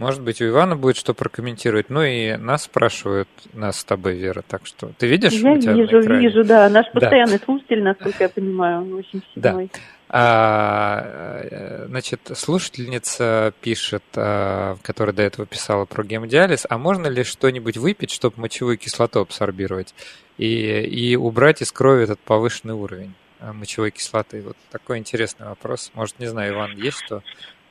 может 0.00 0.22
быть, 0.22 0.40
у 0.40 0.48
Ивана 0.48 0.76
будет 0.76 0.96
что 0.96 1.12
прокомментировать. 1.12 1.90
Ну 1.90 2.02
и 2.02 2.36
нас 2.36 2.62
спрашивают, 2.62 3.28
нас 3.52 3.80
с 3.80 3.84
тобой, 3.84 4.16
Вера, 4.16 4.42
так 4.46 4.62
что 4.64 4.92
ты 4.96 5.06
видишь? 5.06 5.34
Я 5.34 5.54
вижу, 5.54 6.00
вижу, 6.00 6.42
да. 6.42 6.70
Наш 6.70 6.90
постоянный 6.90 7.38
да. 7.38 7.44
слушатель, 7.44 7.82
насколько 7.82 8.24
я 8.24 8.28
понимаю, 8.30 8.96
очень 8.96 9.22
седьмой. 9.34 9.70
Да. 9.70 9.80
А, 10.08 11.40
э, 11.42 11.86
значит, 11.88 12.20
слушательница 12.34 13.52
пишет, 13.60 14.02
а, 14.16 14.76
которая 14.82 15.14
до 15.14 15.22
этого 15.22 15.46
писала 15.46 15.84
про 15.84 16.02
гемодиализ, 16.02 16.66
а 16.68 16.78
можно 16.78 17.06
ли 17.06 17.22
что-нибудь 17.22 17.76
выпить, 17.76 18.10
чтобы 18.10 18.40
мочевую 18.40 18.78
кислоту 18.78 19.20
абсорбировать 19.20 19.94
и, 20.38 20.80
и 20.80 21.14
убрать 21.14 21.60
из 21.60 21.70
крови 21.72 22.04
этот 22.04 22.18
повышенный 22.20 22.74
уровень? 22.74 23.12
э, 23.40 23.52
мочевой 23.52 23.90
кислоты? 23.90 24.42
Вот 24.42 24.56
такой 24.70 24.98
интересный 24.98 25.46
вопрос. 25.46 25.90
Может, 25.94 26.18
не 26.18 26.26
знаю, 26.26 26.54
Иван, 26.54 26.76
есть 26.76 27.04
что 27.04 27.22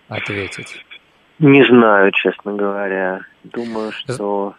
ответить? 0.08 0.86
Не 1.40 1.64
знаю, 1.66 2.12
честно 2.12 2.54
говоря. 2.54 3.22
Думаю, 3.44 3.92
что... 3.92 4.56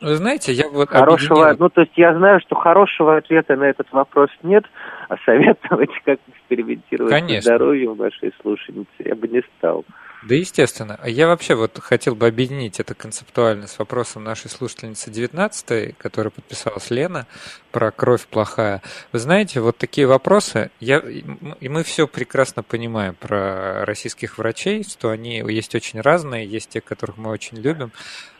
Вы 0.00 0.14
знаете, 0.14 0.52
я 0.52 0.68
вот 0.68 0.88
хорошего, 0.88 1.42
объединил... 1.42 1.64
ну 1.64 1.68
то 1.68 1.80
есть 1.82 1.92
я 1.96 2.14
знаю, 2.14 2.40
что 2.40 2.54
хорошего 2.54 3.18
ответа 3.18 3.56
на 3.56 3.64
этот 3.64 3.92
вопрос 3.92 4.30
нет, 4.42 4.64
а 5.08 5.16
советовать, 5.26 5.90
как 6.04 6.18
экспериментировать 6.26 7.12
Конечно. 7.12 7.42
с 7.42 7.44
здоровьем 7.44 7.94
вашей 7.94 8.32
слушательницы 8.40 8.88
я 8.98 9.14
бы 9.14 9.28
не 9.28 9.42
стал. 9.58 9.84
Да, 10.22 10.34
естественно. 10.34 10.98
А 11.00 11.08
я 11.08 11.26
вообще 11.26 11.54
вот 11.54 11.78
хотел 11.78 12.14
бы 12.14 12.26
объединить 12.26 12.78
это 12.78 12.94
концептуально 12.94 13.66
с 13.66 13.78
вопросом 13.78 14.22
нашей 14.22 14.50
слушательницы 14.50 15.10
19 15.10 15.96
которая 15.96 16.30
подписалась 16.30 16.90
Лена, 16.90 17.26
про 17.72 17.90
кровь 17.90 18.26
плохая. 18.26 18.82
Вы 19.12 19.18
знаете, 19.18 19.60
вот 19.60 19.78
такие 19.78 20.06
вопросы, 20.06 20.70
я, 20.78 20.98
и 20.98 21.68
мы 21.68 21.84
все 21.84 22.06
прекрасно 22.06 22.62
понимаем 22.62 23.14
про 23.14 23.86
российских 23.86 24.36
врачей, 24.36 24.84
что 24.84 25.08
они 25.08 25.42
есть 25.48 25.74
очень 25.74 26.00
разные, 26.00 26.46
есть 26.46 26.70
те, 26.70 26.80
которых 26.82 27.16
мы 27.16 27.30
очень 27.30 27.56
любим. 27.56 27.90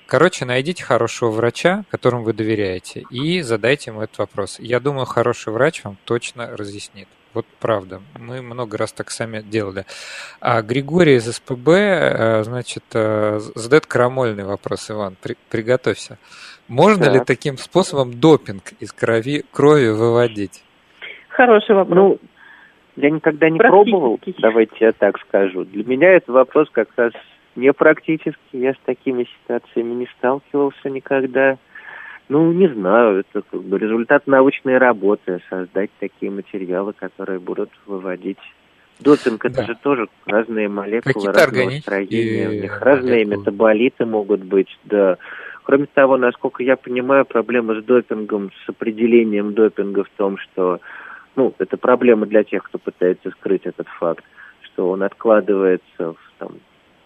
Короче, 0.07 0.45
найдите 0.45 0.83
хорошего 0.83 1.31
врача, 1.31 1.85
которому 1.89 2.25
вы 2.25 2.33
доверяете, 2.33 3.05
и 3.11 3.41
задайте 3.43 3.91
ему 3.91 4.03
этот 4.03 4.19
вопрос. 4.19 4.59
Я 4.59 4.81
думаю, 4.81 5.07
хороший 5.07 5.53
врач 5.53 5.85
вам 5.85 5.97
точно 6.05 6.57
разъяснит. 6.57 7.09
Вот 7.33 7.47
правда. 7.61 8.01
Мы 8.19 8.43
много 8.43 8.77
раз 8.77 8.93
так 8.93 9.11
сами 9.11 9.41
делали. 9.41 9.85
А 10.41 10.63
Григорий 10.63 11.15
из 11.15 11.27
СПБ, 11.27 11.69
э, 11.69 12.43
значит, 12.43 12.85
э, 12.95 13.39
задает 13.55 13.87
крамольный 13.87 14.45
вопрос, 14.45 14.91
Иван. 14.91 15.17
При, 15.23 15.37
приготовься. 15.49 16.19
Можно 16.67 17.05
так. 17.05 17.15
ли 17.15 17.21
таким 17.25 17.57
способом 17.57 18.15
допинг 18.15 18.73
из 18.81 18.93
крови, 18.93 19.45
крови 19.53 19.89
выводить? 19.89 20.65
Хороший 21.29 21.75
вопрос. 21.77 21.97
Ну, 21.97 22.19
я 22.97 23.11
никогда 23.11 23.49
не 23.49 23.59
пробовал, 23.59 24.21
давайте 24.39 24.75
я 24.81 24.93
так 24.93 25.19
скажу. 25.21 25.65
Для 25.65 25.85
меня 25.85 26.13
это 26.13 26.33
вопрос 26.33 26.69
как 26.71 26.89
раз 26.97 27.13
не 27.57 27.73
практический. 27.73 28.37
Я 28.53 28.73
с 28.75 28.79
такими 28.85 29.25
ситуациями 29.25 29.95
не 29.95 30.09
сталкивался 30.19 30.91
никогда. 30.91 31.59
Ну, 32.31 32.53
не 32.53 32.69
знаю, 32.69 33.19
это 33.19 33.43
как 33.51 33.61
бы 33.61 33.77
результат 33.77 34.29
научной 34.29 34.79
работы, 34.79 35.41
создать 35.51 35.91
такие 35.99 36.31
материалы, 36.31 36.93
которые 36.93 37.41
будут 37.41 37.71
выводить 37.87 38.39
Допинг 39.01 39.45
это 39.45 39.57
да. 39.57 39.67
же 39.67 39.75
тоже 39.83 40.09
разные 40.27 40.69
молекулы, 40.69 41.33
разного 41.33 41.71
строения, 41.71 42.49
у 42.49 42.53
них 42.53 42.81
разные 42.81 43.25
молекулы. 43.25 43.37
метаболиты 43.37 44.07
могут 44.07 44.45
быть, 44.45 44.79
да. 44.85 45.17
Кроме 45.65 45.87
того, 45.87 46.17
насколько 46.19 46.63
я 46.63 46.77
понимаю, 46.77 47.25
проблема 47.25 47.81
с 47.81 47.85
допингом, 47.85 48.53
с 48.65 48.69
определением 48.69 49.55
допинга 49.55 50.05
в 50.05 50.11
том, 50.11 50.39
что, 50.39 50.81
ну, 51.35 51.53
это 51.59 51.77
проблема 51.77 52.27
для 52.27 52.45
тех, 52.45 52.63
кто 52.63 52.79
пытается 52.79 53.31
скрыть 53.31 53.65
этот 53.65 53.89
факт, 53.89 54.25
что 54.63 54.91
он 54.91 55.03
откладывается 55.03 56.13
в 56.13 56.17
там, 56.39 56.53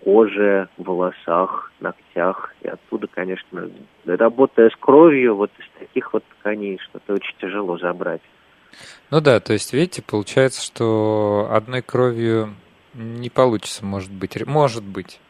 коже, 0.05 0.69
волосах, 0.77 1.73
ногтях. 1.81 2.55
И 2.63 2.69
оттуда, 2.69 3.07
конечно, 3.07 3.71
работая 4.05 4.71
с 4.71 4.77
кровью, 4.77 5.37
вот 5.37 5.51
из 5.59 5.67
таких 5.79 6.13
вот 6.13 6.23
тканей 6.39 6.79
что-то 6.79 7.15
очень 7.15 7.35
тяжело 7.41 7.79
забрать. 7.79 8.21
Ну 9.11 9.21
да, 9.21 9.41
то 9.41 9.53
есть, 9.53 9.73
видите, 9.73 10.03
получается, 10.03 10.63
что 10.63 11.49
одной 11.51 11.83
кровью 11.83 12.55
не 12.93 13.31
получится, 13.31 13.85
может 13.85 14.13
быть. 14.13 14.47
Может 14.47 14.85
быть. 14.85 15.21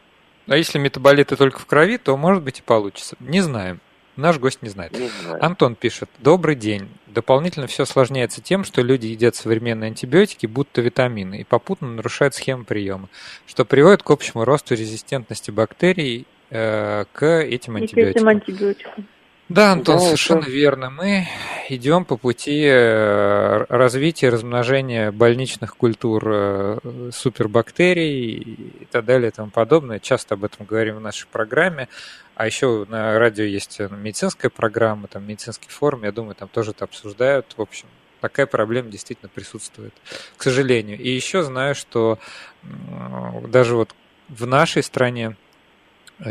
А 0.47 0.57
если 0.57 0.77
метаболиты 0.77 1.35
только 1.35 1.59
в 1.59 1.65
крови, 1.65 1.97
то 1.97 2.15
может 2.17 2.43
быть 2.43 2.59
и 2.59 2.63
получится. 2.63 3.15
Не 3.19 3.41
знаем. 3.41 3.79
Наш 4.15 4.39
гость 4.39 4.61
не 4.61 4.69
знает. 4.69 4.93
Не 4.93 5.09
Антон 5.41 5.75
пишет. 5.75 6.09
Добрый 6.19 6.55
день. 6.55 6.89
Дополнительно 7.15 7.65
все 7.67 7.83
осложняется 7.83 8.41
тем, 8.41 8.65
что 8.65 8.81
люди 8.81 9.07
едят 9.07 9.37
современные 9.37 9.87
антибиотики, 9.87 10.47
будто 10.47 10.81
витамины, 10.81 11.39
и 11.39 11.43
попутно 11.45 11.87
нарушают 11.87 12.35
схему 12.35 12.65
приема, 12.65 13.07
что 13.47 13.63
приводит 13.63 14.03
к 14.03 14.11
общему 14.11 14.43
росту 14.43 14.75
резистентности 14.75 15.49
бактерий 15.49 16.27
э, 16.49 17.05
к 17.13 17.25
этим 17.25 17.77
антибиотикам. 17.77 18.13
К 18.13 18.17
этим 18.17 18.27
антибиотикам. 18.27 19.07
Да, 19.47 19.73
Антон, 19.73 19.97
да, 19.97 20.05
совершенно 20.05 20.39
это... 20.39 20.49
верно. 20.49 20.89
Мы 20.89 21.27
идем 21.69 22.03
по 22.03 22.17
пути 22.17 22.63
э, 22.65 23.65
развития, 23.69 24.29
размножения 24.29 25.11
больничных 25.11 25.77
культур 25.77 26.23
э, 26.25 27.09
супербактерий 27.13 28.37
и 28.81 28.85
так 28.89 29.05
далее 29.05 29.29
и 29.29 29.31
тому 29.31 29.51
подобное. 29.51 29.99
Часто 29.99 30.33
об 30.33 30.45
этом 30.45 30.65
говорим 30.65 30.95
в 30.95 31.01
нашей 31.01 31.27
программе. 31.27 31.89
А 32.33 32.47
еще 32.47 32.85
на 32.89 33.19
радио 33.19 33.43
есть 33.43 33.79
медицинская 33.79 34.49
программа, 34.49 35.07
там 35.07 35.25
медицинский 35.27 35.69
форум, 35.69 36.03
я 36.03 36.11
думаю, 36.11 36.33
там 36.33 36.49
тоже 36.49 36.71
это 36.71 36.83
обсуждают. 36.85 37.53
В 37.55 37.61
общем, 37.61 37.85
такая 38.21 38.47
проблема 38.47 38.89
действительно 38.89 39.29
присутствует, 39.29 39.93
к 40.37 40.43
сожалению. 40.43 40.99
И 40.99 41.09
еще 41.09 41.43
знаю, 41.43 41.75
что 41.75 42.17
даже 42.63 43.75
вот 43.75 43.95
в 44.27 44.47
нашей 44.47 44.81
стране 44.81 45.35
Э, 45.35 45.44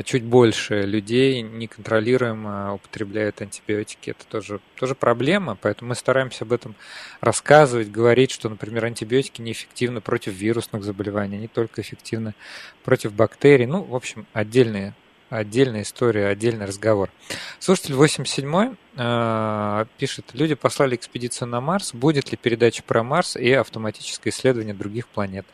чуть 0.05 0.25
больше 0.25 0.83
людей 0.83 1.43
неконтролируемо 1.43 2.75
употребляют 2.75 3.43
антибиотики. 3.43 4.11
Это 4.11 4.27
тоже, 4.27 4.61
тоже 4.77 4.95
проблема, 4.95 5.57
поэтому 5.61 5.91
мы 5.91 5.95
стараемся 5.95 6.45
об 6.45 6.53
этом 6.53 6.75
рассказывать, 7.21 7.91
говорить, 7.91 8.31
что, 8.31 8.49
например, 8.49 8.87
антибиотики 8.87 9.43
неэффективны 9.43 10.01
против 10.01 10.33
вирусных 10.33 10.85
заболеваний, 10.85 11.39
не 11.39 11.49
только 11.49 11.83
эффективны 11.83 12.35
против 12.83 13.13
бактерий. 13.13 13.67
Ну, 13.67 13.83
в 13.83 13.95
общем, 13.95 14.27
отдельные 14.33 14.95
отдельная 15.31 15.83
история, 15.83 16.29
отдельный 16.29 16.67
разговор. 16.67 17.11
Слушатель 17.59 17.95
87 17.95 18.77
э, 18.97 19.85
пишет, 19.99 20.27
люди 20.33 20.55
послали 20.55 20.95
экспедицию 20.97 21.49
на 21.49 21.61
Марс, 21.61 21.93
будет 21.93 22.31
ли 22.31 22.37
передача 22.37 22.83
про 22.83 23.03
Марс 23.03 23.37
и 23.37 23.53
автоматическое 23.53 24.33
исследование 24.33 24.75
других 24.75 25.09
планет. 25.09 25.47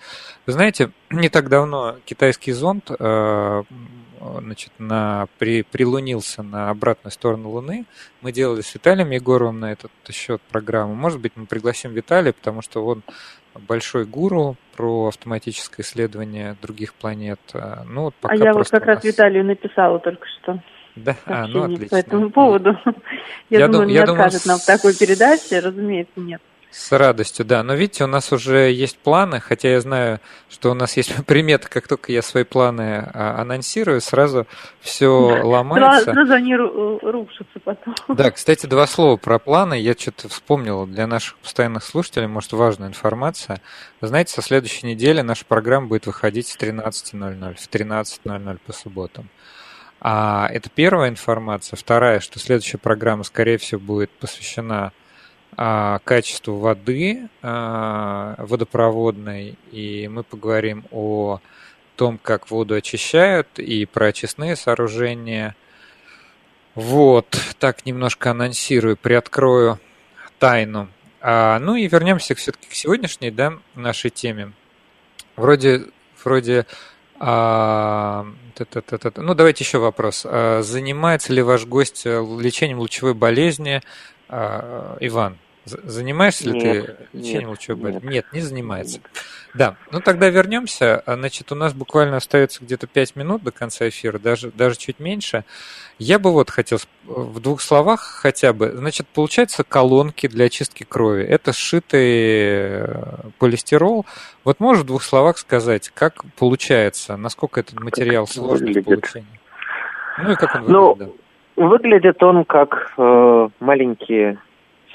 Вы 0.46 0.52
знаете, 0.52 0.90
не 1.10 1.28
так 1.28 1.48
давно 1.48 1.96
китайский 2.04 2.52
зонд 2.52 2.90
э, 2.90 3.62
значит, 4.20 4.70
на, 4.78 5.28
при, 5.38 5.62
прилунился 5.62 6.42
на 6.42 6.70
обратную 6.70 7.12
сторону 7.12 7.50
Луны. 7.50 7.86
Мы 8.20 8.32
делали 8.32 8.60
с 8.60 8.74
Виталием 8.74 9.10
Егоровым 9.10 9.60
на 9.60 9.72
этот 9.72 9.90
счет 10.10 10.40
программу. 10.50 10.94
Может 10.94 11.20
быть, 11.20 11.32
мы 11.36 11.46
пригласим 11.46 11.92
Виталия, 11.92 12.32
потому 12.32 12.62
что 12.62 12.84
он 12.84 13.02
большой 13.54 14.04
гуру 14.04 14.56
про 14.76 15.08
автоматическое 15.08 15.84
исследование 15.84 16.56
других 16.60 16.94
планет. 16.94 17.40
А, 17.54 17.84
ну, 17.88 18.04
вот 18.04 18.14
пока 18.20 18.34
а 18.34 18.36
я 18.36 18.52
вот 18.52 18.68
как 18.68 18.84
раз 18.84 19.02
Виталию 19.04 19.44
написала 19.44 19.98
только 19.98 20.26
что. 20.40 20.62
Да, 20.96 21.16
а, 21.26 21.46
ну 21.46 21.64
отлично. 21.64 21.88
По 21.88 21.94
этому 21.96 22.30
поводу. 22.30 22.76
Я, 23.48 23.60
я 23.60 23.66
думаю, 23.66 23.82
он 23.82 23.88
не 23.88 23.98
откажет 23.98 24.44
думаю, 24.44 24.58
нам 24.58 24.58
в 24.58 24.66
такой 24.66 24.94
передаче, 24.96 25.60
разумеется, 25.60 26.20
нет. 26.20 26.42
С 26.70 26.92
радостью, 26.92 27.44
да. 27.44 27.64
Но 27.64 27.74
видите, 27.74 28.04
у 28.04 28.06
нас 28.06 28.32
уже 28.32 28.70
есть 28.70 28.96
планы, 28.98 29.40
хотя 29.40 29.70
я 29.70 29.80
знаю, 29.80 30.20
что 30.48 30.70
у 30.70 30.74
нас 30.74 30.96
есть 30.96 31.12
приметы, 31.26 31.68
как 31.68 31.88
только 31.88 32.12
я 32.12 32.22
свои 32.22 32.44
планы 32.44 33.10
а, 33.12 33.40
анонсирую, 33.40 34.00
сразу 34.00 34.46
все 34.80 35.34
да. 35.34 35.44
ломается. 35.44 36.12
Сразу 36.12 36.32
они 36.32 36.54
рушатся 36.56 37.58
потом. 37.64 37.94
Да, 38.08 38.30
кстати, 38.30 38.66
два 38.66 38.86
слова 38.86 39.16
про 39.16 39.38
планы. 39.38 39.80
Я 39.80 39.94
что-то 39.94 40.28
вспомнил 40.28 40.86
для 40.86 41.06
наших 41.06 41.38
постоянных 41.38 41.82
слушателей, 41.82 42.28
может, 42.28 42.52
важная 42.52 42.88
информация. 42.88 43.60
Вы 44.00 44.08
знаете, 44.08 44.32
со 44.32 44.42
следующей 44.42 44.86
недели 44.86 45.22
наша 45.22 45.44
программа 45.44 45.88
будет 45.88 46.06
выходить 46.06 46.46
с 46.46 46.56
13.00, 46.56 47.54
в 47.54 47.68
13.00 47.68 48.58
по 48.64 48.72
субботам. 48.72 49.28
А 50.00 50.48
это 50.50 50.70
первая 50.70 51.10
информация. 51.10 51.76
Вторая, 51.76 52.20
что 52.20 52.38
следующая 52.38 52.78
программа, 52.78 53.24
скорее 53.24 53.58
всего, 53.58 53.80
будет 53.80 54.10
посвящена 54.10 54.92
качеству 55.56 56.56
воды 56.56 57.28
а, 57.42 58.34
водопроводной, 58.38 59.56
и 59.72 60.08
мы 60.08 60.22
поговорим 60.22 60.84
о 60.90 61.40
том, 61.96 62.16
как 62.16 62.50
воду 62.50 62.74
очищают, 62.74 63.58
и 63.58 63.84
про 63.84 64.06
очистные 64.06 64.56
сооружения. 64.56 65.54
Вот, 66.74 67.26
так 67.58 67.84
немножко 67.84 68.30
анонсирую, 68.30 68.96
приоткрою 68.96 69.78
тайну. 70.38 70.88
А, 71.20 71.58
ну 71.58 71.76
и 71.76 71.86
вернемся 71.88 72.34
все-таки 72.34 72.68
к 72.68 72.72
сегодняшней, 72.72 73.30
да, 73.30 73.52
нашей 73.74 74.10
теме. 74.10 74.52
Вроде, 75.36 75.84
вроде 76.24 76.64
а, 77.18 78.24
ну, 79.16 79.34
давайте 79.34 79.62
еще 79.64 79.78
вопрос. 79.78 80.22
А, 80.24 80.62
занимается 80.62 81.34
ли 81.34 81.42
ваш 81.42 81.66
гость 81.66 82.06
лечением 82.06 82.78
лучевой 82.78 83.12
болезни? 83.12 83.82
А, 84.32 84.96
Иван, 85.00 85.36
занимаешься 85.64 86.44
ли 86.44 86.52
нет, 86.52 86.86
ты 86.86 87.18
лечением 87.18 87.40
нет, 87.40 87.48
лучевой 87.48 87.82
болезни? 87.82 88.04
Нет. 88.04 88.12
нет, 88.12 88.26
не 88.32 88.40
занимается. 88.40 88.98
Нет. 88.98 89.10
Да, 89.54 89.76
ну 89.90 90.00
тогда 90.00 90.28
вернемся. 90.28 91.00
А, 91.00 91.16
значит, 91.16 91.50
у 91.50 91.56
нас 91.56 91.72
буквально 91.72 92.16
остается 92.16 92.62
где-то 92.62 92.86
5 92.86 93.16
минут 93.16 93.42
до 93.42 93.50
конца 93.50 93.88
эфира, 93.88 94.20
даже, 94.20 94.52
даже 94.52 94.76
чуть 94.76 95.00
меньше. 95.00 95.44
Я 95.98 96.20
бы 96.20 96.32
вот 96.32 96.48
хотел 96.48 96.78
в 97.04 97.40
двух 97.40 97.60
словах 97.60 98.00
хотя 98.00 98.52
бы. 98.52 98.70
Значит, 98.72 99.08
получается 99.08 99.64
колонки 99.64 100.28
для 100.28 100.44
очистки 100.44 100.84
крови. 100.84 101.24
Это 101.24 101.52
сшитый 101.52 102.00
э, 102.02 103.04
полистирол. 103.38 104.06
Вот 104.44 104.60
можешь 104.60 104.84
в 104.84 104.86
двух 104.86 105.02
словах 105.02 105.38
сказать, 105.38 105.90
как 105.92 106.24
получается, 106.36 107.16
насколько 107.16 107.58
этот 107.58 107.80
материал 107.80 108.28
сложный 108.28 108.72
в 108.72 108.84
получении? 108.84 109.40
Ну 110.18 110.32
и 110.32 110.36
как 110.36 110.54
он 110.54 110.64
ну, 110.68 110.94
выглядит? 110.94 111.14
Ну, 111.14 111.20
Выглядит 111.56 112.22
он 112.22 112.44
как 112.44 112.94
э, 112.96 113.48
маленькие 113.60 114.38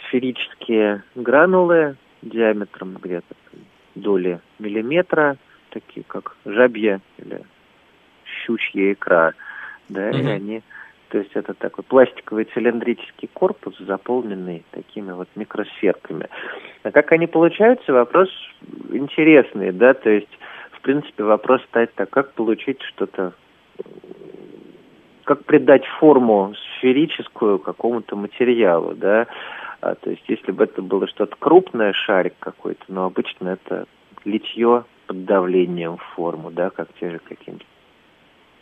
сферические 0.07 1.03
гранулы, 1.15 1.95
диаметром 2.21 2.97
где-то 3.01 3.35
доли 3.95 4.39
миллиметра, 4.59 5.37
такие 5.69 6.03
как 6.07 6.35
жабья 6.45 6.99
или 7.17 7.41
щучья 8.25 8.93
икра, 8.93 9.33
да, 9.89 10.09
mm-hmm. 10.09 10.21
и 10.21 10.27
они, 10.27 10.61
то 11.09 11.19
есть 11.19 11.31
это 11.33 11.53
такой 11.53 11.83
пластиковый 11.83 12.45
цилиндрический 12.45 13.29
корпус, 13.33 13.77
заполненный 13.79 14.63
такими 14.71 15.11
вот 15.11 15.29
микросферками. 15.35 16.27
А 16.83 16.91
как 16.91 17.11
они 17.11 17.27
получаются, 17.27 17.93
вопрос 17.93 18.29
интересный, 18.91 19.71
да, 19.71 19.93
то 19.93 20.09
есть, 20.09 20.39
в 20.71 20.81
принципе, 20.81 21.23
вопрос 21.23 21.61
стоит 21.69 21.93
так, 21.93 22.09
как 22.09 22.33
получить 22.33 22.81
что-то 22.81 23.33
как 25.25 25.43
придать 25.43 25.85
форму 25.99 26.53
сферическую 26.77 27.59
какому-то 27.59 28.15
материалу, 28.15 28.93
да, 28.93 29.27
а, 29.81 29.95
то 29.95 30.11
есть 30.11 30.23
если 30.27 30.51
бы 30.51 30.63
это 30.63 30.81
было 30.81 31.07
что-то 31.07 31.35
крупное, 31.37 31.93
шарик 31.93 32.35
какой-то, 32.39 32.83
но 32.87 33.05
обычно 33.05 33.49
это 33.49 33.85
литье 34.23 34.85
под 35.07 35.25
давлением 35.25 35.97
в 35.97 36.03
форму, 36.15 36.51
да, 36.51 36.69
как 36.69 36.89
те 36.99 37.11
же 37.11 37.19
какие-нибудь 37.19 37.67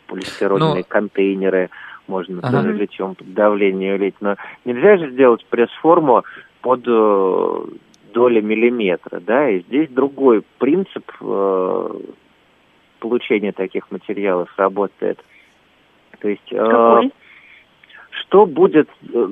полистирольные 0.06 0.74
но... 0.76 0.82
Контейнеры, 0.88 1.70
можно 2.06 2.40
ага. 2.42 2.58
тоже 2.58 2.72
литьем 2.72 3.14
под 3.14 3.32
давлением 3.34 4.00
лить, 4.00 4.16
но 4.20 4.36
нельзя 4.64 4.96
же 4.96 5.10
сделать 5.10 5.44
пресс-форму 5.46 6.24
под 6.62 6.80
э, 6.86 7.64
доли 8.14 8.40
миллиметра, 8.40 9.20
да, 9.20 9.50
и 9.50 9.60
здесь 9.60 9.90
другой 9.90 10.42
принцип 10.58 11.10
э, 11.20 12.00
получения 13.00 13.52
таких 13.52 13.90
материалов 13.90 14.48
работает– 14.56 15.22
то 16.24 16.30
есть 16.30 16.52
э, 16.52 17.00
что 18.22 18.46
будет 18.46 18.88
э, 19.12 19.28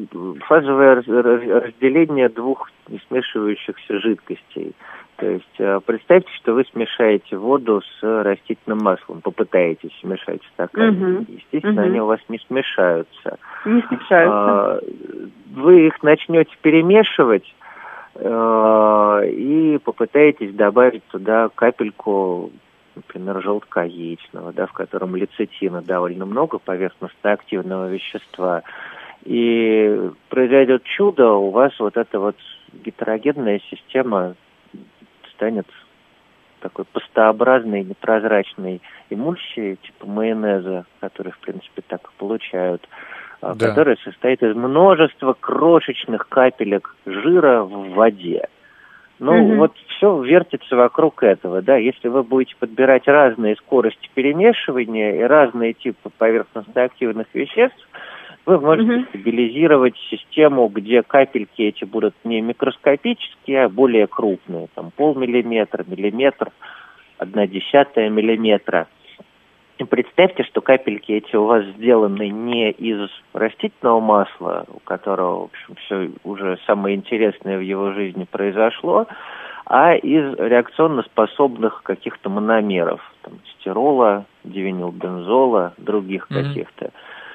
фазовое 0.46 0.96
разделение 0.96 2.28
двух 2.28 2.70
смешивающихся 3.08 3.98
жидкостей? 3.98 4.74
То 5.16 5.26
есть 5.26 5.54
э, 5.58 5.80
представьте, 5.86 6.30
что 6.34 6.52
вы 6.52 6.64
смешаете 6.70 7.38
воду 7.38 7.80
с 7.80 8.02
растительным 8.02 8.80
маслом, 8.82 9.22
попытаетесь 9.22 9.98
смешать 10.02 10.42
стакан. 10.52 11.02
Угу. 11.02 11.26
Естественно, 11.30 11.80
угу. 11.80 11.90
они 11.90 12.00
у 12.02 12.06
вас 12.06 12.20
не 12.28 12.38
смешаются. 12.46 13.38
Не 13.64 13.80
смешаются. 13.88 14.36
А, 14.36 14.80
вы 15.54 15.86
их 15.86 16.02
начнете 16.02 16.54
перемешивать 16.60 17.54
э, 18.16 19.30
и 19.30 19.78
попытаетесь 19.82 20.54
добавить 20.54 21.04
туда 21.06 21.48
капельку 21.54 22.50
например, 22.94 23.42
желтка 23.42 23.82
яичного, 23.82 24.52
да, 24.52 24.66
в 24.66 24.72
котором 24.72 25.16
лецитина 25.16 25.82
довольно 25.82 26.26
много, 26.26 26.58
поверхностно-активного 26.58 27.88
вещества. 27.88 28.62
И 29.24 30.10
произойдет 30.28 30.82
чудо, 30.84 31.32
у 31.32 31.50
вас 31.50 31.72
вот 31.78 31.96
эта 31.96 32.18
вот 32.18 32.36
гетерогенная 32.72 33.60
система 33.70 34.34
станет 35.34 35.66
такой 36.60 36.84
пастообразной, 36.84 37.82
непрозрачной 37.82 38.80
эмульсией, 39.10 39.76
типа 39.76 40.06
майонеза, 40.06 40.86
который, 41.00 41.32
в 41.32 41.38
принципе, 41.38 41.82
так 41.86 42.02
и 42.02 42.18
получают, 42.18 42.88
а, 43.40 43.54
да. 43.54 43.68
которая 43.68 43.96
состоит 44.04 44.42
из 44.42 44.54
множества 44.54 45.34
крошечных 45.38 46.28
капелек 46.28 46.94
жира 47.04 47.62
в 47.62 47.90
воде. 47.94 48.48
Ну, 49.22 49.40
угу. 49.40 49.54
вот 49.54 49.72
все 49.86 50.20
вертится 50.20 50.74
вокруг 50.74 51.22
этого, 51.22 51.62
да. 51.62 51.76
Если 51.76 52.08
вы 52.08 52.24
будете 52.24 52.56
подбирать 52.58 53.06
разные 53.06 53.54
скорости 53.54 54.10
перемешивания 54.14 55.20
и 55.20 55.22
разные 55.22 55.74
типы 55.74 56.10
поверхностно-активных 56.18 57.28
веществ, 57.32 57.88
вы 58.46 58.58
можете 58.58 58.96
угу. 58.96 59.04
стабилизировать 59.10 59.94
систему, 60.10 60.66
где 60.66 61.04
капельки 61.04 61.62
эти 61.62 61.84
будут 61.84 62.16
не 62.24 62.40
микроскопические, 62.40 63.66
а 63.66 63.68
более 63.68 64.08
крупные, 64.08 64.66
там 64.74 64.90
полмиллиметра, 64.90 65.84
миллиметр, 65.86 66.50
одна 67.16 67.46
десятая 67.46 68.10
миллиметра. 68.10 68.88
И 69.82 69.84
представьте, 69.84 70.44
что 70.44 70.60
капельки 70.60 71.10
эти 71.10 71.34
у 71.34 71.44
вас 71.44 71.64
сделаны 71.76 72.28
не 72.28 72.70
из 72.70 73.10
растительного 73.32 73.98
масла, 73.98 74.64
у 74.72 74.78
которого, 74.78 75.40
в 75.40 75.44
общем, 75.44 75.74
все 75.74 76.10
уже 76.22 76.56
самое 76.66 76.94
интересное 76.94 77.58
в 77.58 77.62
его 77.62 77.90
жизни 77.92 78.24
произошло, 78.30 79.08
а 79.66 79.94
из 79.96 80.38
реакционно 80.38 81.02
способных 81.02 81.82
каких-то 81.82 82.30
мономеров, 82.30 83.00
там, 83.22 83.34
стирола, 83.54 84.24
дивинилбензола, 84.44 85.74
других 85.78 86.28
mm-hmm. 86.30 86.42
каких-то. 86.42 86.90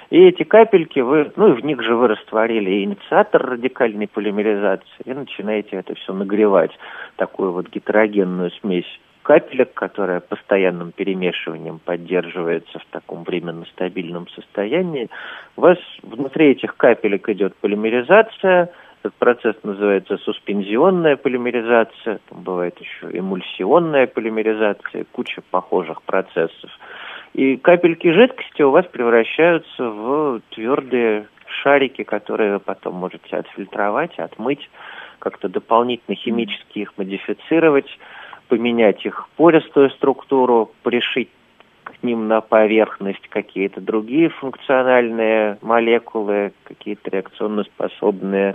И 0.09 0.17
эти 0.17 0.43
капельки 0.43 1.01
вы, 1.01 1.33
ну 1.35 1.49
и 1.49 1.61
в 1.61 1.65
них 1.65 1.83
же 1.83 1.97
вы 1.97 2.07
растворили 2.07 2.81
инициатор 2.85 3.45
радикальной 3.45 4.07
полимеризации 4.07 5.03
и 5.03 5.13
начинаете 5.13 5.75
это 5.75 5.95
все 5.95 6.13
нагревать, 6.13 6.71
такую 7.17 7.51
вот 7.51 7.67
гетерогенную 7.67 8.51
смесь 8.61 8.87
капелек, 9.27 9.73
которая 9.73 10.21
постоянным 10.21 10.93
перемешиванием 10.93 11.79
поддерживается 11.79 12.79
в 12.79 12.85
таком 12.91 13.25
временно 13.25 13.65
стабильном 13.65 14.29
состоянии. 14.29 15.09
У 15.57 15.61
вас 15.61 15.77
внутри 16.01 16.51
этих 16.51 16.77
капелек 16.77 17.27
идет 17.27 17.53
полимеризация, 17.57 18.71
этот 19.03 19.15
процесс 19.15 19.55
называется 19.63 20.15
суспензионная 20.19 21.17
полимеризация, 21.17 22.21
там 22.29 22.43
бывает 22.43 22.79
еще 22.79 23.19
эмульсионная 23.19 24.07
полимеризация, 24.07 25.05
куча 25.11 25.41
похожих 25.51 26.03
процессов. 26.03 26.71
И 27.33 27.57
капельки 27.57 28.09
жидкости 28.09 28.61
у 28.61 28.71
вас 28.71 28.85
превращаются 28.85 29.83
в 29.89 30.39
твердые 30.51 31.27
шарики, 31.63 32.03
которые 32.03 32.53
вы 32.53 32.59
потом 32.61 32.95
можете 32.95 33.35
отфильтровать, 33.35 34.17
отмыть, 34.19 34.69
как-то 35.19 35.49
дополнительно 35.49 36.15
химически 36.15 36.79
их 36.79 36.93
модифицировать, 36.97 37.89
поменять 38.47 39.05
их 39.05 39.27
пористую 39.35 39.89
структуру, 39.91 40.71
пришить 40.83 41.29
к 41.83 42.03
ним 42.03 42.27
на 42.27 42.41
поверхность 42.41 43.27
какие-то 43.29 43.81
другие 43.81 44.29
функциональные 44.29 45.57
молекулы, 45.61 46.53
какие-то 46.63 47.09
реакционно 47.09 47.63
способные 47.63 48.53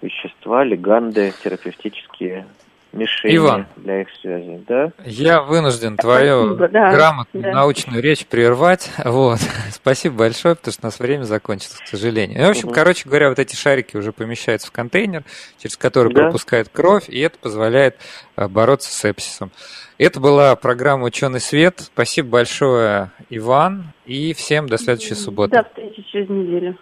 вещества, 0.00 0.64
лиганды, 0.64 1.32
терапевтические 1.42 2.46
мишени 2.92 3.36
Иван, 3.36 3.66
для 3.76 4.02
их 4.02 4.08
связи, 4.20 4.64
да? 4.68 4.92
Я 5.04 5.42
вынужден 5.42 5.96
твою 5.96 6.56
да, 6.56 6.92
грамотную 6.92 7.44
да. 7.44 7.52
научную 7.52 8.02
речь 8.02 8.26
прервать. 8.26 8.90
Вот. 9.12 9.40
Спасибо 9.70 10.16
большое, 10.16 10.56
потому 10.56 10.72
что 10.72 10.82
у 10.82 10.86
нас 10.86 10.98
время 10.98 11.24
закончилось, 11.24 11.78
к 11.84 11.88
сожалению. 11.88 12.40
Ну, 12.40 12.46
в 12.46 12.50
общем, 12.50 12.68
угу. 12.68 12.74
короче 12.74 13.08
говоря, 13.08 13.28
вот 13.28 13.38
эти 13.38 13.54
шарики 13.54 13.96
уже 13.96 14.12
помещаются 14.12 14.68
в 14.68 14.72
контейнер, 14.72 15.22
через 15.58 15.76
который 15.76 16.12
да. 16.14 16.22
пропускает 16.22 16.68
кровь, 16.68 17.08
и 17.08 17.18
это 17.20 17.38
позволяет 17.38 17.96
э, 18.36 18.48
бороться 18.48 18.90
с 18.90 18.94
сепсисом. 18.94 19.50
Это 19.98 20.18
была 20.18 20.56
программа 20.56 21.04
«Ученый 21.04 21.40
свет». 21.40 21.80
Спасибо 21.80 22.28
большое, 22.30 23.10
Иван, 23.28 23.92
и 24.06 24.32
всем 24.34 24.66
до 24.66 24.78
следующей 24.78 25.14
субботы. 25.14 25.56
До 25.56 25.64
встречи 25.64 26.02
через 26.10 26.28
неделю. 26.28 26.76